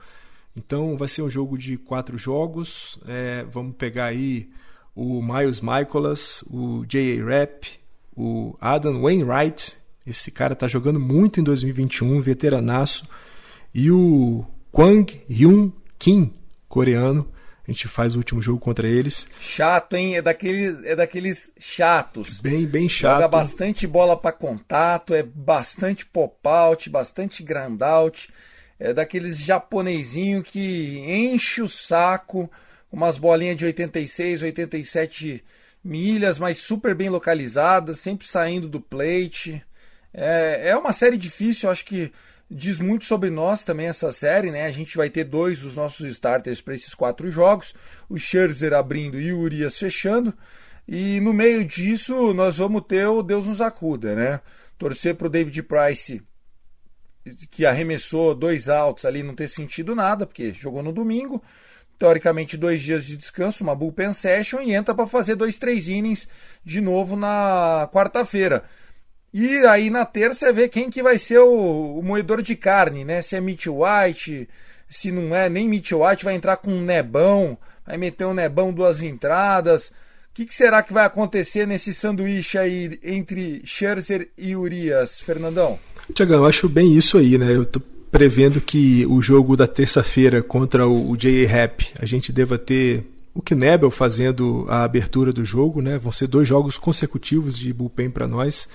Então 0.57 0.97
vai 0.97 1.07
ser 1.07 1.21
um 1.21 1.29
jogo 1.29 1.59
de 1.59 1.77
quatro 1.77 2.17
jogos. 2.17 2.99
É, 3.07 3.45
vamos 3.53 3.77
pegar 3.77 4.07
aí 4.07 4.49
o 4.95 5.23
Miles 5.23 5.61
Michaelas, 5.61 6.43
o 6.51 6.85
J.A. 6.87 7.23
Rapp, 7.23 7.69
o 8.17 8.57
Adam 8.59 9.03
Wainwright. 9.03 9.77
Esse 10.07 10.31
cara 10.31 10.55
está 10.55 10.67
jogando 10.67 10.99
muito 10.99 11.39
em 11.39 11.45
2021, 11.45 12.21
veteranaço. 12.23 13.07
E 13.75 13.91
o 13.91 14.47
Kwang 14.73 15.21
Hyun 15.29 15.71
Kim, 15.99 16.33
coreano 16.67 17.29
a 17.69 17.71
gente 17.73 17.87
faz 17.87 18.15
o 18.15 18.19
último 18.19 18.41
jogo 18.41 18.59
contra 18.59 18.89
eles. 18.89 19.29
Chato, 19.39 19.95
hein? 19.95 20.17
É 20.17 20.23
daqueles, 20.23 20.83
é 20.87 20.97
daqueles 20.97 21.53
chatos. 21.61 22.41
Bem, 22.41 22.65
bem 22.65 22.89
chato. 22.89 23.17
Joga 23.17 23.29
bastante 23.29 23.87
bola 23.87 24.17
para 24.17 24.33
contato, 24.33 25.15
é 25.15 25.23
bastante 25.23 26.07
pop-out, 26.07 26.89
bastante 26.89 27.43
ground-out. 27.43 28.31
É 28.81 28.95
daqueles 28.95 29.41
japonesinho 29.41 30.43
que 30.43 30.99
enche 31.07 31.61
o 31.61 31.69
saco, 31.69 32.51
umas 32.91 33.19
bolinhas 33.19 33.59
de 33.59 33.67
86, 33.67 34.43
87 34.43 35.45
milhas, 35.85 36.39
mas 36.39 36.57
super 36.59 36.95
bem 36.95 37.11
localizadas, 37.11 38.01
sempre 38.01 38.27
saindo 38.27 38.67
do 38.67 38.81
plate. 38.81 39.63
É, 40.15 40.71
é 40.71 40.77
uma 40.77 40.95
série 40.95 41.19
difícil, 41.19 41.69
acho 41.69 41.85
que 41.85 42.11
diz 42.51 42.81
muito 42.81 43.05
sobre 43.05 43.31
nós 43.31 43.63
também 43.63 43.87
essa 43.87 44.11
série, 44.13 44.51
né? 44.51 44.65
A 44.65 44.71
gente 44.71 44.97
vai 44.97 45.11
ter 45.11 45.25
dois 45.25 45.61
dos 45.61 45.77
nossos 45.77 46.09
starters 46.09 46.61
para 46.61 46.75
esses 46.75 46.95
quatro 46.95 47.31
jogos, 47.31 47.75
o 48.09 48.19
Scherzer 48.19 48.73
abrindo 48.73 49.21
e 49.21 49.33
o 49.33 49.41
Urias 49.41 49.79
fechando. 49.79 50.33
E 50.87 51.21
no 51.21 51.35
meio 51.35 51.65
disso, 51.65 52.33
nós 52.33 52.57
vamos 52.57 52.83
ter 52.89 53.07
o 53.07 53.23
Deus 53.23 53.47
nos 53.47 53.61
acuda, 53.61 54.15
né? 54.15 54.41
Torcer 54.79 55.15
para 55.15 55.27
o 55.27 55.31
David 55.31 55.63
Price, 55.65 56.23
que 57.51 57.67
arremessou 57.67 58.35
dois 58.35 58.71
altos 58.71 59.05
ali, 59.05 59.23
não 59.23 59.35
ter 59.35 59.49
sentido 59.49 59.95
nada, 59.95 60.25
porque 60.25 60.53
jogou 60.53 60.83
no 60.83 60.93
domingo. 60.93 61.43
Teoricamente, 61.99 62.57
dois 62.57 62.81
dias 62.81 63.05
de 63.05 63.17
descanso, 63.17 63.65
uma 63.65 63.75
bullpen 63.75 64.13
session, 64.13 64.63
e 64.63 64.73
entra 64.73 64.95
para 64.95 65.07
fazer 65.07 65.35
dois, 65.35 65.59
três 65.59 65.89
innings 65.89 66.29
de 66.65 66.81
novo 66.81 67.17
na 67.17 67.91
quarta-feira. 67.93 68.65
E 69.33 69.59
aí 69.67 69.91
na 69.91 70.05
terça 70.05 70.47
você 70.47 70.53
vê 70.53 70.69
quem 70.69 70.89
que 70.89 71.03
vai 71.03 71.19
ser 71.19 71.39
o, 71.39 71.99
o, 71.99 72.03
moedor 72.03 72.41
de 72.41 72.57
carne, 72.57 73.05
né? 73.05 73.21
Se 73.21 73.37
é 73.37 73.41
Mitch 73.41 73.67
White, 73.67 74.49
se 74.89 75.13
não 75.13 75.35
é 75.35 75.49
nem 75.49 75.69
Mitch 75.69 75.93
White, 75.93 76.25
vai 76.25 76.35
entrar 76.35 76.57
com 76.57 76.71
um 76.71 76.83
nebão, 76.83 77.59
vai 77.87 77.97
meter 77.97 78.25
um 78.27 78.35
nebão 78.35 78.73
duas 78.73 79.03
entradas. 79.03 79.89
O 79.89 79.93
que, 80.35 80.47
que, 80.47 80.55
será 80.55 80.83
que 80.83 80.93
vai 80.93 81.05
acontecer 81.05 81.67
nesse 81.67 81.93
sanduíche 81.93 82.57
aí 82.57 82.99
entre 83.03 83.61
Scherzer 83.65 84.29
e 84.39 84.55
Urias, 84.55 85.21
Fernandão? 85.21 85.79
Tiagão, 86.15 86.39
eu 86.39 86.47
acho 86.47 86.69
bem 86.69 86.97
isso 86.97 87.19
aí, 87.19 87.37
né? 87.37 87.55
Eu 87.55 87.67
tô 87.67 87.81
prevendo 88.11 88.61
que 88.61 89.05
o 89.07 89.21
jogo 89.21 89.57
da 89.57 89.67
terça-feira 89.67 90.43
contra 90.43 90.87
o, 90.87 91.11
o 91.11 91.17
J.A. 91.17 91.47
Rap, 91.47 91.87
a 91.99 92.07
gente 92.07 92.33
deva 92.33 92.57
ter 92.57 93.05
o 93.35 93.43
Knebel 93.43 93.91
fazendo 93.91 94.65
a 94.69 94.85
abertura 94.85 95.33
do 95.33 95.45
jogo, 95.45 95.83
né? 95.83 95.99
Vão 95.99 96.11
ser 96.11 96.27
dois 96.27 96.49
jogos 96.49 96.79
consecutivos 96.79 97.59
de 97.59 97.73
bullpen 97.73 98.11
para 98.11 98.27
nós. 98.27 98.69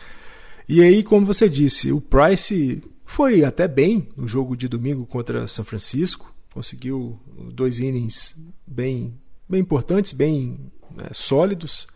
E 0.67 0.81
aí, 0.81 1.03
como 1.03 1.25
você 1.25 1.49
disse, 1.49 1.91
o 1.91 1.99
Price 1.99 2.81
foi 3.05 3.43
até 3.43 3.67
bem 3.67 4.07
no 4.15 4.27
jogo 4.27 4.55
de 4.55 4.67
domingo 4.67 5.05
contra 5.05 5.47
São 5.47 5.65
Francisco, 5.65 6.33
conseguiu 6.53 7.19
dois 7.53 7.79
innings 7.79 8.35
bem, 8.65 9.19
bem 9.49 9.61
importantes, 9.61 10.13
bem 10.13 10.71
né, 10.95 11.09
sólidos, 11.11 11.87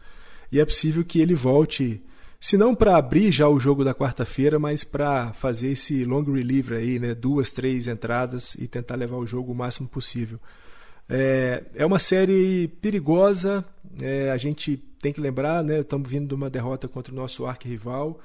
e 0.51 0.59
é 0.59 0.65
possível 0.65 1.03
que 1.05 1.19
ele 1.19 1.33
volte, 1.33 2.01
se 2.39 2.57
não 2.57 2.75
para 2.75 2.97
abrir 2.97 3.31
já 3.31 3.47
o 3.47 3.59
jogo 3.59 3.83
da 3.83 3.93
quarta-feira, 3.93 4.59
mas 4.59 4.83
para 4.83 5.31
fazer 5.33 5.71
esse 5.71 6.03
long 6.03 6.23
reliever 6.23 6.77
aí, 6.77 6.99
né, 6.99 7.15
duas, 7.15 7.51
três 7.51 7.87
entradas 7.87 8.55
e 8.55 8.67
tentar 8.67 8.95
levar 8.95 9.17
o 9.17 9.25
jogo 9.25 9.51
o 9.51 9.55
máximo 9.55 9.87
possível. 9.87 10.39
É, 11.09 11.63
é 11.73 11.85
uma 11.85 11.99
série 11.99 12.67
perigosa, 12.81 13.63
é, 14.01 14.29
a 14.29 14.37
gente 14.37 14.77
tem 15.01 15.13
que 15.13 15.21
lembrar, 15.21 15.63
né, 15.63 15.79
estamos 15.79 16.09
vindo 16.09 16.27
de 16.27 16.35
uma 16.35 16.49
derrota 16.49 16.87
contra 16.87 17.13
o 17.13 17.15
nosso 17.15 17.45
arquirrival, 17.45 18.19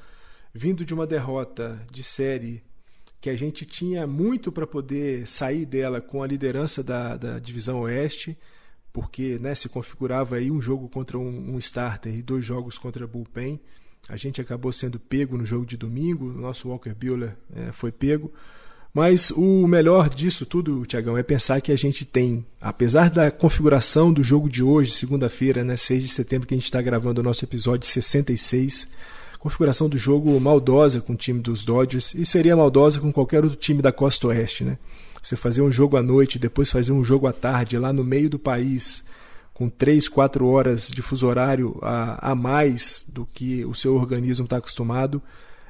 vindo 0.52 0.84
de 0.84 0.92
uma 0.92 1.06
derrota 1.06 1.80
de 1.90 2.02
série 2.02 2.62
que 3.20 3.30
a 3.30 3.36
gente 3.36 3.64
tinha 3.64 4.06
muito 4.06 4.50
para 4.50 4.66
poder 4.66 5.26
sair 5.28 5.64
dela 5.64 6.00
com 6.00 6.22
a 6.22 6.26
liderança 6.26 6.82
da, 6.82 7.16
da 7.16 7.38
divisão 7.38 7.82
oeste, 7.82 8.36
porque 8.92 9.38
né, 9.38 9.54
se 9.54 9.68
configurava 9.68 10.36
aí 10.36 10.50
um 10.50 10.60
jogo 10.60 10.88
contra 10.88 11.16
um, 11.16 11.54
um 11.54 11.58
starter 11.58 12.12
e 12.12 12.22
dois 12.22 12.44
jogos 12.44 12.78
contra 12.78 13.06
bullpen. 13.06 13.60
A 14.08 14.16
gente 14.16 14.40
acabou 14.40 14.72
sendo 14.72 14.98
pego 14.98 15.38
no 15.38 15.46
jogo 15.46 15.64
de 15.64 15.76
domingo, 15.76 16.26
o 16.26 16.32
nosso 16.32 16.68
Walker 16.68 16.92
Buehler 16.92 17.36
é, 17.54 17.70
foi 17.70 17.92
pego. 17.92 18.32
Mas 18.92 19.30
o 19.30 19.66
melhor 19.66 20.10
disso 20.10 20.44
tudo, 20.44 20.84
Tiagão, 20.84 21.16
é 21.16 21.22
pensar 21.22 21.60
que 21.62 21.72
a 21.72 21.76
gente 21.76 22.04
tem, 22.04 22.44
apesar 22.60 23.08
da 23.08 23.30
configuração 23.30 24.12
do 24.12 24.22
jogo 24.22 24.50
de 24.50 24.62
hoje, 24.62 24.92
segunda-feira, 24.92 25.64
né, 25.64 25.76
6 25.76 26.02
de 26.02 26.08
setembro, 26.10 26.46
que 26.46 26.54
a 26.54 26.58
gente 26.58 26.66
está 26.66 26.82
gravando 26.82 27.20
o 27.20 27.24
nosso 27.24 27.42
episódio 27.42 27.86
66, 27.86 28.88
configuração 29.42 29.88
do 29.88 29.98
jogo 29.98 30.38
maldosa 30.38 31.00
com 31.00 31.14
o 31.14 31.16
time 31.16 31.40
dos 31.40 31.64
Dodgers 31.64 32.14
e 32.14 32.24
seria 32.24 32.54
maldosa 32.54 33.00
com 33.00 33.12
qualquer 33.12 33.42
outro 33.42 33.58
time 33.58 33.82
da 33.82 33.90
costa 33.90 34.28
oeste, 34.28 34.62
né? 34.62 34.78
Você 35.20 35.34
fazer 35.34 35.62
um 35.62 35.70
jogo 35.70 35.96
à 35.96 36.02
noite, 36.02 36.38
depois 36.38 36.70
fazer 36.70 36.92
um 36.92 37.02
jogo 37.02 37.26
à 37.26 37.32
tarde, 37.32 37.76
lá 37.76 37.92
no 37.92 38.04
meio 38.04 38.30
do 38.30 38.38
país, 38.38 39.04
com 39.52 39.68
3, 39.68 40.08
4 40.08 40.46
horas 40.46 40.88
de 40.88 41.02
fuso 41.02 41.26
horário 41.26 41.76
a, 41.82 42.30
a 42.30 42.34
mais 42.36 43.04
do 43.08 43.26
que 43.26 43.64
o 43.64 43.74
seu 43.74 43.96
organismo 43.96 44.44
está 44.44 44.58
acostumado, 44.58 45.20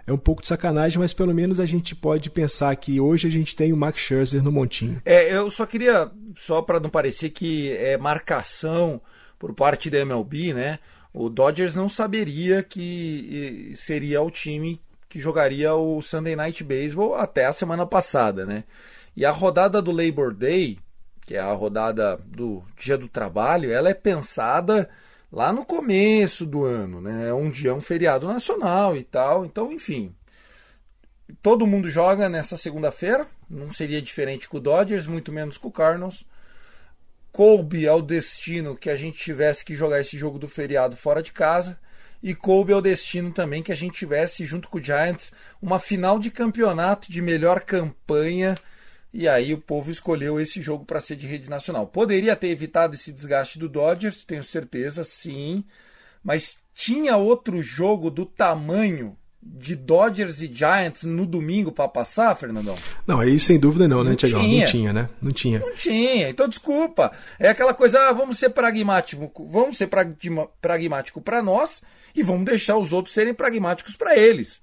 é 0.06 0.12
um 0.12 0.18
pouco 0.18 0.42
de 0.42 0.48
sacanagem, 0.48 0.98
mas 0.98 1.14
pelo 1.14 1.32
menos 1.32 1.58
a 1.58 1.64
gente 1.64 1.94
pode 1.94 2.28
pensar 2.28 2.76
que 2.76 3.00
hoje 3.00 3.26
a 3.26 3.30
gente 3.30 3.56
tem 3.56 3.72
o 3.72 3.76
Max 3.76 3.98
Scherzer 4.00 4.42
no 4.42 4.52
montinho. 4.52 5.00
É, 5.02 5.34
eu 5.34 5.50
só 5.50 5.64
queria, 5.64 6.10
só 6.36 6.60
para 6.60 6.78
não 6.78 6.90
parecer 6.90 7.30
que 7.30 7.72
é 7.72 7.96
marcação 7.96 9.00
por 9.38 9.54
parte 9.54 9.88
da 9.88 9.98
MLB, 10.00 10.52
né? 10.52 10.78
O 11.12 11.28
Dodgers 11.28 11.74
não 11.74 11.88
saberia 11.88 12.62
que 12.62 13.72
seria 13.74 14.22
o 14.22 14.30
time 14.30 14.80
que 15.08 15.20
jogaria 15.20 15.74
o 15.74 16.00
Sunday 16.00 16.34
Night 16.34 16.64
Baseball 16.64 17.14
até 17.14 17.44
a 17.44 17.52
semana 17.52 17.84
passada, 17.84 18.46
né? 18.46 18.64
E 19.14 19.26
a 19.26 19.30
rodada 19.30 19.82
do 19.82 19.92
Labor 19.92 20.32
Day, 20.32 20.78
que 21.26 21.34
é 21.34 21.38
a 21.38 21.52
rodada 21.52 22.18
do 22.24 22.64
Dia 22.78 22.96
do 22.96 23.08
Trabalho, 23.08 23.70
ela 23.70 23.90
é 23.90 23.94
pensada 23.94 24.88
lá 25.30 25.52
no 25.52 25.66
começo 25.66 26.46
do 26.46 26.64
ano, 26.64 27.02
né? 27.02 27.28
É 27.28 27.34
um 27.34 27.50
dia 27.50 27.74
um 27.74 27.80
feriado 27.82 28.26
nacional 28.26 28.96
e 28.96 29.04
tal. 29.04 29.44
Então, 29.44 29.70
enfim, 29.70 30.14
todo 31.42 31.66
mundo 31.66 31.90
joga 31.90 32.30
nessa 32.30 32.56
segunda-feira. 32.56 33.26
Não 33.50 33.70
seria 33.70 34.00
diferente 34.00 34.48
com 34.48 34.56
o 34.56 34.60
Dodgers, 34.60 35.06
muito 35.06 35.30
menos 35.30 35.58
com 35.58 35.68
o 35.68 35.72
Cardinals 35.72 36.24
coube 37.32 37.88
ao 37.88 38.02
destino 38.02 38.76
que 38.76 38.90
a 38.90 38.96
gente 38.96 39.18
tivesse 39.18 39.64
que 39.64 39.74
jogar 39.74 40.00
esse 40.00 40.18
jogo 40.18 40.38
do 40.38 40.46
feriado 40.46 40.96
fora 40.96 41.22
de 41.22 41.32
casa 41.32 41.78
e 42.22 42.34
coube 42.34 42.72
ao 42.72 42.82
destino 42.82 43.32
também 43.32 43.62
que 43.62 43.72
a 43.72 43.76
gente 43.76 43.96
tivesse 43.96 44.44
junto 44.44 44.68
com 44.68 44.78
o 44.78 44.82
Giants 44.82 45.32
uma 45.60 45.80
final 45.80 46.18
de 46.18 46.30
campeonato 46.30 47.10
de 47.10 47.22
melhor 47.22 47.60
campanha 47.60 48.54
e 49.12 49.26
aí 49.26 49.52
o 49.52 49.60
povo 49.60 49.90
escolheu 49.90 50.40
esse 50.40 50.62
jogo 50.62 50.84
para 50.84 51.00
ser 51.00 51.16
de 51.16 51.26
rede 51.26 51.50
nacional. 51.50 51.86
Poderia 51.86 52.36
ter 52.36 52.48
evitado 52.48 52.94
esse 52.94 53.12
desgaste 53.12 53.58
do 53.58 53.68
Dodgers, 53.68 54.24
tenho 54.24 54.44
certeza, 54.44 55.04
sim, 55.04 55.64
mas 56.22 56.58
tinha 56.72 57.16
outro 57.16 57.62
jogo 57.62 58.10
do 58.10 58.24
tamanho 58.24 59.16
de 59.42 59.74
Dodgers 59.74 60.40
e 60.40 60.52
Giants 60.52 61.02
no 61.02 61.26
domingo 61.26 61.72
para 61.72 61.88
passar, 61.88 62.34
Fernandão? 62.36 62.76
Não, 63.06 63.18
aí 63.18 63.38
sem 63.40 63.58
dúvida 63.58 63.88
não, 63.88 64.04
né, 64.04 64.14
Tiagão? 64.14 64.42
Não 64.42 64.64
tinha, 64.64 64.92
né? 64.92 65.08
Não 65.20 65.32
tinha. 65.32 65.58
Não 65.58 65.74
tinha. 65.74 66.28
Então, 66.28 66.48
desculpa. 66.48 67.10
É 67.38 67.48
aquela 67.48 67.74
coisa, 67.74 68.08
ah, 68.08 68.12
vamos 68.12 68.38
ser 68.38 68.50
pragmático, 68.50 69.32
vamos 69.44 69.76
ser 69.76 69.88
pragmático 70.60 71.20
para 71.20 71.42
nós 71.42 71.82
e 72.14 72.22
vamos 72.22 72.44
deixar 72.44 72.76
os 72.76 72.92
outros 72.92 73.14
serem 73.14 73.34
pragmáticos 73.34 73.96
para 73.96 74.16
eles. 74.16 74.60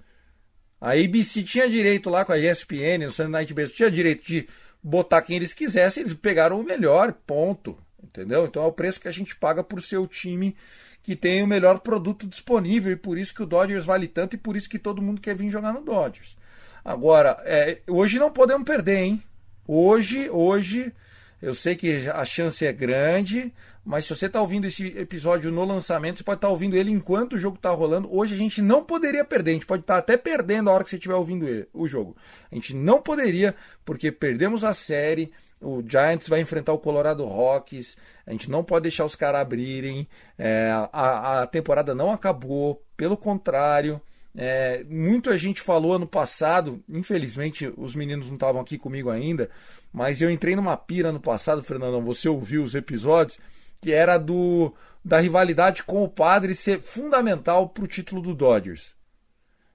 A 0.80 0.92
ABC 0.92 1.42
tinha 1.42 1.68
direito 1.68 2.08
lá 2.08 2.24
com 2.24 2.32
a 2.32 2.38
ESPN, 2.38 3.06
o 3.06 3.10
Sunday 3.10 3.32
Night 3.32 3.52
Baseball, 3.52 3.76
tinha 3.76 3.90
direito 3.90 4.24
de 4.24 4.48
botar 4.82 5.20
quem 5.20 5.36
eles 5.36 5.52
quisessem, 5.52 6.02
eles 6.02 6.14
pegaram 6.14 6.58
o 6.58 6.64
melhor, 6.64 7.12
ponto. 7.12 7.76
Entendeu? 8.02 8.46
Então 8.46 8.64
é 8.64 8.66
o 8.66 8.72
preço 8.72 8.98
que 8.98 9.08
a 9.08 9.12
gente 9.12 9.36
paga 9.36 9.62
por 9.62 9.82
ser 9.82 9.98
o 9.98 10.06
time 10.06 10.56
que 11.02 11.16
tem 11.16 11.42
o 11.42 11.46
melhor 11.46 11.80
produto 11.80 12.26
disponível 12.26 12.92
e 12.92 12.96
por 12.96 13.18
isso 13.18 13.34
que 13.34 13.42
o 13.42 13.46
Dodgers 13.46 13.86
vale 13.86 14.06
tanto 14.06 14.34
e 14.34 14.38
por 14.38 14.56
isso 14.56 14.68
que 14.68 14.78
todo 14.78 15.02
mundo 15.02 15.20
quer 15.20 15.34
vir 15.34 15.50
jogar 15.50 15.72
no 15.72 15.82
Dodgers. 15.82 16.36
Agora, 16.84 17.36
é, 17.44 17.80
hoje 17.86 18.18
não 18.18 18.30
podemos 18.30 18.64
perder, 18.64 18.98
hein? 18.98 19.22
Hoje, 19.66 20.28
hoje, 20.30 20.92
eu 21.40 21.54
sei 21.54 21.74
que 21.74 22.08
a 22.08 22.24
chance 22.24 22.64
é 22.64 22.72
grande, 22.72 23.52
mas 23.84 24.04
se 24.04 24.14
você 24.14 24.26
está 24.26 24.40
ouvindo 24.40 24.66
esse 24.66 24.86
episódio 24.98 25.50
no 25.50 25.64
lançamento, 25.64 26.18
você 26.18 26.24
pode 26.24 26.38
estar 26.38 26.48
tá 26.48 26.52
ouvindo 26.52 26.76
ele 26.76 26.90
enquanto 26.90 27.34
o 27.34 27.38
jogo 27.38 27.56
está 27.56 27.70
rolando. 27.70 28.14
Hoje 28.14 28.34
a 28.34 28.38
gente 28.38 28.60
não 28.60 28.84
poderia 28.84 29.24
perder, 29.24 29.52
a 29.52 29.54
gente 29.54 29.66
pode 29.66 29.82
estar 29.82 29.94
tá 29.94 29.98
até 29.98 30.16
perdendo 30.16 30.70
a 30.70 30.72
hora 30.72 30.84
que 30.84 30.90
você 30.90 30.96
estiver 30.96 31.14
ouvindo 31.14 31.48
ele, 31.48 31.66
o 31.72 31.88
jogo. 31.88 32.16
A 32.50 32.54
gente 32.54 32.74
não 32.74 33.00
poderia, 33.00 33.54
porque 33.84 34.12
perdemos 34.12 34.64
a 34.64 34.74
série 34.74 35.32
o 35.60 35.82
Giants 35.86 36.26
vai 36.26 36.40
enfrentar 36.40 36.72
o 36.72 36.78
Colorado 36.78 37.24
Rockies. 37.24 37.96
A 38.26 38.32
gente 38.32 38.50
não 38.50 38.64
pode 38.64 38.84
deixar 38.84 39.04
os 39.04 39.14
caras 39.14 39.42
abrirem. 39.42 40.08
É, 40.38 40.70
a, 40.90 41.42
a, 41.42 41.46
temporada 41.46 41.94
não 41.94 42.10
acabou, 42.10 42.82
pelo 42.96 43.16
contrário. 43.16 44.00
É, 44.34 44.84
muita 44.88 45.36
gente 45.36 45.60
falou 45.60 45.94
ano 45.94 46.06
passado, 46.06 46.82
infelizmente 46.88 47.72
os 47.76 47.94
meninos 47.94 48.28
não 48.28 48.34
estavam 48.34 48.60
aqui 48.60 48.78
comigo 48.78 49.10
ainda, 49.10 49.50
mas 49.92 50.22
eu 50.22 50.30
entrei 50.30 50.54
numa 50.54 50.76
pira 50.76 51.08
ano 51.08 51.20
passado, 51.20 51.62
Fernandão. 51.62 52.04
Você 52.04 52.28
ouviu 52.28 52.62
os 52.62 52.74
episódios, 52.74 53.38
que 53.80 53.92
era 53.92 54.18
do 54.18 54.72
da 55.04 55.18
rivalidade 55.18 55.82
com 55.82 56.04
o 56.04 56.08
Padre 56.08 56.54
ser 56.54 56.80
fundamental 56.80 57.70
para 57.70 57.84
o 57.84 57.88
título 57.88 58.20
do 58.20 58.34
Dodgers. 58.34 58.94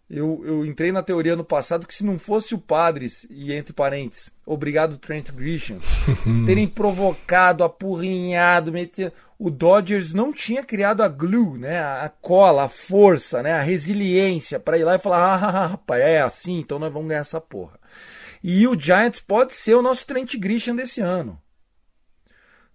Eu, 0.08 0.44
eu 0.46 0.64
entrei 0.64 0.92
na 0.92 1.02
teoria 1.02 1.36
no 1.36 1.44
passado 1.44 1.88
que 1.88 1.96
se 1.96 2.06
não 2.06 2.20
fosse 2.20 2.54
o 2.54 2.60
Padres, 2.60 3.26
e 3.28 3.52
entre 3.52 3.74
parênteses, 3.74 4.32
obrigado 4.46 5.00
Trent 5.00 5.32
Grisham, 5.32 5.80
terem 6.46 6.68
provocado, 6.68 7.64
apurrinhado, 7.64 8.72
metido, 8.72 9.12
o 9.38 9.50
Dodgers 9.50 10.14
não 10.14 10.32
tinha 10.32 10.64
criado 10.64 11.02
a 11.02 11.08
glue, 11.08 11.58
né, 11.58 11.80
a 11.80 12.12
cola, 12.22 12.64
a 12.64 12.70
força, 12.70 13.44
né, 13.44 13.54
a 13.54 13.62
resiliência 13.62 14.60
para 14.60 14.78
ir 14.78 14.84
lá 14.84 14.96
e 14.96 15.00
falar, 15.00 15.20
ah, 15.20 15.68
rapaz, 15.68 16.02
é 16.02 16.22
assim, 16.22 16.60
então 16.60 16.80
nós 16.80 16.92
vamos 16.92 17.10
ganhar 17.10 17.22
essa 17.22 17.42
porra. 17.42 17.80
E 18.44 18.68
o 18.68 18.80
Giants 18.80 19.20
pode 19.20 19.54
ser 19.54 19.76
o 19.76 19.82
nosso 19.82 20.06
Trent 20.06 20.36
Grisham 20.38 20.76
desse 20.76 21.02
ano. 21.02 21.42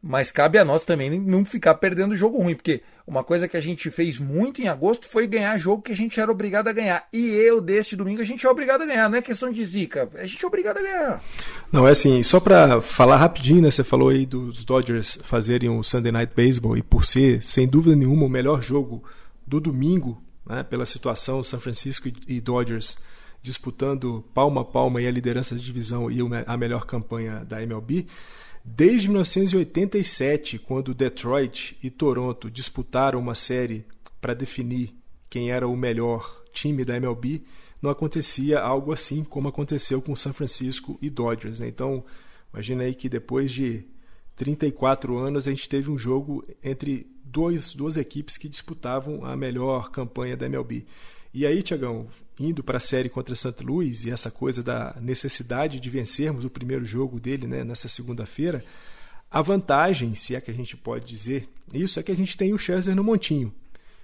Mas 0.03 0.31
cabe 0.31 0.57
a 0.57 0.65
nós 0.65 0.83
também 0.83 1.21
não 1.21 1.45
ficar 1.45 1.75
perdendo 1.75 2.17
jogo 2.17 2.39
ruim, 2.39 2.55
porque 2.55 2.83
uma 3.07 3.23
coisa 3.23 3.47
que 3.47 3.57
a 3.57 3.61
gente 3.61 3.91
fez 3.91 4.19
muito 4.19 4.63
em 4.63 4.69
agosto 4.69 5.07
foi 5.07 5.27
ganhar 5.27 5.59
jogo 5.59 5.83
que 5.83 5.93
a 5.93 5.97
gente 5.97 6.19
era 6.19 6.33
obrigado 6.33 6.69
a 6.69 6.73
ganhar. 6.73 7.07
E 7.13 7.29
eu, 7.29 7.61
deste 7.61 7.97
domingo, 7.97 8.23
a 8.23 8.25
gente 8.25 8.47
é 8.47 8.51
obrigado 8.51 8.83
a 8.83 8.87
ganhar. 8.87 9.11
Não 9.11 9.19
é 9.19 9.23
questão 9.23 9.53
de 9.53 9.63
zica, 9.63 10.09
a 10.15 10.25
gente 10.25 10.43
é 10.43 10.49
obrigado 10.49 10.79
a 10.79 10.83
ganhar. 10.83 11.25
Não, 11.71 11.87
é 11.87 11.91
assim, 11.91 12.23
só 12.23 12.41
para 12.41 12.81
falar 12.81 13.19
rapidinho, 13.19 13.61
né? 13.61 13.71
Você 13.71 13.85
falou 13.85 14.09
aí 14.09 14.25
dos 14.25 14.65
Dodgers 14.65 15.19
fazerem 15.23 15.69
o 15.69 15.83
Sunday 15.83 16.13
Night 16.13 16.33
Baseball 16.35 16.79
e 16.79 16.83
por 16.83 17.05
ser, 17.05 17.43
sem 17.43 17.69
dúvida 17.69 17.95
nenhuma, 17.95 18.25
o 18.25 18.31
melhor 18.31 18.63
jogo 18.63 19.05
do 19.47 19.61
domingo, 19.61 20.23
né, 20.47 20.63
pela 20.63 20.87
situação 20.87 21.43
São 21.43 21.61
Francisco 21.61 22.09
e 22.27 22.41
Dodgers 22.41 22.97
disputando 23.43 24.25
palma 24.35 24.63
a 24.63 24.65
palma 24.65 25.01
e 25.01 25.07
a 25.07 25.11
liderança 25.11 25.55
da 25.55 25.61
divisão 25.61 26.11
e 26.11 26.19
a 26.47 26.57
melhor 26.57 26.87
campanha 26.87 27.45
da 27.45 27.63
MLB. 27.63 28.07
Desde 28.65 29.09
1987, 29.09 30.59
quando 30.59 30.95
Detroit 30.95 31.77
e 31.83 31.91
Toronto 31.91 32.51
disputaram 32.51 33.19
uma 33.19 33.35
série 33.35 33.85
para 34.21 34.35
definir 34.35 34.95
quem 35.29 35.51
era 35.51 35.67
o 35.67 35.77
melhor 35.77 36.45
time 36.53 36.85
da 36.85 36.97
MLB, 36.97 37.43
não 37.81 37.91
acontecia 37.91 38.61
algo 38.61 38.93
assim 38.93 39.25
como 39.25 39.49
aconteceu 39.49 40.03
com 40.03 40.15
San 40.15 40.33
Francisco 40.33 40.99
e 41.01 41.09
Dodgers. 41.09 41.61
Né? 41.61 41.69
Então, 41.69 42.05
imagina 42.53 42.85
aí 42.85 42.95
que 42.95 43.09
depois 43.09 43.51
de 43.51 43.85
34 44.37 45.17
anos 45.17 45.47
a 45.47 45.51
gente 45.51 45.69
teve 45.69 45.91
um 45.91 45.97
jogo 45.97 46.47
entre 46.63 47.07
dois, 47.25 47.73
duas 47.73 47.97
equipes 47.97 48.37
que 48.37 48.49
disputavam 48.49 49.25
a 49.25 49.37
melhor 49.37 49.91
campanha 49.91 50.37
da 50.37 50.47
MLB. 50.47 50.85
E 51.33 51.47
aí, 51.47 51.63
Tiagão, 51.63 52.09
indo 52.41 52.64
para 52.64 52.78
a 52.78 52.80
série 52.80 53.09
contra 53.09 53.36
St. 53.36 53.62
Louis 53.62 54.05
e 54.05 54.11
essa 54.11 54.30
coisa 54.30 54.62
da 54.62 54.97
necessidade 55.01 55.78
de 55.78 55.91
vencermos 55.91 56.45
o 56.45 56.51
primeiro 56.51 56.84
jogo 56.84 57.20
dele 57.20 57.47
né, 57.47 57.62
nessa 57.62 57.86
segunda-feira, 57.86 58.64
a 59.30 59.43
vantagem, 59.43 60.14
se 60.14 60.34
é 60.34 60.41
que 60.41 60.51
a 60.51 60.55
gente 60.55 60.76
pode 60.76 61.07
dizer 61.07 61.49
isso, 61.72 62.01
é 62.01 62.03
que 62.03 62.11
a 62.11 62.16
gente 62.16 62.36
tem 62.36 62.53
o 62.53 62.59
Scherzer 62.59 62.97
no 62.97 63.05
montinho. 63.05 63.53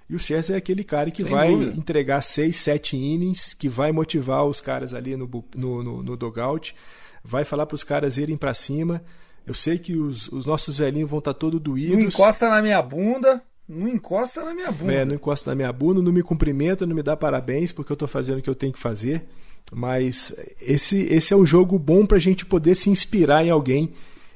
E 0.09 0.15
o 0.15 0.19
Scherzer 0.19 0.55
é 0.55 0.57
aquele 0.57 0.83
cara 0.83 1.11
que 1.11 1.23
Sem 1.23 1.31
vai 1.31 1.51
dúvida. 1.51 1.77
entregar 1.77 2.21
seis, 2.21 2.55
sete 2.57 2.95
innings, 2.95 3.53
que 3.53 3.67
vai 3.67 3.91
motivar 3.91 4.45
os 4.45 4.61
caras 4.61 4.93
ali 4.93 5.17
no, 5.17 5.29
no, 5.53 5.83
no, 5.83 6.03
no 6.03 6.15
dogout, 6.15 6.73
vai 7.21 7.43
falar 7.43 7.65
para 7.65 7.75
os 7.75 7.83
caras 7.83 8.17
irem 8.17 8.37
para 8.37 8.53
cima. 8.53 9.03
Eu 9.45 9.53
sei 9.53 9.77
que 9.77 9.95
os, 9.97 10.29
os 10.29 10.45
nossos 10.45 10.77
velhinhos 10.77 11.09
vão 11.09 11.19
estar 11.19 11.33
todos 11.33 11.59
doídos. 11.59 11.97
Não 11.97 12.01
encosta 12.05 12.49
na 12.49 12.61
minha 12.61 12.81
bunda. 12.81 13.43
Não 13.67 13.87
encosta 13.87 14.43
na 14.43 14.53
minha 14.53 14.71
bunda. 14.71 14.93
É, 14.93 15.03
não 15.03 15.15
encosta 15.15 15.51
na 15.51 15.55
minha 15.55 15.71
bunda, 15.73 16.01
não 16.01 16.11
me 16.11 16.23
cumprimenta, 16.23 16.85
não 16.85 16.95
me 16.95 17.03
dá 17.03 17.17
parabéns 17.17 17.71
porque 17.71 17.91
eu 17.91 17.95
estou 17.95 18.07
fazendo 18.07 18.39
o 18.39 18.41
que 18.41 18.49
eu 18.49 18.55
tenho 18.55 18.71
que 18.71 18.79
fazer. 18.79 19.25
Mas 19.73 20.33
esse, 20.61 21.01
esse 21.13 21.33
é 21.33 21.37
um 21.37 21.45
jogo 21.45 21.77
bom 21.77 22.05
para 22.05 22.17
a 22.17 22.21
gente 22.21 22.45
poder 22.45 22.75
se 22.75 22.89
inspirar 22.89 23.45
em 23.45 23.49
alguém 23.49 23.93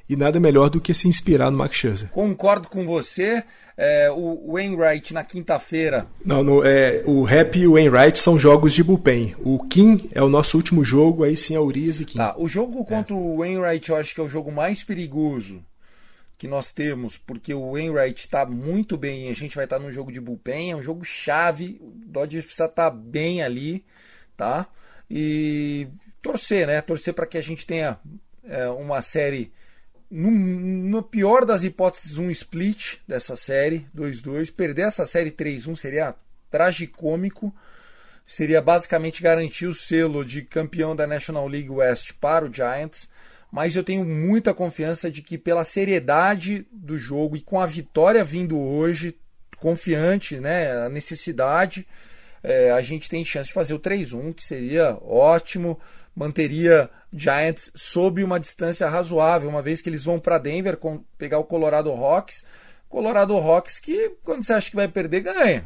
e 0.09 0.15
nada 0.17 0.41
melhor 0.41 0.69
do 0.69 0.81
que 0.81 0.93
se 0.93 1.07
inspirar 1.07 1.49
no 1.49 1.57
Max 1.57 1.77
Scherzer. 1.77 2.09
Concordo 2.09 2.67
com 2.67 2.85
você. 2.85 3.41
É, 3.77 4.11
o 4.11 4.51
Wainwright 4.51 5.13
na 5.13 5.23
quinta-feira. 5.23 6.05
Não, 6.23 6.43
no, 6.43 6.63
é, 6.63 7.01
o 7.05 7.23
Rap 7.23 7.57
e 7.57 7.65
o 7.65 7.73
Wainwright 7.73 8.19
são 8.19 8.37
jogos 8.37 8.73
de 8.73 8.83
bullpen. 8.83 9.33
O 9.39 9.63
Kim 9.63 10.09
é 10.11 10.21
o 10.21 10.29
nosso 10.29 10.57
último 10.57 10.83
jogo, 10.83 11.23
aí 11.23 11.37
sim 11.37 11.55
é 11.55 11.59
Urias 11.59 12.01
e 12.01 12.05
Kim. 12.05 12.17
Tá, 12.17 12.35
o 12.37 12.47
jogo 12.47 12.83
contra 12.83 13.15
o 13.15 13.37
Wainwright 13.37 13.89
eu 13.89 13.95
acho 13.95 14.13
que 14.13 14.19
é 14.19 14.23
o 14.23 14.29
jogo 14.29 14.51
mais 14.51 14.83
perigoso 14.83 15.63
que 16.41 16.47
nós 16.47 16.71
temos, 16.71 17.19
porque 17.19 17.53
o 17.53 17.73
Wainwright 17.73 18.19
está 18.19 18.47
muito 18.47 18.97
bem, 18.97 19.29
a 19.29 19.33
gente 19.33 19.55
vai 19.55 19.65
estar 19.65 19.77
no 19.77 19.91
jogo 19.91 20.11
de 20.11 20.19
bullpen, 20.19 20.71
é 20.71 20.75
um 20.75 20.81
jogo 20.81 21.05
chave, 21.05 21.77
o 21.79 21.91
Dodgers 22.03 22.45
precisa 22.45 22.65
estar 22.65 22.89
bem 22.89 23.43
ali, 23.43 23.85
tá? 24.35 24.65
E 25.07 25.87
torcer, 26.19 26.65
né? 26.65 26.81
Torcer 26.81 27.13
para 27.13 27.27
que 27.27 27.37
a 27.37 27.43
gente 27.43 27.63
tenha 27.63 27.99
é, 28.43 28.67
uma 28.69 29.03
série, 29.03 29.53
no, 30.09 30.31
no 30.31 31.03
pior 31.03 31.45
das 31.45 31.61
hipóteses, 31.61 32.17
um 32.17 32.31
split 32.31 32.95
dessa 33.07 33.35
série, 33.35 33.87
2-2. 33.95 34.51
Perder 34.51 34.87
essa 34.87 35.05
série 35.05 35.29
3-1 35.29 35.75
seria 35.75 36.15
tragicômico, 36.49 37.53
seria 38.25 38.63
basicamente 38.63 39.21
garantir 39.21 39.67
o 39.67 39.75
selo 39.75 40.25
de 40.25 40.41
campeão 40.41 40.95
da 40.95 41.05
National 41.05 41.47
League 41.47 41.69
West 41.69 42.13
para 42.19 42.45
o 42.45 42.51
Giants 42.51 43.07
mas 43.51 43.75
eu 43.75 43.83
tenho 43.83 44.05
muita 44.05 44.53
confiança 44.53 45.11
de 45.11 45.21
que 45.21 45.37
pela 45.37 45.63
seriedade 45.63 46.65
do 46.71 46.97
jogo 46.97 47.35
e 47.35 47.41
com 47.41 47.59
a 47.59 47.65
vitória 47.65 48.23
vindo 48.23 48.57
hoje, 48.57 49.15
confiante, 49.59 50.39
né, 50.39 50.85
a 50.85 50.89
necessidade, 50.89 51.85
é, 52.41 52.71
a 52.71 52.81
gente 52.81 53.09
tem 53.09 53.23
chance 53.25 53.49
de 53.49 53.53
fazer 53.53 53.73
o 53.73 53.79
3-1, 53.79 54.33
que 54.33 54.43
seria 54.43 54.97
ótimo, 55.01 55.79
manteria 56.15 56.89
Giants 57.13 57.71
sob 57.75 58.23
uma 58.23 58.39
distância 58.39 58.87
razoável, 58.87 59.49
uma 59.49 59.61
vez 59.61 59.81
que 59.81 59.89
eles 59.89 60.05
vão 60.05 60.19
para 60.19 60.37
Denver 60.37 60.77
com, 60.77 61.03
pegar 61.17 61.37
o 61.37 61.43
Colorado 61.43 61.91
Rocks, 61.91 62.43
Colorado 62.87 63.37
Rocks 63.37 63.79
que 63.79 64.15
quando 64.23 64.43
você 64.43 64.53
acha 64.53 64.69
que 64.69 64.75
vai 64.75 64.87
perder, 64.87 65.21
ganha. 65.21 65.65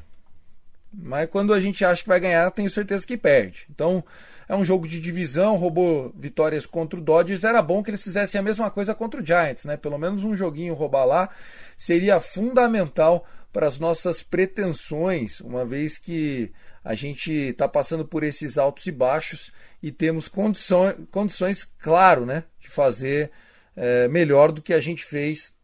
Mas 0.92 1.30
quando 1.30 1.54
a 1.54 1.60
gente 1.60 1.84
acha 1.84 2.02
que 2.02 2.08
vai 2.08 2.20
ganhar, 2.20 2.50
tenho 2.52 2.70
certeza 2.70 3.06
que 3.06 3.18
perde. 3.18 3.68
Então, 3.70 4.04
é 4.48 4.56
um 4.56 4.64
jogo 4.64 4.88
de 4.88 5.00
divisão, 5.00 5.56
roubou 5.56 6.14
vitórias 6.16 6.66
contra 6.66 7.00
o 7.00 7.02
Dodgers. 7.02 7.44
Era 7.44 7.62
bom 7.62 7.82
que 7.82 7.90
eles 7.90 8.04
fizessem 8.04 8.40
a 8.40 8.44
mesma 8.44 8.70
coisa 8.70 8.94
contra 8.94 9.22
o 9.22 9.26
Giants, 9.26 9.66
né? 9.66 9.78
Pelo 9.78 9.98
menos 9.98 10.24
um 10.24 10.36
joguinho 10.36 10.74
roubar 10.74 11.06
lá 11.06 11.30
seria 11.76 12.20
fundamental 12.20 13.26
para 13.52 13.68
as 13.68 13.80
nossas 13.80 14.22
pretensões, 14.22 15.40
uma 15.40 15.66
vez 15.66 15.98
que 15.98 16.52
a 16.84 16.94
gente 16.94 17.32
está 17.32 17.68
passando 17.68 18.06
por 18.06 18.22
esses 18.24 18.58
altos 18.58 18.86
e 18.86 18.92
baixos 18.92 19.52
e 19.82 19.92
temos 19.92 20.28
condições, 20.28 20.96
condições 21.10 21.64
claro, 21.64 22.26
né? 22.26 22.44
De 22.60 22.70
fazer 22.70 23.32
é, 23.76 24.08
melhor 24.08 24.52
do 24.52 24.62
que 24.62 24.74
a 24.74 24.80
gente 24.80 25.04
fez 25.06 25.56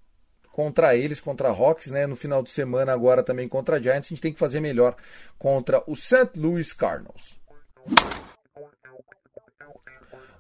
contra 0.52 0.96
eles, 0.96 1.20
contra 1.20 1.50
a 1.50 1.52
Rocks, 1.52 1.88
né? 1.88 2.08
No 2.08 2.16
final 2.16 2.42
de 2.42 2.50
semana 2.50 2.94
agora 2.94 3.24
também 3.24 3.48
contra 3.48 3.78
a 3.78 3.82
Giants, 3.82 4.08
a 4.08 4.10
gente 4.10 4.22
tem 4.22 4.34
que 4.34 4.40
fazer 4.40 4.60
melhor 4.60 4.96
contra 5.38 5.84
o 5.86 5.96
St. 5.96 6.32
Louis 6.36 6.74
Cardinals. 6.74 7.40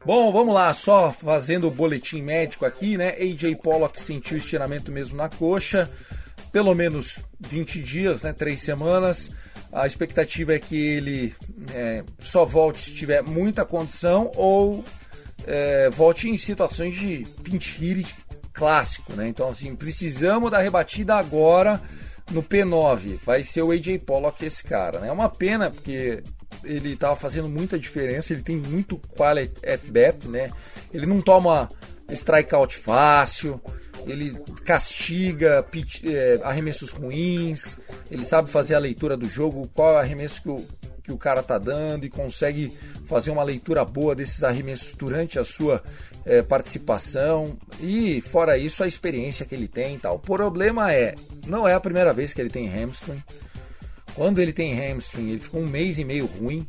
Bom, 0.04 0.32
vamos 0.32 0.52
lá, 0.56 0.74
só 0.74 1.14
fazendo 1.14 1.68
o 1.68 1.72
boletim 1.72 2.24
médico 2.24 2.66
aqui, 2.66 2.98
né? 2.98 3.10
AJ 3.20 3.56
Pollock 3.62 4.02
sentiu 4.02 4.36
estiramento 4.36 4.92
mesmo 4.92 5.16
na 5.16 5.30
coxa, 5.30 5.88
pelo 6.52 6.74
menos 6.74 7.20
20 7.40 7.80
dias, 7.84 8.24
né? 8.24 8.34
Três 8.34 8.62
semanas. 8.62 9.30
A 9.72 9.86
expectativa 9.86 10.56
é 10.56 10.60
que 10.60 10.76
ele 10.76 11.36
é, 11.72 12.04
só 12.20 12.46
volte 12.46 12.82
se 12.82 12.96
tiver 12.96 13.22
muita 13.22 13.64
condição 13.64 14.32
ou 14.36 14.84
é, 15.46 15.88
volte 15.92 16.28
em 16.28 16.36
situações 16.36 16.96
de 16.96 17.28
pinch 17.44 17.78
hit 17.78 18.16
clássico, 18.54 19.14
né? 19.14 19.28
Então, 19.28 19.50
assim, 19.50 19.76
precisamos 19.76 20.50
da 20.50 20.58
rebatida 20.58 21.14
agora 21.14 21.80
no 22.32 22.42
P9. 22.42 23.20
Vai 23.24 23.44
ser 23.44 23.62
o 23.62 23.70
AJ 23.70 24.00
Pollock 24.00 24.44
esse 24.44 24.64
cara, 24.64 25.00
né? 25.00 25.10
É 25.10 25.12
uma 25.12 25.30
pena 25.30 25.70
porque 25.70 26.24
ele 26.64 26.94
estava 26.94 27.16
fazendo 27.16 27.50
muita 27.50 27.78
diferença, 27.78 28.34
ele 28.34 28.44
tem 28.44 28.58
muito 28.58 28.98
quality 29.16 29.66
at 29.66 29.82
bat, 29.86 30.28
né? 30.28 30.52
Ele 30.94 31.06
não 31.06 31.22
toma 31.22 31.70
strikeout 32.10 32.78
fácil, 32.78 33.62
ele 34.06 34.38
castiga 34.66 35.64
pitch, 35.64 36.04
é, 36.06 36.40
arremessos 36.44 36.92
ruins, 36.92 37.78
ele 38.10 38.26
sabe 38.26 38.50
fazer 38.50 38.76
a 38.76 38.80
leitura 38.80 39.16
do 39.16 39.28
jogo, 39.28 39.70
qual 39.74 39.94
é 39.94 39.96
o 39.96 40.00
arremesso 40.00 40.42
que 40.42 40.50
o, 40.50 40.66
que 41.04 41.12
o 41.12 41.18
cara 41.18 41.42
tá 41.42 41.58
dando 41.58 42.06
e 42.06 42.10
consegue 42.10 42.76
fazer 43.06 43.32
uma 43.32 43.44
leitura 43.44 43.84
boa 43.84 44.16
desses 44.16 44.44
arremessos 44.44 44.94
durante 44.94 45.40
a 45.40 45.44
sua 45.44 45.84
é, 46.26 46.42
participação 46.42 47.58
e 47.80 48.22
fora 48.22 48.58
isso 48.58 48.84
a 48.84 48.88
experiência 48.88 49.46
que 49.46 49.56
ele 49.56 49.68
tem 49.68 49.96
e 49.96 50.00
tal. 50.00 50.16
O 50.16 50.20
problema 50.20 50.94
é, 50.94 51.16
não 51.48 51.68
é 51.68 51.74
a 51.74 51.80
primeira 51.80 52.14
vez 52.14 52.34
que 52.34 52.42
ele 52.42 52.50
tem 52.50 52.68
hamstring. 52.68 53.22
Quando 54.16 54.40
ele 54.40 54.54
tem 54.54 54.74
hamstring, 54.74 55.30
ele 55.30 55.40
fica 55.40 55.58
um 55.58 55.68
mês 55.68 55.98
e 56.00 56.04
meio 56.04 56.26
ruim 56.26 56.68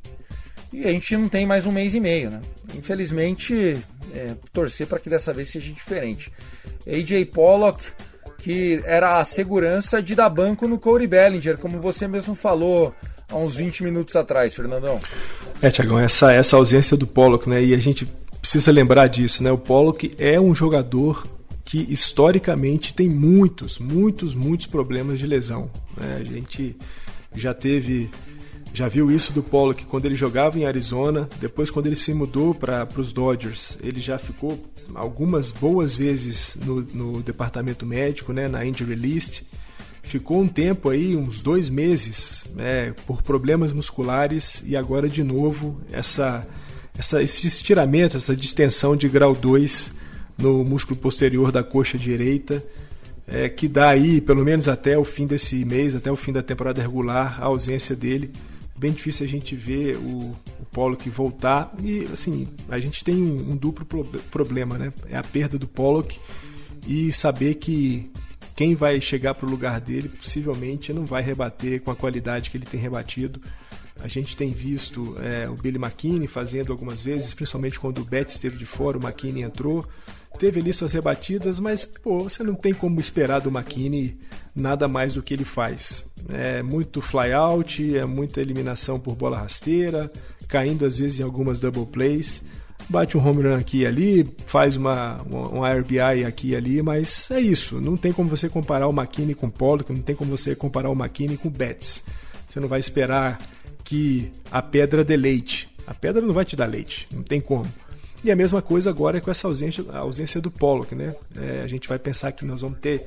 e 0.73 0.85
a 0.85 0.89
gente 0.89 1.17
não 1.17 1.29
tem 1.29 1.45
mais 1.45 1.67
um 1.67 1.73
mês 1.73 1.95
e 1.95 2.01
meio, 2.01 2.31
né? 2.31 2.41
Infelizmente, 2.75 3.79
é, 4.15 4.35
torcer 4.53 4.87
para 4.87 4.99
que 4.99 5.11
dessa 5.11 5.33
vez 5.33 5.51
seja 5.51 5.71
diferente. 5.71 6.33
AJ 6.87 7.27
Pollock, 7.27 7.85
que 8.39 8.83
era 8.87 9.19
a 9.19 9.25
segurança 9.25 10.03
de 10.03 10.15
dar 10.15 10.31
banco 10.31 10.67
no 10.67 10.79
Corey 10.79 11.07
Bellinger, 11.07 11.59
como 11.59 11.79
você 11.79 12.09
mesmo 12.09 12.35
falou 12.35 12.95
há 13.29 13.37
uns 13.37 13.57
20 13.57 13.85
minutos 13.85 14.17
atrás, 14.17 14.55
Fernandão. 14.55 14.99
É, 15.61 15.71
Tiagão, 15.71 15.99
essa, 15.99 16.33
essa 16.33 16.57
ausência 16.57 16.97
do 16.97 17.07
Pollock, 17.07 17.49
né? 17.49 17.63
E 17.63 17.75
a 17.75 17.79
gente 17.79 18.07
precisa 18.41 18.73
lembrar 18.73 19.09
disso, 19.09 19.43
né? 19.43 19.53
O 19.53 19.59
Pollock 19.59 20.15
é 20.19 20.41
um 20.41 20.55
jogador 20.55 21.27
que 21.65 21.87
historicamente 21.91 22.95
tem 22.95 23.09
muitos, 23.09 23.79
muitos, 23.79 24.35
muitos 24.35 24.67
problemas 24.67 25.19
de 25.19 25.27
lesão. 25.27 25.71
Né? 25.97 26.19
A 26.21 26.25
gente 26.25 26.77
já 27.35 27.55
teve, 27.55 28.11
já 28.73 28.89
viu 28.89 29.11
isso 29.11 29.33
do 29.33 29.43
Pollock 29.43 29.85
quando 29.85 30.07
ele 30.07 30.15
jogava 30.15 30.59
em 30.59 30.65
Arizona, 30.65 31.29
depois 31.41 31.71
quando 31.71 31.87
ele 31.87 31.97
se 31.97 32.13
mudou 32.13 32.55
para 32.55 32.89
os 32.97 33.13
Dodgers, 33.13 33.79
ele 33.83 34.01
já 34.01 34.19
ficou 34.19 34.59
algumas 34.95 35.51
boas 35.51 35.97
vezes 35.97 36.57
no, 36.65 36.81
no 36.83 37.23
departamento 37.23 37.87
médico, 37.87 38.33
né? 38.33 38.49
Na 38.49 38.65
injury 38.65 38.95
list 38.95 39.43
ficou 40.03 40.41
um 40.41 40.49
tempo 40.49 40.91
aí, 40.91 41.17
uns 41.17 41.41
dois 41.41 41.71
meses, 41.71 42.45
né, 42.55 42.93
por 43.07 43.23
problemas 43.23 43.73
musculares 43.73 44.63
e 44.67 44.77
agora 44.77 45.09
de 45.09 45.23
novo 45.23 45.81
essa, 45.93 46.47
essa, 46.99 47.23
esse 47.23 47.47
estiramento, 47.47 48.17
essa 48.17 48.35
distensão 48.35 48.97
de 48.97 49.09
grau 49.09 49.35
2 49.35 49.93
no 50.37 50.65
músculo 50.65 50.99
posterior 50.99 51.53
da 51.53 51.63
coxa 51.63 51.97
direita, 51.97 52.65
é, 53.33 53.49
que 53.49 53.67
dá 53.67 53.89
aí, 53.89 54.21
pelo 54.21 54.45
menos 54.45 54.69
até 54.69 54.97
o 54.97 55.05
fim 55.05 55.27
desse 55.27 55.65
mês, 55.65 55.97
até 55.97 56.13
o 56.13 56.17
fim 56.17 56.33
da 56.33 56.43
temporada 56.43 56.83
regular, 56.83 57.39
a 57.41 57.47
ausência 57.47 57.97
dele. 57.97 58.31
Bem 58.77 58.93
difícil 58.93 59.25
a 59.25 59.29
gente 59.29 59.57
ver 59.57 59.97
o, 59.97 60.37
o 60.61 60.65
Pollock 60.71 61.09
voltar 61.09 61.73
e 61.83 62.05
assim, 62.13 62.49
a 62.69 62.79
gente 62.79 63.03
tem 63.03 63.15
um, 63.15 63.53
um 63.53 63.57
duplo 63.57 63.87
pro, 63.87 64.05
problema, 64.31 64.77
né? 64.77 64.93
É 65.09 65.17
a 65.17 65.23
perda 65.23 65.59
do 65.59 65.67
Pollock 65.67 66.19
e 66.87 67.13
saber 67.13 67.55
que 67.55 68.11
quem 68.55 68.75
vai 68.75 69.01
chegar 69.01 69.35
para 69.35 69.47
o 69.47 69.51
lugar 69.51 69.81
dele 69.81 70.09
possivelmente 70.09 70.93
não 70.93 71.07
vai 71.07 71.23
rebater 71.23 71.81
com 71.81 71.91
a 71.91 71.97
qualidade 71.97 72.51
que 72.51 72.57
ele 72.57 72.67
tem 72.67 72.79
rebatido. 72.79 73.41
A 74.01 74.09
gente 74.09 74.37
tem 74.37 74.51
visto 74.51 75.17
é, 75.21 75.49
o 75.49 75.55
Billy 75.55 75.79
McKinney 75.79 76.27
fazendo 76.27 76.73
algumas 76.73 77.03
vezes, 77.03 77.33
principalmente 77.35 77.79
quando 77.79 77.99
o 77.99 78.05
Betts 78.05 78.35
esteve 78.35 78.59
de 78.59 78.67
fora, 78.67 78.99
o 78.99 79.01
McKinney 79.01 79.43
entrou. 79.43 79.87
Teve 80.39 80.61
ali 80.61 80.73
suas 80.73 80.93
rebatidas, 80.93 81.61
mas 81.61 81.85
pô, 81.85 82.19
você 82.21 82.43
não 82.43 82.55
tem 82.55 82.75
como 82.75 82.99
esperar 82.99 83.41
do 83.41 83.51
McKinney 83.51 84.19
nada 84.55 84.89
mais 84.89 85.15
do 85.15 85.23
que 85.23 85.35
ele 85.35 85.45
faz. 85.45 86.05
É 86.29 86.63
muito 86.63 87.01
flyout, 87.01 87.97
é 87.97 88.05
muita 88.05 88.41
eliminação 88.41 88.99
por 88.99 89.15
bola 89.15 89.39
rasteira, 89.39 90.11
caindo 90.49 90.85
às 90.85 90.99
vezes 90.99 91.21
em 91.21 91.23
algumas 91.23 91.61
double 91.61 91.87
plays 91.87 92.43
bate 92.89 93.17
um 93.17 93.27
home 93.27 93.43
run 93.43 93.57
aqui 93.57 93.81
e 93.81 93.87
ali, 93.87 94.35
faz 94.47 94.77
uma, 94.77 95.21
um 95.29 95.63
RBI 95.65 96.25
aqui 96.27 96.51
e 96.51 96.57
ali, 96.57 96.83
mas 96.83 97.31
é 97.31 97.41
isso. 97.41 97.81
Não 97.81 97.97
tem 97.97 98.13
como 98.13 98.29
você 98.29 98.49
comparar 98.49 98.89
o 98.89 98.93
McKinney 98.93 99.35
com 99.35 99.47
o 99.47 99.51
Pollock, 99.51 99.93
não 99.93 100.03
tem 100.03 100.15
como 100.15 100.31
você 100.31 100.55
comparar 100.55 100.91
o 100.91 100.95
McKinney 100.95 101.37
com 101.37 101.49
o 101.49 101.51
Betts. 101.51 102.05
Você 102.49 102.61
não 102.61 102.69
vai 102.69 102.81
esperar 102.81 103.39
que 103.85 104.31
a 104.51 104.61
pedra 104.61 105.05
dê 105.05 105.17
leite. 105.17 105.71
A 105.87 105.95
pedra 105.95 106.23
não 106.23 106.33
vai 106.33 106.45
te 106.45 106.55
dar 106.55 106.67
leite, 106.67 107.09
não 107.13 107.23
tem 107.23 107.41
como. 107.41 107.67
E 108.25 108.31
a 108.31 108.37
mesma 108.37 108.63
coisa 108.63 108.89
agora 108.89 109.19
é 109.19 109.21
com 109.21 109.33
essa 109.33 109.49
ausência, 109.49 109.85
ausência 109.93 110.41
do 110.41 110.49
Pollock, 110.49 110.95
né? 110.95 111.15
É, 111.37 111.61
a 111.61 111.67
gente 111.67 111.89
vai 111.89 111.99
pensar 111.99 112.31
que 112.31 112.45
nós 112.45 112.61
vamos 112.61 112.79
ter 112.79 113.05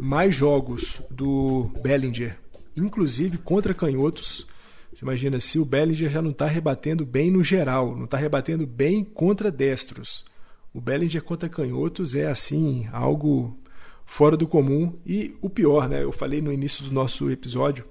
mais 0.00 0.34
jogos 0.34 1.02
do 1.10 1.70
Bellinger, 1.82 2.38
inclusive 2.74 3.36
contra 3.36 3.74
canhotos. 3.74 4.46
Você 4.92 5.04
imagina 5.04 5.38
se 5.38 5.58
o 5.58 5.66
Bellinger 5.66 6.08
já 6.08 6.22
não 6.22 6.30
está 6.30 6.46
rebatendo 6.46 7.04
bem 7.04 7.30
no 7.30 7.44
geral, 7.44 7.94
não 7.94 8.06
está 8.06 8.16
rebatendo 8.16 8.66
bem 8.66 9.04
contra 9.04 9.50
destros. 9.50 10.24
O 10.72 10.80
Bellinger 10.80 11.22
contra 11.22 11.46
canhotos 11.48 12.14
é 12.14 12.26
assim 12.26 12.88
algo 12.90 13.54
fora 14.06 14.36
do 14.36 14.46
comum 14.46 14.98
e 15.04 15.36
o 15.42 15.50
pior, 15.50 15.90
né? 15.90 16.02
Eu 16.02 16.12
falei 16.12 16.40
no 16.40 16.52
início 16.52 16.84
do 16.84 16.90
nosso 16.90 17.30
episódio 17.30 17.84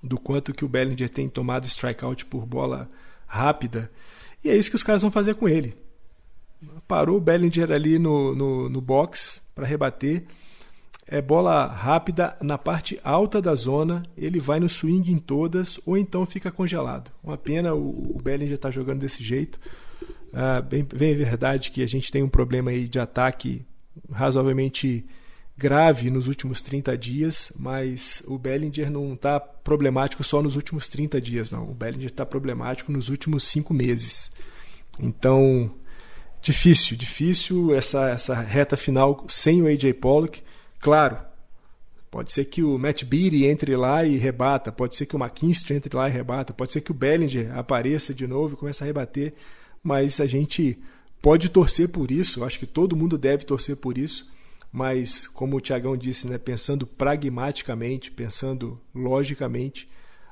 do 0.00 0.18
quanto 0.18 0.54
que 0.54 0.64
o 0.64 0.68
Bellinger 0.68 1.10
tem 1.10 1.28
tomado 1.28 1.66
strikeout 1.66 2.26
por 2.26 2.46
bola 2.46 2.88
rápida. 3.26 3.90
E 4.42 4.48
é 4.48 4.56
isso 4.56 4.70
que 4.70 4.76
os 4.76 4.82
caras 4.82 5.02
vão 5.02 5.10
fazer 5.10 5.34
com 5.34 5.48
ele. 5.48 5.74
Parou 6.86 7.16
o 7.16 7.20
Bellinger 7.20 7.70
ali 7.72 7.98
no, 7.98 8.34
no, 8.34 8.68
no 8.68 8.80
box 8.80 9.42
para 9.54 9.66
rebater. 9.66 10.24
É 11.06 11.20
bola 11.20 11.66
rápida 11.66 12.36
na 12.40 12.56
parte 12.56 13.00
alta 13.02 13.40
da 13.42 13.54
zona. 13.54 14.02
Ele 14.16 14.38
vai 14.38 14.60
no 14.60 14.68
swing 14.68 15.10
em 15.10 15.18
todas 15.18 15.80
ou 15.84 15.96
então 15.96 16.24
fica 16.24 16.50
congelado. 16.50 17.10
Uma 17.22 17.36
pena 17.36 17.74
o, 17.74 18.16
o 18.16 18.20
Bellinger 18.22 18.54
estar 18.54 18.68
tá 18.68 18.72
jogando 18.72 19.00
desse 19.00 19.22
jeito. 19.22 19.58
Ah, 20.32 20.60
bem, 20.60 20.84
bem 20.84 21.12
é 21.12 21.14
verdade 21.14 21.70
que 21.70 21.82
a 21.82 21.86
gente 21.86 22.12
tem 22.12 22.22
um 22.22 22.28
problema 22.28 22.70
aí 22.70 22.86
de 22.86 22.98
ataque 23.00 23.64
razoavelmente 24.12 25.04
grave 25.60 26.10
nos 26.10 26.26
últimos 26.26 26.62
30 26.62 26.96
dias, 26.96 27.52
mas 27.58 28.22
o 28.26 28.38
Bellinger 28.38 28.90
não 28.90 29.12
está 29.12 29.38
problemático 29.38 30.24
só 30.24 30.42
nos 30.42 30.56
últimos 30.56 30.88
30 30.88 31.20
dias, 31.20 31.50
não. 31.50 31.70
O 31.70 31.74
Bellinger 31.74 32.06
está 32.06 32.24
problemático 32.24 32.90
nos 32.90 33.10
últimos 33.10 33.44
cinco 33.44 33.74
meses. 33.74 34.32
Então, 34.98 35.70
difícil, 36.40 36.96
difícil 36.96 37.74
essa, 37.74 38.10
essa 38.10 38.34
reta 38.34 38.76
final 38.76 39.24
sem 39.28 39.62
o 39.62 39.66
AJ 39.66 39.94
Pollock. 40.00 40.42
Claro, 40.80 41.18
pode 42.10 42.32
ser 42.32 42.46
que 42.46 42.62
o 42.62 42.78
Matt 42.78 43.04
Beattie 43.04 43.46
entre 43.46 43.76
lá 43.76 44.04
e 44.04 44.16
rebata, 44.16 44.72
pode 44.72 44.96
ser 44.96 45.06
que 45.06 45.16
o 45.16 45.18
McKinstry 45.18 45.76
entre 45.76 45.96
lá 45.96 46.08
e 46.08 46.12
rebata, 46.12 46.52
pode 46.52 46.72
ser 46.72 46.80
que 46.80 46.90
o 46.90 46.94
Bellinger 46.94 47.56
apareça 47.56 48.14
de 48.14 48.26
novo 48.26 48.54
e 48.54 48.56
comece 48.56 48.82
a 48.82 48.86
rebater, 48.86 49.34
mas 49.82 50.20
a 50.20 50.26
gente 50.26 50.78
pode 51.22 51.48
torcer 51.48 51.88
por 51.88 52.10
isso, 52.10 52.44
acho 52.44 52.58
que 52.58 52.66
todo 52.66 52.96
mundo 52.96 53.18
deve 53.18 53.44
torcer 53.44 53.76
por 53.76 53.98
isso 53.98 54.26
mas 54.72 55.26
como 55.26 55.56
o 55.56 55.60
Tiagão 55.60 55.96
disse, 55.96 56.28
né, 56.28 56.38
pensando 56.38 56.86
pragmaticamente, 56.86 58.10
pensando 58.10 58.80
logicamente, 58.94 59.88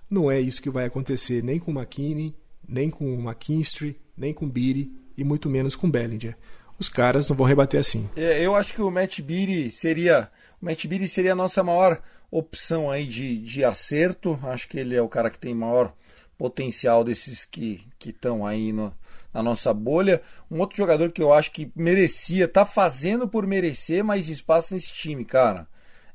não 0.09 0.31
é 0.31 0.41
isso 0.41 0.63
que 0.63 0.71
vai 0.71 0.87
acontecer 0.87 1.43
nem 1.43 1.59
com 1.59 1.73
McKinney, 1.73 2.35
nem 2.67 2.89
com 2.89 3.21
McKinstry, 3.21 3.97
nem 4.17 4.33
com 4.33 4.49
Beatty 4.49 4.91
e 5.19 5.25
muito 5.25 5.51
menos 5.51 5.75
com 5.75 5.91
Bellinger. 5.91 6.37
Os 6.79 6.89
caras 6.89 7.29
não 7.29 7.37
vão 7.37 7.45
rebater 7.45 7.81
assim. 7.81 8.09
É, 8.17 8.41
eu 8.41 8.55
acho 8.55 8.73
que 8.73 8.81
o 8.81 8.91
Matt 8.91 9.21
Beatty 9.21 9.71
seria 9.73 10.31
o 10.63 10.65
Matt 10.65 10.87
Beatty 10.87 11.09
seria 11.09 11.33
a 11.33 11.37
nossa 11.37 11.63
maior 11.63 12.01
opção 12.31 12.91
aí 12.91 13.05
de, 13.05 13.39
de 13.39 13.65
acerto. 13.65 14.39
Acho 14.45 14.69
que 14.69 14.79
ele 14.79 14.95
é 14.95 15.03
o 15.03 15.09
cara 15.09 15.29
que 15.29 15.41
tem 15.41 15.55
maior 15.55 15.93
potencial 16.37 17.03
desses 17.03 17.45
que 17.45 17.85
estão 18.07 18.47
aí 18.47 18.73
no, 18.73 18.95
na 19.35 19.43
nossa 19.43 19.75
bolha. 19.75 20.23
Um 20.49 20.61
outro 20.61 20.77
jogador 20.77 21.11
que 21.11 21.23
eu 21.23 21.33
acho 21.33 21.51
que 21.51 21.71
merecia, 21.75 22.47
tá 22.47 22.65
fazendo 22.65 23.29
por 23.29 23.45
merecer 23.45 24.05
mais 24.05 24.29
espaço 24.29 24.73
nesse 24.73 24.93
time, 24.93 25.25
cara. 25.25 25.67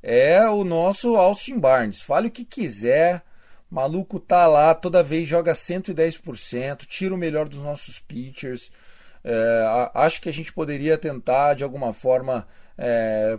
É 0.01 0.47
o 0.47 0.64
nosso 0.64 1.16
Austin 1.16 1.60
Barnes. 1.60 2.01
Fale 2.01 2.28
o 2.28 2.32
que 2.32 2.45
quiser. 2.45 3.22
Maluco 3.70 4.20
tá 4.20 4.45
lá, 4.45 4.76
toda 4.76 5.01
vez 5.01 5.28
joga 5.28 5.54
110%, 5.54 6.86
tira 6.86 7.16
o 7.16 7.18
melhor 7.18 7.49
dos 7.49 7.60
nossos 7.60 7.97
pitchers. 7.97 8.72
É, 9.24 9.89
acho 9.93 10.21
que 10.21 10.28
a 10.28 10.34
gente 10.34 10.51
poderia 10.51 10.97
tentar 10.97 11.53
de 11.53 11.63
alguma 11.63 11.93
forma 11.93 12.45
é, 12.78 13.38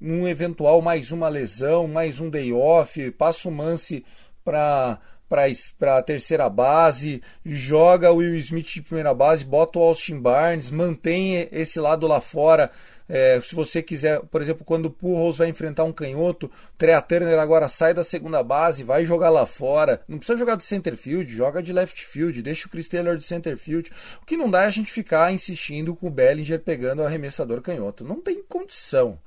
um 0.00 0.26
eventual 0.26 0.80
mais 0.80 1.12
uma 1.12 1.28
lesão, 1.28 1.86
mais 1.86 2.20
um 2.20 2.30
day 2.30 2.52
off, 2.52 3.10
passa 3.12 3.48
o 3.48 3.52
Mance 3.52 4.04
para 4.44 4.98
para 5.28 5.98
a 5.98 6.02
terceira 6.02 6.48
base, 6.48 7.22
joga 7.44 8.10
o 8.10 8.16
Will 8.16 8.34
Smith 8.36 8.66
de 8.68 8.80
primeira 8.80 9.12
base, 9.12 9.44
bota 9.44 9.78
o 9.78 9.82
Austin 9.82 10.18
Barnes, 10.18 10.70
mantém 10.70 11.46
esse 11.52 11.78
lado 11.78 12.06
lá 12.06 12.18
fora. 12.18 12.70
É, 13.08 13.40
se 13.40 13.54
você 13.54 13.82
quiser, 13.82 14.20
por 14.20 14.42
exemplo, 14.42 14.64
quando 14.64 14.86
o 14.86 14.90
Pujols 14.90 15.38
vai 15.38 15.48
enfrentar 15.48 15.84
um 15.84 15.92
canhoto, 15.92 16.50
Trea 16.76 17.00
Turner 17.00 17.38
agora 17.38 17.66
sai 17.66 17.94
da 17.94 18.04
segunda 18.04 18.42
base, 18.42 18.84
vai 18.84 19.04
jogar 19.06 19.30
lá 19.30 19.46
fora. 19.46 20.02
Não 20.06 20.18
precisa 20.18 20.38
jogar 20.38 20.56
de 20.56 20.64
center 20.64 20.96
field, 20.96 21.30
joga 21.30 21.62
de 21.62 21.72
left 21.72 22.04
field, 22.04 22.42
deixa 22.42 22.66
o 22.66 22.70
Chris 22.70 22.86
Taylor 22.86 23.16
de 23.16 23.24
center 23.24 23.56
field. 23.56 23.90
O 24.20 24.26
que 24.26 24.36
não 24.36 24.50
dá 24.50 24.64
é 24.64 24.66
a 24.66 24.70
gente 24.70 24.92
ficar 24.92 25.32
insistindo 25.32 25.96
com 25.96 26.08
o 26.08 26.10
Bellinger 26.10 26.60
pegando 26.60 27.00
o 27.00 27.06
arremessador 27.06 27.62
canhoto. 27.62 28.04
Não 28.04 28.20
tem 28.20 28.42
condição. 28.42 29.18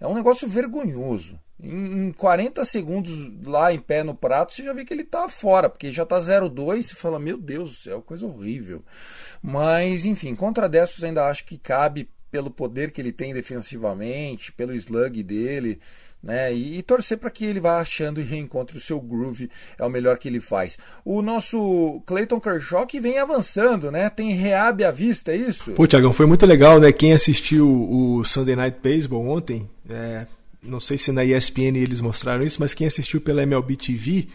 É 0.00 0.06
um 0.06 0.14
negócio 0.14 0.48
vergonhoso. 0.48 1.38
Em, 1.60 2.12
40 2.12 2.64
segundos 2.64 3.12
lá 3.44 3.72
em 3.72 3.80
pé 3.80 4.04
no 4.04 4.14
prato, 4.14 4.54
você 4.54 4.62
já 4.62 4.72
vê 4.72 4.84
que 4.84 4.94
ele 4.94 5.02
tá 5.02 5.28
fora, 5.28 5.68
porque 5.68 5.90
já 5.90 6.06
tá 6.06 6.18
0-2, 6.18 6.82
você 6.82 6.94
fala, 6.94 7.18
meu 7.18 7.36
Deus 7.36 7.70
do 7.70 7.76
céu, 7.76 8.02
coisa 8.02 8.24
horrível. 8.26 8.84
Mas, 9.42 10.04
enfim, 10.04 10.36
contra 10.36 10.68
destros 10.68 11.02
ainda 11.02 11.26
acho 11.26 11.44
que 11.44 11.58
cabe 11.58 12.08
pelo 12.30 12.50
poder 12.50 12.90
que 12.90 13.00
ele 13.00 13.12
tem 13.12 13.32
defensivamente, 13.32 14.52
pelo 14.52 14.74
slug 14.74 15.22
dele, 15.22 15.78
né? 16.22 16.52
E, 16.52 16.78
e 16.78 16.82
torcer 16.82 17.18
para 17.18 17.30
que 17.30 17.44
ele 17.44 17.60
vá 17.60 17.78
achando 17.78 18.20
e 18.20 18.24
reencontre 18.24 18.76
o 18.76 18.80
seu 18.80 19.00
groove, 19.00 19.50
é 19.78 19.84
o 19.84 19.88
melhor 19.88 20.18
que 20.18 20.28
ele 20.28 20.40
faz. 20.40 20.78
O 21.04 21.22
nosso 21.22 22.02
Clayton 22.06 22.40
Kershaw 22.40 22.86
que 22.86 23.00
vem 23.00 23.18
avançando, 23.18 23.90
né? 23.90 24.10
Tem 24.10 24.32
reab 24.32 24.84
à 24.84 24.90
vista, 24.90 25.32
é 25.32 25.36
isso? 25.36 25.72
Pô, 25.72 25.86
Tiagão, 25.86 26.12
foi 26.12 26.26
muito 26.26 26.44
legal, 26.44 26.78
né? 26.78 26.92
Quem 26.92 27.12
assistiu 27.12 27.68
o 27.68 28.24
Sunday 28.24 28.56
Night 28.56 28.78
Baseball 28.82 29.26
ontem, 29.28 29.68
é, 29.88 30.26
não 30.62 30.80
sei 30.80 30.98
se 30.98 31.12
na 31.12 31.24
ESPN 31.24 31.76
eles 31.76 32.00
mostraram 32.00 32.44
isso, 32.44 32.60
mas 32.60 32.74
quem 32.74 32.86
assistiu 32.86 33.20
pela 33.20 33.42
MLB 33.42 33.76
TV 33.76 34.28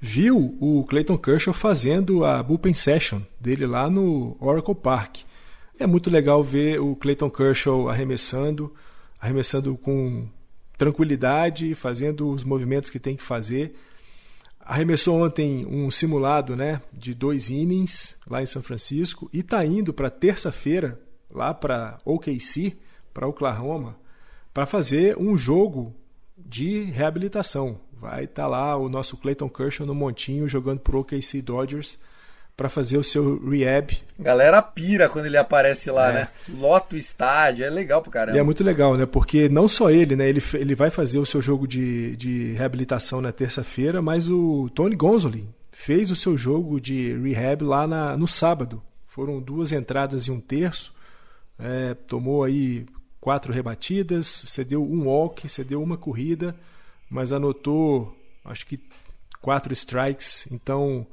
viu 0.00 0.56
o 0.60 0.84
Clayton 0.84 1.16
Kershaw 1.16 1.54
fazendo 1.54 2.24
a 2.24 2.42
bullpen 2.42 2.74
session 2.74 3.20
dele 3.40 3.66
lá 3.66 3.88
no 3.88 4.36
Oracle 4.40 4.74
Park. 4.74 5.18
É 5.78 5.86
muito 5.86 6.10
legal 6.10 6.42
ver 6.42 6.80
o 6.80 6.96
Clayton 6.96 7.30
Kershaw 7.30 7.88
arremessando, 7.88 8.72
arremessando 9.20 9.76
com 9.76 10.26
tranquilidade, 10.78 11.74
fazendo 11.74 12.30
os 12.30 12.44
movimentos 12.44 12.88
que 12.88 12.98
tem 12.98 13.14
que 13.14 13.22
fazer. 13.22 13.76
Arremessou 14.58 15.22
ontem 15.22 15.66
um 15.66 15.90
simulado 15.90 16.56
né, 16.56 16.80
de 16.92 17.12
dois 17.12 17.50
innings 17.50 18.18
lá 18.26 18.42
em 18.42 18.46
São 18.46 18.62
Francisco 18.62 19.28
e 19.32 19.40
está 19.40 19.64
indo 19.64 19.92
para 19.92 20.10
terça-feira 20.10 20.98
lá 21.30 21.52
para 21.52 21.98
OKC, 22.04 22.76
para 23.12 23.28
Oklahoma, 23.28 23.96
para 24.54 24.64
fazer 24.64 25.18
um 25.18 25.36
jogo 25.36 25.94
de 26.36 26.84
reabilitação. 26.84 27.80
Vai 27.92 28.24
estar 28.24 28.44
tá 28.44 28.48
lá 28.48 28.76
o 28.76 28.88
nosso 28.88 29.16
Clayton 29.16 29.48
Kershaw 29.48 29.86
no 29.86 29.94
montinho 29.94 30.48
jogando 30.48 30.80
pro 30.80 31.00
OKC 31.00 31.42
Dodgers 31.42 31.98
para 32.56 32.68
fazer 32.70 32.96
o 32.96 33.04
seu 33.04 33.38
rehab. 33.48 33.98
Galera 34.18 34.62
pira 34.62 35.08
quando 35.08 35.26
ele 35.26 35.36
aparece 35.36 35.90
lá, 35.90 36.10
é. 36.10 36.12
né? 36.12 36.28
Lota 36.48 36.96
o 36.96 36.98
estádio, 36.98 37.66
é 37.66 37.70
legal 37.70 38.00
pro 38.00 38.10
caramba. 38.10 38.36
E 38.36 38.40
é 38.40 38.42
muito 38.42 38.64
legal, 38.64 38.96
né? 38.96 39.04
Porque 39.04 39.48
não 39.48 39.68
só 39.68 39.90
ele, 39.90 40.16
né? 40.16 40.26
Ele, 40.28 40.42
ele 40.54 40.74
vai 40.74 40.90
fazer 40.90 41.18
o 41.18 41.26
seu 41.26 41.42
jogo 41.42 41.68
de, 41.68 42.16
de 42.16 42.52
reabilitação 42.54 43.20
na 43.20 43.30
terça-feira, 43.30 44.00
mas 44.00 44.28
o 44.28 44.70
Tony 44.74 44.96
Gonzolin 44.96 45.48
fez 45.70 46.10
o 46.10 46.16
seu 46.16 46.38
jogo 46.38 46.80
de 46.80 47.12
rehab 47.18 47.62
lá 47.62 47.86
na, 47.86 48.16
no 48.16 48.26
sábado. 48.26 48.82
Foram 49.06 49.38
duas 49.38 49.70
entradas 49.70 50.26
e 50.26 50.30
um 50.30 50.40
terço. 50.40 50.94
É, 51.58 51.92
tomou 51.92 52.42
aí 52.42 52.86
quatro 53.20 53.52
rebatidas, 53.52 54.44
cedeu 54.46 54.82
um 54.82 55.06
walk, 55.06 55.46
cedeu 55.48 55.82
uma 55.82 55.98
corrida, 55.98 56.56
mas 57.10 57.32
anotou 57.32 58.16
acho 58.44 58.66
que 58.66 58.80
quatro 59.42 59.74
strikes. 59.74 60.48
Então 60.50 61.06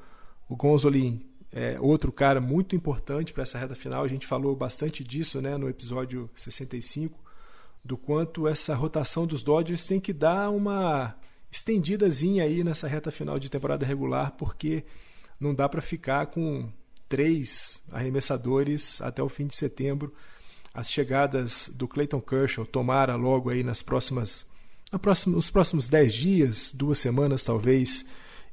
o 0.48 0.56
Gonzolin 0.56 1.22
é 1.54 1.78
outro 1.80 2.12
cara 2.12 2.42
muito 2.42 2.76
importante 2.76 3.32
para 3.32 3.44
essa 3.44 3.58
reta 3.58 3.76
final. 3.76 4.04
A 4.04 4.08
gente 4.08 4.26
falou 4.28 4.56
bastante 4.56 5.04
disso 5.04 5.42
né, 5.42 5.56
no 5.58 5.70
episódio 5.70 6.30
65, 6.36 7.18
do 7.84 7.96
quanto 7.96 8.48
essa 8.48 8.74
rotação 8.76 9.28
dos 9.28 9.44
Dodgers 9.44 9.86
tem 9.86 10.00
que 10.00 10.12
dar 10.12 10.50
uma 10.50 11.16
estendidazinha 11.52 12.44
aí 12.44 12.64
nessa 12.64 12.88
reta 12.88 13.12
final 13.12 13.38
de 13.38 13.50
temporada 13.50 13.86
regular, 13.86 14.32
porque 14.32 14.84
não 15.40 15.54
dá 15.54 15.70
para 15.70 15.82
ficar 15.82 16.26
com 16.28 16.70
três 17.08 17.84
arremessadores 17.92 19.00
até 19.02 19.22
o 19.22 19.30
fim 19.30 19.46
de 19.46 19.56
setembro 19.56 20.12
as 20.74 20.90
chegadas 20.90 21.70
do 21.76 21.88
Clayton 21.88 22.20
Kershaw 22.20 22.66
tomara 22.66 23.16
logo 23.16 23.50
aí 23.50 23.64
nas 23.64 23.82
próximas 23.82 24.52
nos 25.28 25.50
próximos 25.50 25.88
10 25.88 26.14
dias, 26.14 26.72
duas 26.72 27.00
semanas 27.00 27.44
talvez, 27.44 28.06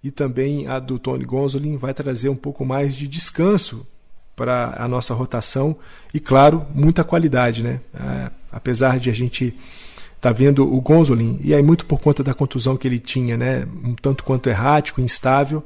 e 0.02 0.10
também 0.10 0.66
a 0.66 0.78
do 0.78 0.98
Tony 0.98 1.24
Gonzolin 1.24 1.76
vai 1.76 1.92
trazer 1.92 2.28
um 2.28 2.36
pouco 2.36 2.64
mais 2.64 2.96
de 2.96 3.06
descanso 3.06 3.86
para 4.34 4.74
a 4.78 4.88
nossa 4.88 5.12
rotação 5.12 5.76
e, 6.14 6.18
claro, 6.18 6.66
muita 6.74 7.04
qualidade. 7.04 7.62
Né? 7.62 7.80
É, 7.94 8.30
apesar 8.50 8.98
de 8.98 9.10
a 9.10 9.12
gente 9.12 9.48
estar 10.16 10.30
tá 10.30 10.32
vendo 10.32 10.72
o 10.72 10.80
Gonzolin, 10.80 11.38
e 11.42 11.54
aí 11.54 11.62
muito 11.62 11.84
por 11.84 12.00
conta 12.00 12.22
da 12.22 12.32
contusão 12.32 12.76
que 12.76 12.88
ele 12.88 12.98
tinha, 12.98 13.36
né? 13.36 13.66
um 13.84 13.94
tanto 13.94 14.24
quanto 14.24 14.48
errático, 14.48 15.00
instável, 15.00 15.62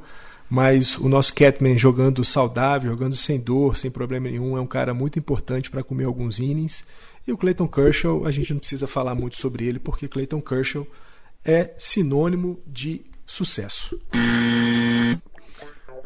mas 0.49 0.97
o 0.97 1.07
nosso 1.07 1.33
Catman 1.33 1.77
jogando 1.77 2.23
saudável, 2.23 2.91
jogando 2.91 3.15
sem 3.15 3.39
dor, 3.39 3.77
sem 3.77 3.89
problema 3.89 4.29
nenhum, 4.29 4.57
é 4.57 4.61
um 4.61 4.67
cara 4.67 4.93
muito 4.93 5.17
importante 5.17 5.71
para 5.71 5.83
comer 5.83 6.05
alguns 6.05 6.39
innings. 6.39 6.85
E 7.25 7.31
o 7.31 7.37
Clayton 7.37 7.67
Kershaw, 7.67 8.25
a 8.25 8.31
gente 8.31 8.53
não 8.53 8.59
precisa 8.59 8.85
falar 8.85 9.15
muito 9.15 9.37
sobre 9.37 9.65
ele, 9.65 9.79
porque 9.79 10.07
Clayton 10.07 10.41
Kershaw 10.41 10.85
é 11.43 11.71
sinônimo 11.77 12.59
de 12.67 13.01
sucesso. 13.25 13.99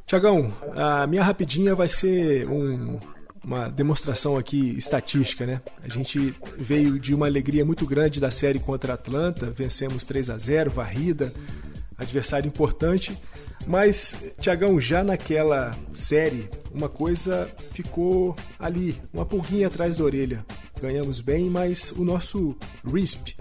Tiagão, 0.05 0.53
a 0.75 1.05
minha 1.05 1.23
rapidinha 1.23 1.75
vai 1.75 1.87
ser 1.87 2.47
um, 2.47 2.99
uma 3.43 3.69
demonstração 3.69 4.37
aqui 4.37 4.75
estatística, 4.77 5.45
né? 5.45 5.61
A 5.83 5.89
gente 5.89 6.35
veio 6.57 6.99
de 6.99 7.13
uma 7.13 7.27
alegria 7.27 7.63
muito 7.63 7.85
grande 7.85 8.19
da 8.19 8.31
série 8.31 8.59
contra 8.59 8.93
a 8.93 8.95
Atlanta, 8.95 9.51
vencemos 9.51 10.05
3 10.05 10.29
a 10.29 10.37
0, 10.37 10.71
varrida, 10.71 11.31
adversário 11.97 12.47
importante, 12.47 13.15
mas, 13.67 14.15
Tiagão, 14.39 14.79
já 14.79 15.03
naquela 15.03 15.71
série, 15.93 16.49
uma 16.73 16.89
coisa 16.89 17.47
ficou 17.71 18.35
ali, 18.57 18.99
uma 19.13 19.25
pulguinha 19.25 19.67
atrás 19.67 19.97
da 19.97 20.03
orelha. 20.03 20.45
Ganhamos 20.81 21.21
bem, 21.21 21.45
mas 21.45 21.91
o 21.91 22.03
nosso 22.03 22.55
RISP, 22.85 23.35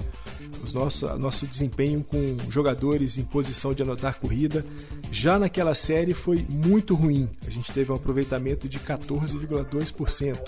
nosso, 0.73 1.07
nosso 1.19 1.47
desempenho 1.47 2.05
com 2.05 2.37
jogadores 2.51 3.19
em 3.19 3.25
posição 3.25 3.73
de 3.73 3.83
anotar 3.83 4.19
corrida, 4.19 4.65
já 5.11 5.39
naquela 5.39 5.75
série 5.75 6.15
foi 6.15 6.47
muito 6.51 6.95
ruim. 6.95 7.29
A 7.47 7.51
gente 7.51 7.73
teve 7.73 7.91
um 7.93 7.95
aproveitamento 7.95 8.69
de 8.69 8.79
14,2%. 8.79 10.39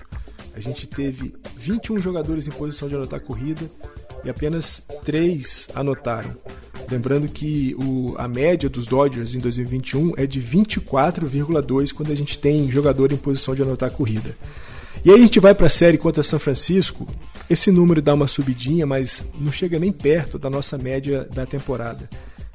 A 0.54 0.60
gente 0.60 0.86
teve 0.86 1.34
21 1.56 1.98
jogadores 1.98 2.48
em 2.48 2.50
posição 2.50 2.88
de 2.88 2.96
anotar 2.96 3.20
corrida 3.20 3.70
e 4.24 4.30
apenas 4.30 4.82
3 5.04 5.68
anotaram. 5.74 6.36
Lembrando 6.90 7.28
que 7.28 7.76
o, 7.80 8.16
a 8.18 8.26
média 8.26 8.68
dos 8.68 8.84
Dodgers 8.84 9.34
em 9.34 9.38
2021 9.38 10.14
é 10.16 10.26
de 10.26 10.40
24,2 10.40 11.92
quando 11.92 12.10
a 12.10 12.16
gente 12.16 12.36
tem 12.36 12.68
jogador 12.68 13.12
em 13.12 13.16
posição 13.16 13.54
de 13.54 13.62
anotar 13.62 13.92
corrida. 13.92 14.36
E 15.02 15.10
aí 15.10 15.16
a 15.16 15.22
gente 15.22 15.40
vai 15.40 15.54
para 15.54 15.66
a 15.66 15.70
série 15.70 15.96
contra 15.96 16.22
São 16.22 16.38
Francisco, 16.38 17.08
esse 17.48 17.70
número 17.70 18.02
dá 18.02 18.12
uma 18.12 18.28
subidinha, 18.28 18.86
mas 18.86 19.26
não 19.38 19.50
chega 19.50 19.78
nem 19.78 19.90
perto 19.90 20.38
da 20.38 20.50
nossa 20.50 20.76
média 20.76 21.24
da 21.24 21.46
temporada. 21.46 22.06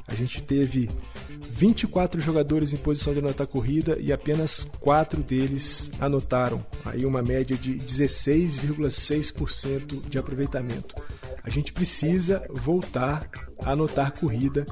A 0.08 0.14
gente 0.14 0.44
teve 0.44 0.88
24 1.28 2.22
jogadores 2.22 2.72
em 2.72 2.78
posição 2.78 3.12
de 3.14 3.20
anotar 3.20 3.48
corrida 3.48 3.98
e 4.00 4.14
apenas 4.14 4.64
4 4.80 5.24
deles 5.24 5.90
anotaram. 6.00 6.64
Aí 6.86 7.04
uma 7.06 7.24
média 7.24 7.58
de 7.58 7.74
16,6% 7.76 10.08
de 10.08 10.20
aproveitamento. 10.20 10.94
A 11.44 11.50
gente 11.50 11.74
precisa 11.74 12.44
voltar 12.50 13.28
a 13.64 13.72
anotar 13.72 14.14
corrida 14.18 14.66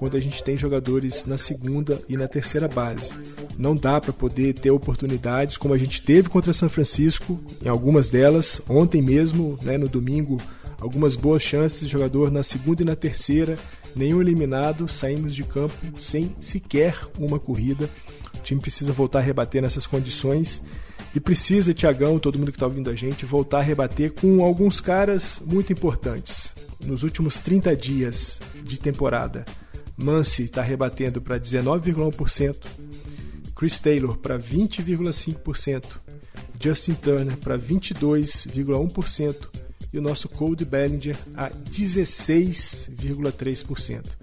quando 0.00 0.16
a 0.16 0.20
gente 0.20 0.42
tem 0.42 0.56
jogadores 0.56 1.26
na 1.26 1.36
segunda 1.36 2.00
e 2.08 2.16
na 2.16 2.26
terceira 2.26 2.66
base. 2.66 3.12
Não 3.58 3.76
dá 3.76 4.00
para 4.00 4.14
poder 4.14 4.54
ter 4.54 4.70
oportunidades 4.70 5.58
como 5.58 5.74
a 5.74 5.78
gente 5.78 6.00
teve 6.00 6.30
contra 6.30 6.54
São 6.54 6.70
Francisco, 6.70 7.38
em 7.62 7.68
algumas 7.68 8.08
delas, 8.08 8.62
ontem 8.66 9.02
mesmo, 9.02 9.58
né, 9.62 9.76
no 9.76 9.86
domingo, 9.86 10.38
algumas 10.80 11.16
boas 11.16 11.42
chances 11.42 11.80
de 11.80 11.88
jogador 11.88 12.30
na 12.30 12.42
segunda 12.42 12.80
e 12.80 12.86
na 12.86 12.96
terceira, 12.96 13.56
nenhum 13.94 14.22
eliminado, 14.22 14.88
saímos 14.88 15.34
de 15.34 15.44
campo 15.44 15.76
sem 15.98 16.34
sequer 16.40 16.98
uma 17.18 17.38
corrida. 17.38 17.86
O 18.38 18.42
time 18.42 18.58
precisa 18.58 18.94
voltar 18.94 19.18
a 19.18 19.22
rebater 19.22 19.60
nessas 19.60 19.86
condições 19.86 20.62
e 21.14 21.20
precisa, 21.20 21.74
Tiagão, 21.74 22.18
todo 22.18 22.38
mundo 22.38 22.52
que 22.52 22.56
está 22.56 22.64
ouvindo 22.64 22.88
a 22.88 22.94
gente, 22.94 23.26
voltar 23.26 23.58
a 23.58 23.62
rebater 23.62 24.14
com 24.14 24.42
alguns 24.42 24.80
caras 24.80 25.42
muito 25.44 25.74
importantes. 25.74 26.54
Nos 26.86 27.02
últimos 27.02 27.38
30 27.38 27.76
dias 27.76 28.40
de 28.64 28.80
temporada, 28.80 29.44
Mansi 30.02 30.44
está 30.44 30.62
rebatendo 30.62 31.20
para 31.20 31.38
19,1%, 31.38 32.56
Chris 33.54 33.78
Taylor 33.80 34.16
para 34.16 34.38
20,5%, 34.38 35.98
Justin 36.58 36.94
Turner 36.94 37.36
para 37.36 37.58
22,1% 37.58 39.50
e 39.92 39.98
o 39.98 40.02
nosso 40.02 40.28
Cody 40.28 40.64
Bellinger 40.64 41.16
a 41.34 41.50
16,3%. 41.50 44.16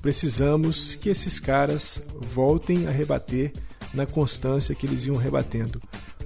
Precisamos 0.00 0.94
que 0.94 1.08
esses 1.08 1.40
caras 1.40 2.00
voltem 2.32 2.86
a 2.86 2.90
rebater 2.90 3.52
na 3.92 4.06
constância 4.06 4.74
que 4.74 4.86
eles 4.86 5.04
iam 5.06 5.16
rebatendo. 5.16 5.80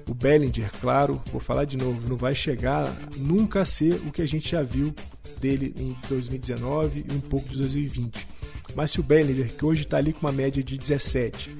O 0.07 0.15
Bellinger, 0.15 0.71
claro, 0.81 1.23
vou 1.31 1.41
falar 1.41 1.65
de 1.65 1.77
novo, 1.77 2.09
não 2.09 2.17
vai 2.17 2.35
chegar 2.35 2.93
nunca 3.17 3.63
a 3.63 3.65
ser 3.65 3.95
o 4.07 4.11
que 4.11 4.21
a 4.21 4.27
gente 4.27 4.51
já 4.51 4.61
viu 4.63 4.93
dele 5.41 5.73
em 5.79 5.97
2019 6.09 7.07
e 7.09 7.15
um 7.15 7.21
pouco 7.21 7.49
de 7.49 7.59
2020. 7.59 8.27
Mas 8.75 8.93
se 8.93 9.01
o 9.01 9.03
Bellinger, 9.03 9.55
que 9.55 9.65
hoje 9.65 9.83
está 9.83 9.97
ali 9.97 10.13
com 10.13 10.27
uma 10.27 10.33
média 10.33 10.63
de 10.63 10.79
17, 10.79 11.57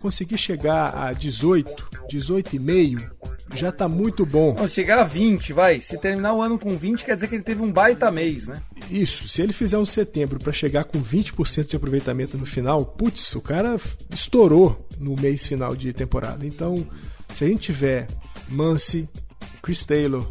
conseguir 0.00 0.36
chegar 0.36 0.94
a 0.96 1.12
18, 1.12 1.90
18,5, 2.10 3.10
já 3.54 3.68
está 3.68 3.88
muito 3.88 4.26
bom. 4.26 4.54
Não, 4.54 4.66
chegar 4.66 4.98
a 4.98 5.04
20, 5.04 5.52
vai. 5.52 5.80
Se 5.80 5.98
terminar 5.98 6.34
o 6.34 6.42
ano 6.42 6.58
com 6.58 6.76
20, 6.76 7.04
quer 7.04 7.14
dizer 7.14 7.28
que 7.28 7.36
ele 7.36 7.42
teve 7.42 7.62
um 7.62 7.72
baita 7.72 8.10
mês, 8.10 8.48
né? 8.48 8.62
Isso, 8.90 9.28
se 9.28 9.40
ele 9.40 9.52
fizer 9.52 9.78
um 9.78 9.86
setembro 9.86 10.38
para 10.38 10.52
chegar 10.52 10.84
com 10.84 11.02
20% 11.02 11.68
de 11.68 11.76
aproveitamento 11.76 12.36
no 12.36 12.44
final, 12.44 12.84
putz, 12.84 13.34
o 13.34 13.40
cara 13.40 13.80
estourou 14.10 14.86
no 14.98 15.14
mês 15.16 15.46
final 15.46 15.74
de 15.74 15.92
temporada. 15.92 16.44
Então, 16.46 16.86
se 17.34 17.44
a 17.44 17.48
gente 17.48 17.62
tiver 17.62 18.08
Mansi, 18.48 19.08
Chris 19.62 19.84
Taylor, 19.84 20.30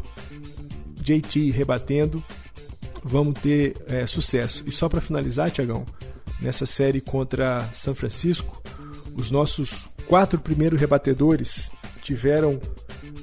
JT 1.00 1.50
rebatendo, 1.50 2.24
vamos 3.02 3.40
ter 3.40 3.76
é, 3.88 4.06
sucesso. 4.06 4.62
E 4.66 4.72
só 4.72 4.88
para 4.88 5.00
finalizar, 5.00 5.50
Tiagão, 5.50 5.84
nessa 6.44 6.66
série 6.66 7.00
contra 7.00 7.60
São 7.74 7.94
Francisco, 7.94 8.62
os 9.16 9.30
nossos 9.30 9.88
quatro 10.06 10.38
primeiros 10.38 10.78
rebatedores 10.78 11.70
tiveram 12.02 12.60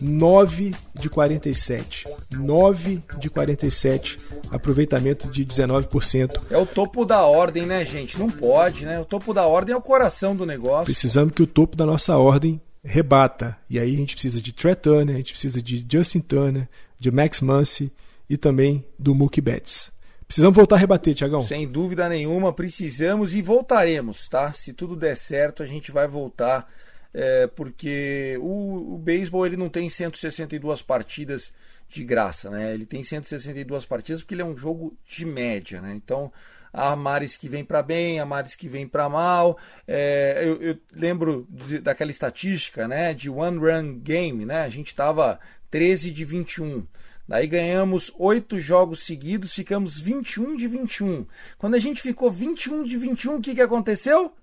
9 0.02 0.72
de 1.00 1.10
47. 1.10 2.06
9 2.32 3.04
de 3.20 3.30
47, 3.30 4.18
aproveitamento 4.50 5.30
de 5.30 5.46
19%. 5.46 6.42
É 6.50 6.58
o 6.58 6.66
topo 6.66 7.06
da 7.06 7.22
ordem, 7.24 7.66
né, 7.66 7.86
gente? 7.86 8.18
Não 8.18 8.30
pode, 8.30 8.86
né? 8.86 9.00
O 9.00 9.06
topo 9.06 9.34
da 9.34 9.46
ordem 9.46 9.74
é 9.74 9.78
o 9.78 9.82
coração 9.82 10.36
do 10.36 10.46
negócio. 10.46 10.86
Precisamos 10.86 11.34
que 11.34 11.44
o 11.44 11.48
topo 11.48 11.78
da 11.78 11.86
nossa 11.86 12.18
ordem 12.18 12.60
rebata. 12.84 13.56
E 13.70 13.78
aí 13.78 13.94
a 13.94 13.98
gente 13.98 14.16
precisa 14.16 14.42
de 14.42 14.52
Trey 14.52 14.76
Turner, 14.76 15.16
a 15.16 15.18
gente 15.20 15.34
precisa 15.34 15.62
de 15.62 15.86
Justin 15.88 16.22
Turner, 16.22 16.68
de 17.00 17.12
Max 17.12 17.42
Muncy 17.42 17.92
e 18.28 18.38
também 18.38 18.84
do 18.98 19.14
Mookie 19.14 19.42
Betts. 19.42 19.92
Precisamos 20.32 20.56
voltar 20.56 20.78
a 20.78 20.80
rebater, 20.80 21.14
Tiagão. 21.14 21.42
Sem 21.42 21.68
dúvida 21.68 22.08
nenhuma, 22.08 22.54
precisamos 22.54 23.36
e 23.36 23.42
voltaremos, 23.42 24.30
tá? 24.30 24.54
Se 24.54 24.72
tudo 24.72 24.96
der 24.96 25.14
certo, 25.18 25.62
a 25.62 25.66
gente 25.66 25.92
vai 25.92 26.08
voltar, 26.08 26.72
é, 27.14 27.48
porque 27.48 28.40
o, 28.40 28.94
o 28.96 28.98
beisebol 28.98 29.46
ele 29.46 29.58
não 29.58 29.68
tem 29.68 29.90
162 29.90 30.82
partidas 30.82 31.52
de 31.90 32.06
graça, 32.06 32.50
né? 32.50 32.74
Ele 32.74 32.86
tem 32.86 33.04
162 33.04 33.86
partidas 33.86 34.22
porque 34.22 34.34
ele 34.34 34.42
é 34.42 34.46
um 34.46 34.56
jogo 34.56 34.98
de 35.06 35.26
média, 35.26 35.82
né? 35.82 35.94
Então 35.94 36.32
há 36.72 36.96
mares 36.96 37.36
que 37.36 37.50
vem 37.50 37.66
para 37.66 37.84
bem, 37.84 38.22
há 38.22 38.26
mares 38.26 38.56
que 38.56 38.70
vem 38.70 38.88
para 38.88 39.10
mal. 39.10 39.58
É, 39.86 40.44
eu, 40.46 40.62
eu, 40.62 40.78
lembro 40.96 41.46
de, 41.50 41.80
daquela 41.80 42.10
estatística, 42.10 42.88
né, 42.88 43.14
de 43.14 43.30
one 43.30 43.58
run 43.58 44.00
game, 44.00 44.46
né? 44.46 44.62
A 44.62 44.70
gente 44.70 44.88
estava 44.88 45.38
13 45.70 46.10
de 46.10 46.24
21. 46.24 46.88
Daí 47.32 47.48
ganhamos 47.48 48.12
oito 48.18 48.60
jogos 48.60 49.06
seguidos, 49.06 49.54
ficamos 49.54 49.98
21 49.98 50.58
de 50.58 50.68
21. 50.68 51.26
Quando 51.58 51.76
a 51.76 51.80
gente 51.80 52.02
ficou 52.02 52.30
21 52.30 52.84
de 52.84 52.98
21, 52.98 53.36
o 53.36 53.42
que, 53.42 53.56
que 53.56 53.62
aconteceu? 53.62 54.36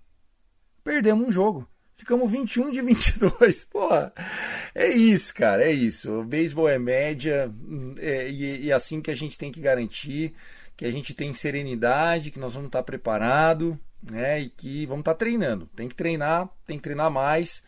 Perdemos 0.83 1.29
um 1.29 1.31
jogo. 1.31 1.69
Ficamos 1.95 2.31
21 2.31 2.71
de 2.71 2.81
22. 2.81 3.67
Porra, 3.71 4.11
é 4.75 4.89
isso, 4.89 5.35
cara, 5.35 5.65
é 5.65 5.71
isso. 5.71 6.11
O 6.21 6.25
beisebol 6.25 6.67
é 6.67 6.79
média 6.79 7.53
é, 7.99 8.31
e, 8.31 8.65
e 8.65 8.73
assim 8.73 9.03
que 9.03 9.11
a 9.11 9.15
gente 9.15 9.37
tem 9.37 9.53
que 9.53 9.61
garantir 9.61 10.33
que 10.75 10.87
a 10.87 10.91
gente 10.91 11.13
tem 11.13 11.35
serenidade, 11.35 12.31
que 12.31 12.39
nós 12.39 12.55
vamos 12.55 12.69
estar 12.69 12.83
preparado, 12.83 13.79
né? 14.11 14.41
E 14.41 14.49
que 14.49 14.87
vamos 14.87 15.01
estar 15.01 15.15
treinando. 15.15 15.69
Tem 15.77 15.89
que 15.89 15.95
treinar, 15.95 16.49
tem 16.67 16.79
que 16.79 16.85
treinar 16.85 17.11
mais. 17.11 17.63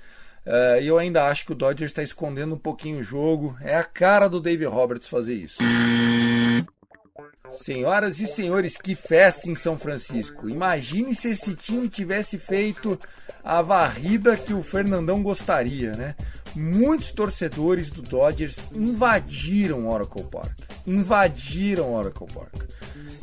Uh, 0.47 0.80
eu 0.82 0.99
ainda 0.99 1.26
acho 1.26 1.45
que 1.45 1.53
o 1.53 1.55
Dodgers 1.55 1.91
está 1.91 2.03
escondendo 2.03 2.55
um 2.55 2.59
pouquinho 2.59 3.01
o 3.01 3.05
jogo. 3.05 3.57
É 3.61 3.76
a 3.76 3.84
cara 3.84 4.28
do 4.28 4.41
Dave 4.41 4.64
Roberts 4.64 5.09
fazer 5.09 5.34
isso. 5.34 5.62
Senhoras 7.51 8.20
e 8.20 8.26
senhores, 8.26 8.76
que 8.76 8.95
festa 8.95 9.51
em 9.51 9.55
São 9.55 9.78
Francisco. 9.78 10.49
Imagine 10.49 11.14
se 11.14 11.30
esse 11.30 11.55
time 11.55 11.88
tivesse 11.88 12.38
feito 12.38 12.99
a 13.43 13.61
varrida 13.61 14.36
que 14.36 14.55
o 14.55 14.62
Fernandão 14.62 15.22
gostaria, 15.22 15.93
né? 15.93 16.14
Muitos 16.55 17.11
torcedores 17.11 17.90
do 17.90 18.03
Dodgers 18.03 18.59
invadiram 18.72 19.88
Oracle 19.88 20.24
Park. 20.24 20.59
Invadiram 20.86 21.94
Oracle 21.94 22.26
Park. 22.26 22.70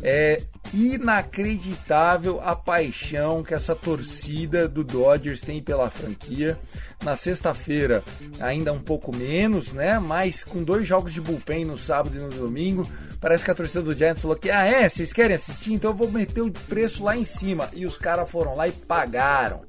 É 0.01 0.41
inacreditável 0.73 2.41
a 2.41 2.55
paixão 2.55 3.43
que 3.43 3.53
essa 3.53 3.75
torcida 3.75 4.67
do 4.67 4.83
Dodgers 4.83 5.41
tem 5.41 5.61
pela 5.61 5.89
franquia. 5.89 6.57
Na 7.03 7.15
sexta-feira, 7.15 8.03
ainda 8.39 8.73
um 8.73 8.79
pouco 8.79 9.15
menos, 9.15 9.73
né? 9.73 9.99
Mas 9.99 10.43
com 10.43 10.63
dois 10.63 10.87
jogos 10.87 11.13
de 11.13 11.21
bullpen 11.21 11.65
no 11.65 11.77
sábado 11.77 12.17
e 12.17 12.21
no 12.21 12.29
domingo, 12.29 12.89
parece 13.19 13.43
que 13.43 13.51
a 13.51 13.55
torcida 13.55 13.81
do 13.81 13.97
Giants 13.97 14.21
falou 14.21 14.37
que, 14.37 14.49
ah, 14.49 14.65
é, 14.65 14.87
vocês 14.87 15.13
querem 15.13 15.35
assistir? 15.35 15.73
Então 15.73 15.91
eu 15.91 15.95
vou 15.95 16.11
meter 16.11 16.41
o 16.41 16.51
preço 16.51 17.03
lá 17.03 17.15
em 17.15 17.25
cima. 17.25 17.69
E 17.73 17.85
os 17.85 17.97
caras 17.97 18.29
foram 18.29 18.55
lá 18.55 18.67
e 18.67 18.71
pagaram 18.71 19.61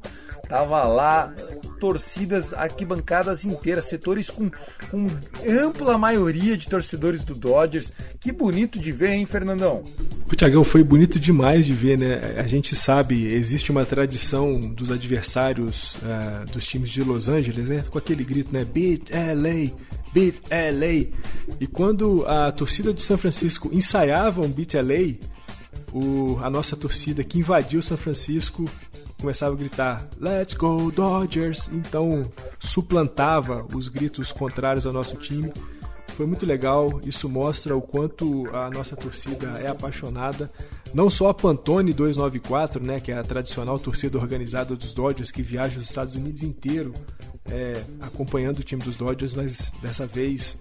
Tava 0.48 0.84
lá 0.84 1.32
torcidas, 1.78 2.52
arquibancadas 2.52 3.44
inteiras, 3.44 3.84
setores 3.84 4.30
com, 4.30 4.50
com 4.90 5.06
ampla 5.48 5.96
maioria 5.96 6.56
de 6.56 6.68
torcedores 6.68 7.22
do 7.22 7.34
Dodgers. 7.34 7.92
Que 8.20 8.32
bonito 8.32 8.78
de 8.78 8.92
ver, 8.92 9.10
hein, 9.10 9.26
Fernandão? 9.26 9.82
O 10.30 10.36
Thiagão 10.36 10.64
foi 10.64 10.82
bonito 10.82 11.18
demais 11.18 11.64
de 11.64 11.72
ver, 11.72 11.98
né? 11.98 12.34
A 12.36 12.46
gente 12.46 12.74
sabe, 12.74 13.26
existe 13.32 13.70
uma 13.70 13.84
tradição 13.84 14.60
dos 14.60 14.90
adversários 14.90 15.94
uh, 15.96 16.50
dos 16.52 16.66
times 16.66 16.90
de 16.90 17.02
Los 17.02 17.28
Angeles, 17.28 17.68
né? 17.68 17.84
Com 17.88 17.98
aquele 17.98 18.24
grito, 18.24 18.52
né? 18.52 18.64
Beat 18.64 19.10
LA, 19.10 19.74
Beat 20.12 20.36
LA. 20.50 21.12
E 21.60 21.66
quando 21.66 22.26
a 22.26 22.52
torcida 22.52 22.92
de 22.92 23.02
São 23.02 23.16
Francisco 23.16 23.70
ensaiava 23.72 24.42
um 24.42 24.48
Beat 24.48 24.74
LA, 24.74 25.16
o, 25.92 26.38
a 26.42 26.50
nossa 26.50 26.76
torcida 26.76 27.24
que 27.24 27.38
invadiu 27.38 27.80
São 27.80 27.96
Francisco 27.96 28.64
começava 29.20 29.54
a 29.54 29.58
gritar 29.58 30.08
Let's 30.20 30.54
go 30.54 30.90
Dodgers, 30.90 31.68
então 31.72 32.30
suplantava 32.58 33.66
os 33.74 33.88
gritos 33.88 34.32
contrários 34.32 34.86
ao 34.86 34.92
nosso 34.92 35.16
time. 35.16 35.52
Foi 36.16 36.26
muito 36.26 36.44
legal, 36.44 37.00
isso 37.04 37.28
mostra 37.28 37.76
o 37.76 37.80
quanto 37.80 38.48
a 38.54 38.70
nossa 38.70 38.96
torcida 38.96 39.58
é 39.60 39.68
apaixonada. 39.68 40.50
Não 40.92 41.08
só 41.08 41.28
a 41.28 41.34
Pantone 41.34 41.92
294, 41.92 42.82
né, 42.82 42.98
que 42.98 43.12
é 43.12 43.18
a 43.18 43.22
tradicional 43.22 43.78
torcida 43.78 44.18
organizada 44.18 44.74
dos 44.74 44.92
Dodgers 44.92 45.30
que 45.30 45.42
viaja 45.42 45.78
os 45.78 45.86
Estados 45.86 46.14
Unidos 46.14 46.42
inteiro 46.42 46.92
é, 47.50 47.82
acompanhando 48.00 48.58
o 48.58 48.64
time 48.64 48.82
dos 48.82 48.96
Dodgers, 48.96 49.34
mas 49.34 49.70
dessa 49.82 50.06
vez 50.06 50.58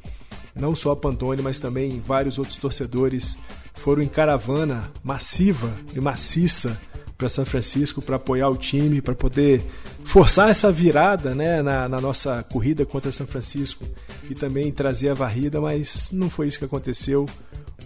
não 0.56 0.74
só 0.74 0.92
a 0.92 0.96
Pantone, 0.96 1.42
mas 1.42 1.60
também 1.60 2.00
vários 2.00 2.38
outros 2.38 2.58
torcedores 2.58 3.38
foram 3.78 4.02
em 4.02 4.08
caravana 4.08 4.92
massiva 5.04 5.72
e 5.96 6.00
maciça 6.00 6.80
para 7.18 7.30
São 7.30 7.46
Francisco 7.46 8.02
para 8.02 8.18
apoiar 8.18 8.50
o 8.50 8.56
time, 8.56 9.02
para 9.02 9.16
poder 9.16 9.64
forçar 10.06 10.50
essa 10.50 10.72
virada 10.72 11.34
né, 11.34 11.62
na, 11.62 11.88
na, 11.90 12.00
nossa 12.00 12.44
corrida 12.44 12.86
contra 12.86 13.12
São 13.12 13.26
Francisco 13.26 13.84
e 14.30 14.36
também 14.36 14.72
trazer 14.72 15.10
a 15.10 15.14
varrida, 15.14 15.60
mas 15.60 16.10
não 16.12 16.30
foi 16.30 16.48
isso 16.48 16.60
que 16.60 16.66
aconteceu. 16.66 17.26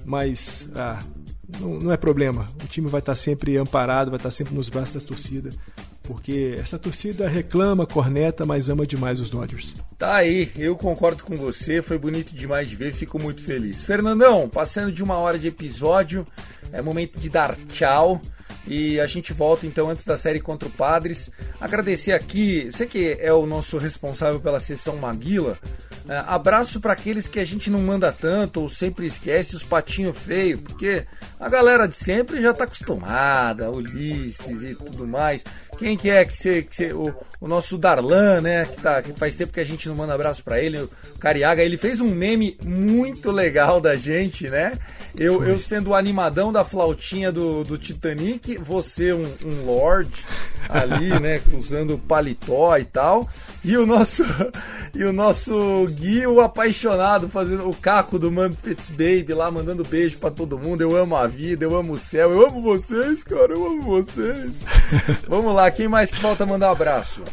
Mas 0.04 0.68
ah, 0.76 1.00
não, 1.60 1.80
não, 1.80 1.92
é 1.92 1.98
problema, 1.98 2.46
o 2.64 2.68
time 2.68 2.88
vai 2.88 3.00
estar 3.00 3.16
sempre 3.16 3.58
amparado, 3.58 4.12
vai 4.12 4.18
estar 4.18 4.32
sempre 4.32 4.54
nos 4.54 4.68
braços 4.68 5.02
da 5.02 5.08
torcida, 5.08 5.50
porque 6.04 6.58
essa 6.60 6.80
torcida 6.80 7.28
reclama, 7.28 7.86
corneta, 7.86 8.46
mas 8.46 8.70
ama 8.70 8.86
demais 8.86 9.20
os 9.20 9.30
Dodgers. 9.30 9.76
Tá 9.98 10.16
aí, 10.16 10.52
eu 10.58 10.76
concordo 10.76 11.24
com 11.24 11.38
você, 11.38 11.82
foi 11.82 11.98
bonito 11.98 12.34
demais 12.34 12.70
de 12.70 12.76
ver, 12.76 12.92
fico 12.92 13.20
muito 13.20 13.44
feliz. 13.44 13.82
Fernandão, 13.82 14.50
passando 14.50 14.92
de 14.92 15.04
uma 15.04 15.18
hora 15.18 15.38
de 15.38 15.48
episódio, 15.48 16.26
é 16.72 16.82
momento 16.82 17.20
de 17.20 17.30
dar 17.30 17.56
tchau. 17.68 18.22
E 18.68 19.00
a 19.00 19.08
gente 19.08 19.34
volta 19.34 19.66
então 19.66 19.90
antes 19.90 20.06
da 20.06 20.16
série 20.16 20.40
contra 20.40 20.68
o 20.68 20.72
Padres. 20.72 21.32
Agradecer 21.60 22.12
aqui, 22.12 22.70
você 22.72 22.86
que 22.86 23.18
é 23.20 23.34
o 23.34 23.48
nosso 23.48 23.78
responsável 23.80 24.40
pela 24.40 24.60
sessão 24.60 24.98
Maguila. 24.98 25.58
É, 26.08 26.18
abraço 26.28 26.80
para 26.80 26.94
aqueles 26.94 27.28
que 27.28 27.40
a 27.40 27.46
gente 27.46 27.70
não 27.70 27.80
manda 27.82 28.12
tanto 28.12 28.62
ou 28.62 28.70
sempre 28.70 29.06
esquece 29.06 29.56
os 29.56 29.64
patinho 29.64 30.14
feio, 30.14 30.58
porque 30.60 31.06
a 31.42 31.50
galera 31.50 31.88
de 31.88 31.96
sempre 31.96 32.40
já 32.40 32.54
tá 32.54 32.66
acostumada, 32.66 33.72
Ulisses 33.72 34.62
e 34.62 34.76
tudo 34.76 35.08
mais. 35.08 35.44
Quem 35.76 35.98
que 35.98 36.08
é 36.08 36.24
que 36.24 36.38
você, 36.38 36.62
que 36.62 36.94
o, 36.94 37.12
o, 37.40 37.48
nosso 37.48 37.80
Darlan, 37.80 38.42
né, 38.42 38.66
que 38.66 38.80
tá 38.80 39.02
que 39.02 39.12
faz 39.14 39.36
tempo 39.36 39.52
que 39.52 39.60
a 39.60 39.66
gente 39.66 39.90
não 39.90 39.96
manda 39.96 40.14
abraço 40.14 40.44
para 40.44 40.62
ele, 40.62 40.78
o 40.78 40.90
Cariaga, 41.20 41.64
ele 41.64 41.78
fez 41.78 42.00
um 42.00 42.12
meme 42.12 42.56
muito 42.64 43.32
legal 43.32 43.82
da 43.82 43.96
gente, 43.96 44.48
né? 44.50 44.78
Eu, 45.16 45.44
eu 45.44 45.58
sendo 45.58 45.90
o 45.90 45.96
animadão 45.96 46.54
da 46.54 46.64
flautinha 46.64 47.32
do, 47.32 47.64
do 47.64 47.78
Titanic, 47.78 48.58
você 48.60 49.12
um, 49.12 49.26
um 49.44 49.66
lord 49.66 50.12
ali, 50.70 51.10
né, 51.20 51.42
usando 51.54 51.98
paletó 51.98 52.78
e 52.78 52.86
tal, 52.86 53.28
e 53.64 53.76
o 53.76 53.86
nosso 53.86 54.24
e 54.94 55.04
o 55.04 55.12
nosso 55.12 55.86
Gui, 55.90 56.28
o 56.28 56.40
apaixonado, 56.40 57.28
fazendo 57.30 57.68
o 57.68 57.76
caco 57.76 58.20
do 58.20 58.32
Muppets 58.32 58.90
Baby 58.90 59.34
lá, 59.34 59.50
mandando 59.50 59.84
beijo 59.84 60.18
para 60.18 60.30
todo 60.30 60.60
mundo. 60.60 60.82
Eu 60.82 60.96
amo 60.96 61.16
a 61.16 61.31
vida, 61.32 61.66
eu 61.66 61.76
amo 61.76 61.94
o 61.94 61.98
céu, 61.98 62.32
eu 62.32 62.48
amo 62.48 62.62
vocês, 62.62 63.24
cara, 63.24 63.54
eu 63.54 63.66
amo 63.66 63.82
vocês. 63.84 64.62
Vamos 65.28 65.54
lá, 65.54 65.72
quem 65.72 65.88
mais 65.88 66.12
que 66.12 66.20
falta 66.20 66.46
mandar 66.46 66.70
um 66.70 66.74
abraço? 66.74 67.24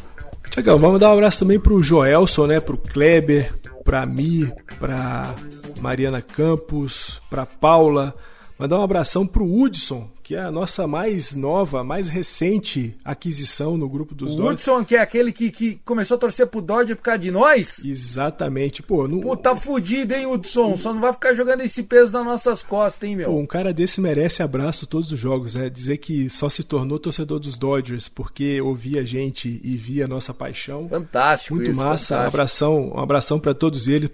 Tiagão, 0.51 0.79
vamos 0.79 0.99
dar 0.99 1.11
um 1.11 1.13
abraço 1.13 1.41
também 1.41 1.61
pro 1.61 1.83
Joelson, 1.83 2.47
né, 2.47 2.59
pro 2.59 2.79
Kleber, 2.79 3.53
pra 3.85 4.07
Mi, 4.07 4.51
pra 4.79 5.35
Mariana 5.81 6.23
Campos, 6.23 7.21
pra 7.29 7.45
Paula. 7.45 8.15
Mandar 8.59 8.79
um 8.79 8.83
abração 8.83 9.27
pro 9.27 9.45
Hudson, 9.45 10.09
que 10.29 10.35
é 10.35 10.43
a 10.43 10.51
nossa 10.51 10.87
mais 10.87 11.35
nova, 11.35 11.83
mais 11.83 12.07
recente 12.07 12.95
aquisição 13.03 13.79
no 13.79 13.89
grupo 13.89 14.15
dos 14.15 14.35
o 14.35 14.37
Dodgers. 14.37 14.61
Hudson, 14.61 14.85
que 14.85 14.95
é 14.95 15.01
aquele 15.01 15.33
que, 15.33 15.51
que 15.51 15.81
começou 15.87 16.17
a 16.17 16.19
torcer 16.19 16.47
pro 16.47 16.61
Dodge 16.61 16.95
por 16.95 17.03
causa 17.03 17.21
de 17.21 17.31
nós? 17.31 17.83
Exatamente. 17.83 18.83
Pô, 18.83 19.09
não... 19.09 19.21
Pô, 19.21 19.35
tá 19.35 19.57
fudido, 19.57 20.13
hein, 20.13 20.27
Hudson? 20.27 20.77
Só 20.77 20.93
não 20.93 21.01
vai 21.01 21.15
ficar 21.15 21.33
jogando 21.33 21.63
esse 21.63 21.83
peso 21.83 22.13
nas 22.13 22.27
nossas 22.27 22.63
costas, 22.63 23.09
hein, 23.09 23.17
meu? 23.17 23.31
Pô, 23.31 23.39
um 23.39 23.47
cara 23.47 23.73
desse 23.73 24.03
merece 24.03 24.43
abraço 24.43 24.87
todos 24.87 25.11
os 25.11 25.19
jogos, 25.19 25.55
né? 25.55 25.71
Dizer 25.71 25.97
que 25.97 26.29
só 26.29 26.51
se 26.51 26.63
tornou 26.63 26.99
torcedor 26.99 27.41
dos 27.41 27.57
Dodgers 27.57 28.07
porque 28.07 28.61
ouvia 28.61 29.01
a 29.01 29.05
gente 29.07 29.59
e 29.65 29.79
via 29.79 30.05
a 30.05 30.09
nossa 30.09 30.35
paixão. 30.35 30.91
Fantástico 30.91 31.55
Muito 31.55 31.71
isso, 31.71 31.81
massa. 31.81 32.17
Fantástico. 32.17 32.23
Um 32.23 32.29
abração, 32.29 32.93
um 32.97 33.01
abração 33.01 33.41
para 33.41 33.55
todos 33.55 33.89
eles, 33.89 34.11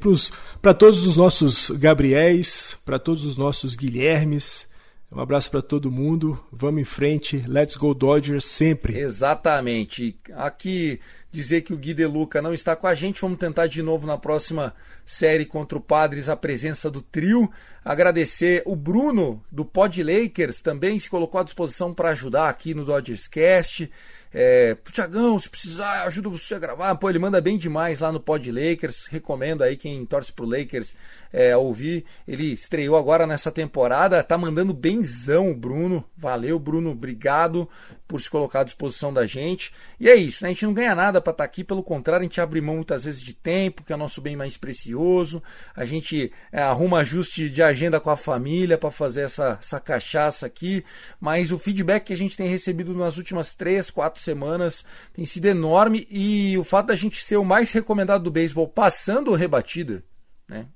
para 0.62 0.74
todos 0.74 1.04
os 1.08 1.16
nossos 1.16 1.70
Gabriéis, 1.70 2.76
para 2.84 3.00
todos 3.00 3.24
os 3.24 3.36
nossos 3.36 3.74
Guilhermes 3.74 4.72
um 5.14 5.20
abraço 5.20 5.48
para 5.48 5.62
todo 5.62 5.92
mundo. 5.92 6.38
Vamos 6.50 6.82
em 6.82 6.84
frente. 6.84 7.44
Let's 7.46 7.76
go 7.76 7.94
Dodgers 7.94 8.44
sempre. 8.44 8.98
Exatamente. 8.98 10.18
Aqui 10.32 11.00
dizer 11.30 11.60
que 11.60 11.72
o 11.72 11.76
Gui 11.76 11.94
De 11.94 12.04
Luca 12.04 12.42
não 12.42 12.52
está 12.52 12.74
com 12.74 12.88
a 12.88 12.94
gente. 12.94 13.20
Vamos 13.20 13.38
tentar 13.38 13.68
de 13.68 13.80
novo 13.80 14.08
na 14.08 14.18
próxima 14.18 14.74
série 15.04 15.46
contra 15.46 15.78
o 15.78 15.80
Padres 15.80 16.28
a 16.28 16.34
presença 16.34 16.90
do 16.90 17.00
trio. 17.00 17.48
Agradecer 17.84 18.62
o 18.66 18.74
Bruno 18.74 19.40
do 19.52 19.64
Pod 19.64 20.02
Lakers 20.02 20.60
também 20.60 20.98
se 20.98 21.08
colocou 21.08 21.40
à 21.40 21.44
disposição 21.44 21.94
para 21.94 22.10
ajudar 22.10 22.48
aqui 22.48 22.74
no 22.74 22.84
Dodgers 22.84 23.28
Cast. 23.28 23.88
É, 24.36 24.76
Tiagão, 24.90 25.38
se 25.38 25.48
precisar, 25.48 26.02
ajuda 26.06 26.28
você 26.28 26.56
a 26.56 26.58
gravar. 26.58 26.92
Pô, 26.96 27.08
ele 27.08 27.20
manda 27.20 27.40
bem 27.40 27.56
demais 27.56 28.00
lá 28.00 28.10
no 28.10 28.18
Pod 28.18 28.50
Lakers. 28.50 29.06
Recomendo 29.06 29.62
aí 29.62 29.76
quem 29.76 30.04
torce 30.04 30.32
pro 30.32 30.44
Lakers 30.44 30.96
é, 31.32 31.56
ouvir. 31.56 32.04
Ele 32.26 32.52
estreou 32.52 32.96
agora 32.96 33.28
nessa 33.28 33.52
temporada, 33.52 34.22
tá 34.24 34.36
mandando 34.36 34.74
benzão 34.74 35.52
o 35.52 35.56
Bruno. 35.56 36.04
Valeu, 36.16 36.58
Bruno, 36.58 36.90
obrigado 36.90 37.68
por 38.08 38.20
se 38.20 38.28
colocar 38.28 38.60
à 38.60 38.64
disposição 38.64 39.12
da 39.12 39.24
gente. 39.24 39.72
E 40.00 40.08
é 40.08 40.16
isso, 40.16 40.42
né? 40.42 40.50
A 40.50 40.52
gente 40.52 40.66
não 40.66 40.74
ganha 40.74 40.94
nada 40.94 41.20
para 41.20 41.30
estar 41.30 41.42
tá 41.42 41.44
aqui, 41.44 41.62
pelo 41.62 41.82
contrário, 41.82 42.24
a 42.24 42.28
gente 42.28 42.40
abre 42.40 42.60
mão 42.60 42.76
muitas 42.76 43.04
vezes 43.04 43.20
de 43.20 43.34
tempo, 43.34 43.84
que 43.84 43.92
é 43.92 43.96
o 43.96 43.98
nosso 43.98 44.20
bem 44.20 44.36
mais 44.36 44.56
precioso. 44.56 45.42
A 45.76 45.84
gente 45.84 46.32
é, 46.50 46.60
arruma 46.60 46.98
ajuste 46.98 47.48
de 47.48 47.62
agenda 47.62 48.00
com 48.00 48.10
a 48.10 48.16
família 48.16 48.76
para 48.76 48.90
fazer 48.90 49.22
essa, 49.22 49.58
essa 49.60 49.78
cachaça 49.78 50.44
aqui. 50.46 50.84
Mas 51.20 51.52
o 51.52 51.58
feedback 51.58 52.04
que 52.04 52.12
a 52.12 52.16
gente 52.16 52.36
tem 52.36 52.48
recebido 52.48 52.94
nas 52.94 53.16
últimas 53.16 53.54
três, 53.54 53.90
quatro 53.90 54.23
semanas 54.24 54.84
tem 55.12 55.24
sido 55.24 55.46
enorme 55.46 56.06
e 56.10 56.56
o 56.58 56.64
fato 56.64 56.86
da 56.86 56.96
gente 56.96 57.22
ser 57.22 57.36
o 57.36 57.44
mais 57.44 57.72
recomendado 57.72 58.22
do 58.22 58.30
beisebol 58.30 58.68
passando 58.68 59.30
o 59.30 59.34
rebatida, 59.34 60.02
né? 60.48 60.66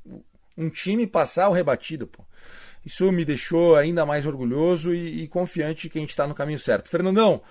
Um 0.56 0.68
time 0.68 1.06
passar 1.06 1.48
o 1.48 1.52
rebatida, 1.52 2.06
pô. 2.06 2.24
Isso 2.84 3.10
me 3.12 3.24
deixou 3.24 3.76
ainda 3.76 4.06
mais 4.06 4.26
orgulhoso 4.26 4.94
e, 4.94 5.24
e 5.24 5.28
confiante 5.28 5.88
que 5.88 5.98
a 5.98 6.00
gente 6.00 6.10
está 6.10 6.26
no 6.26 6.34
caminho 6.34 6.58
certo. 6.58 6.88
Fernandão, 6.88 7.42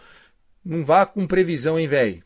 não 0.68 0.84
vá 0.84 1.06
com 1.06 1.26
previsão, 1.26 1.80
hein, 1.80 1.88
velho? 1.88 2.20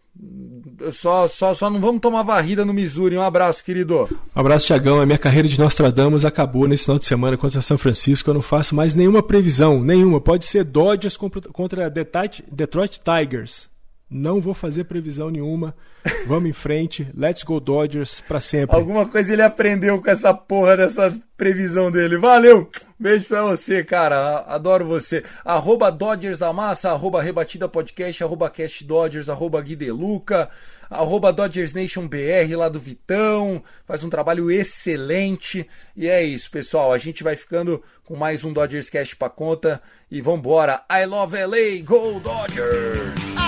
Só, 0.91 1.27
só, 1.27 1.53
só 1.53 1.69
não 1.69 1.79
vamos 1.79 2.01
tomar 2.01 2.23
varrida 2.23 2.65
no 2.65 2.73
Missouri. 2.73 3.15
Um 3.15 3.21
abraço, 3.21 3.63
querido. 3.63 4.09
Um 4.35 4.39
abraço, 4.39 4.65
Tiagão. 4.65 4.99
A 4.99 5.05
minha 5.05 5.17
carreira 5.17 5.47
de 5.47 5.59
Nostradamus 5.59 6.25
acabou 6.25 6.67
nesse 6.67 6.85
final 6.85 6.97
de 6.97 7.05
semana 7.05 7.37
contra 7.37 7.61
São 7.61 7.77
Francisco. 7.77 8.29
Eu 8.29 8.33
não 8.33 8.41
faço 8.41 8.75
mais 8.75 8.95
nenhuma 8.95 9.21
previsão, 9.21 9.83
nenhuma. 9.83 10.19
Pode 10.19 10.45
ser 10.45 10.63
Dodgers 10.63 11.17
contra 11.17 11.89
Detroit, 11.89 12.43
Detroit 12.51 12.99
Tigers. 12.99 13.69
Não 14.14 14.41
vou 14.41 14.53
fazer 14.53 14.84
previsão 14.84 15.30
nenhuma. 15.30 15.74
Vamos 16.28 16.49
em 16.49 16.51
frente. 16.51 17.07
Let's 17.16 17.43
go 17.43 17.62
Dodgers 17.62 18.20
para 18.20 18.41
sempre. 18.41 18.76
Alguma 18.76 19.07
coisa 19.07 19.32
ele 19.32 19.41
aprendeu 19.41 20.01
com 20.01 20.09
essa 20.09 20.34
porra 20.34 20.76
dessa 20.76 21.14
previsão 21.38 21.89
dele. 21.89 22.18
Valeu! 22.18 22.70
Beijo 22.99 23.26
pra 23.26 23.43
você, 23.43 23.86
cara. 23.86 24.39
Adoro 24.47 24.86
você. 24.86 25.24
Arroba 25.45 25.89
Dodgers 25.89 26.39
da 26.39 26.51
Massa, 26.51 26.91
arroba 26.91 27.22
Rebatida 27.22 27.70
Podcast, 27.70 28.22
arroba 28.22 28.49
Cast 28.49 28.84
Dodgers, 28.84 29.30
arroba 29.30 29.62
Guideluca, 29.62 30.49
arroba 30.89 31.32
Dodgers 31.32 31.74
Nation 31.74 32.05
BR 32.05 32.53
lá 32.55 32.68
do 32.68 32.82
Vitão. 32.82 33.64
Faz 33.88 34.03
um 34.03 34.09
trabalho 34.09 34.51
excelente. 34.51 35.66
E 35.95 36.09
é 36.09 36.22
isso, 36.22 36.51
pessoal. 36.51 36.91
A 36.91 36.97
gente 36.97 37.24
vai 37.24 37.38
ficando 37.38 37.82
com 38.03 38.18
mais 38.18 38.43
um 38.43 38.51
Dodgers 38.51 38.89
Cast 38.89 39.16
pra 39.16 39.30
conta. 39.30 39.82
E 40.12 40.22
vambora. 40.22 40.82
I 40.91 41.05
love 41.05 41.36
LA, 41.36 41.82
go 41.84 42.20
Dodgers! 42.20 43.40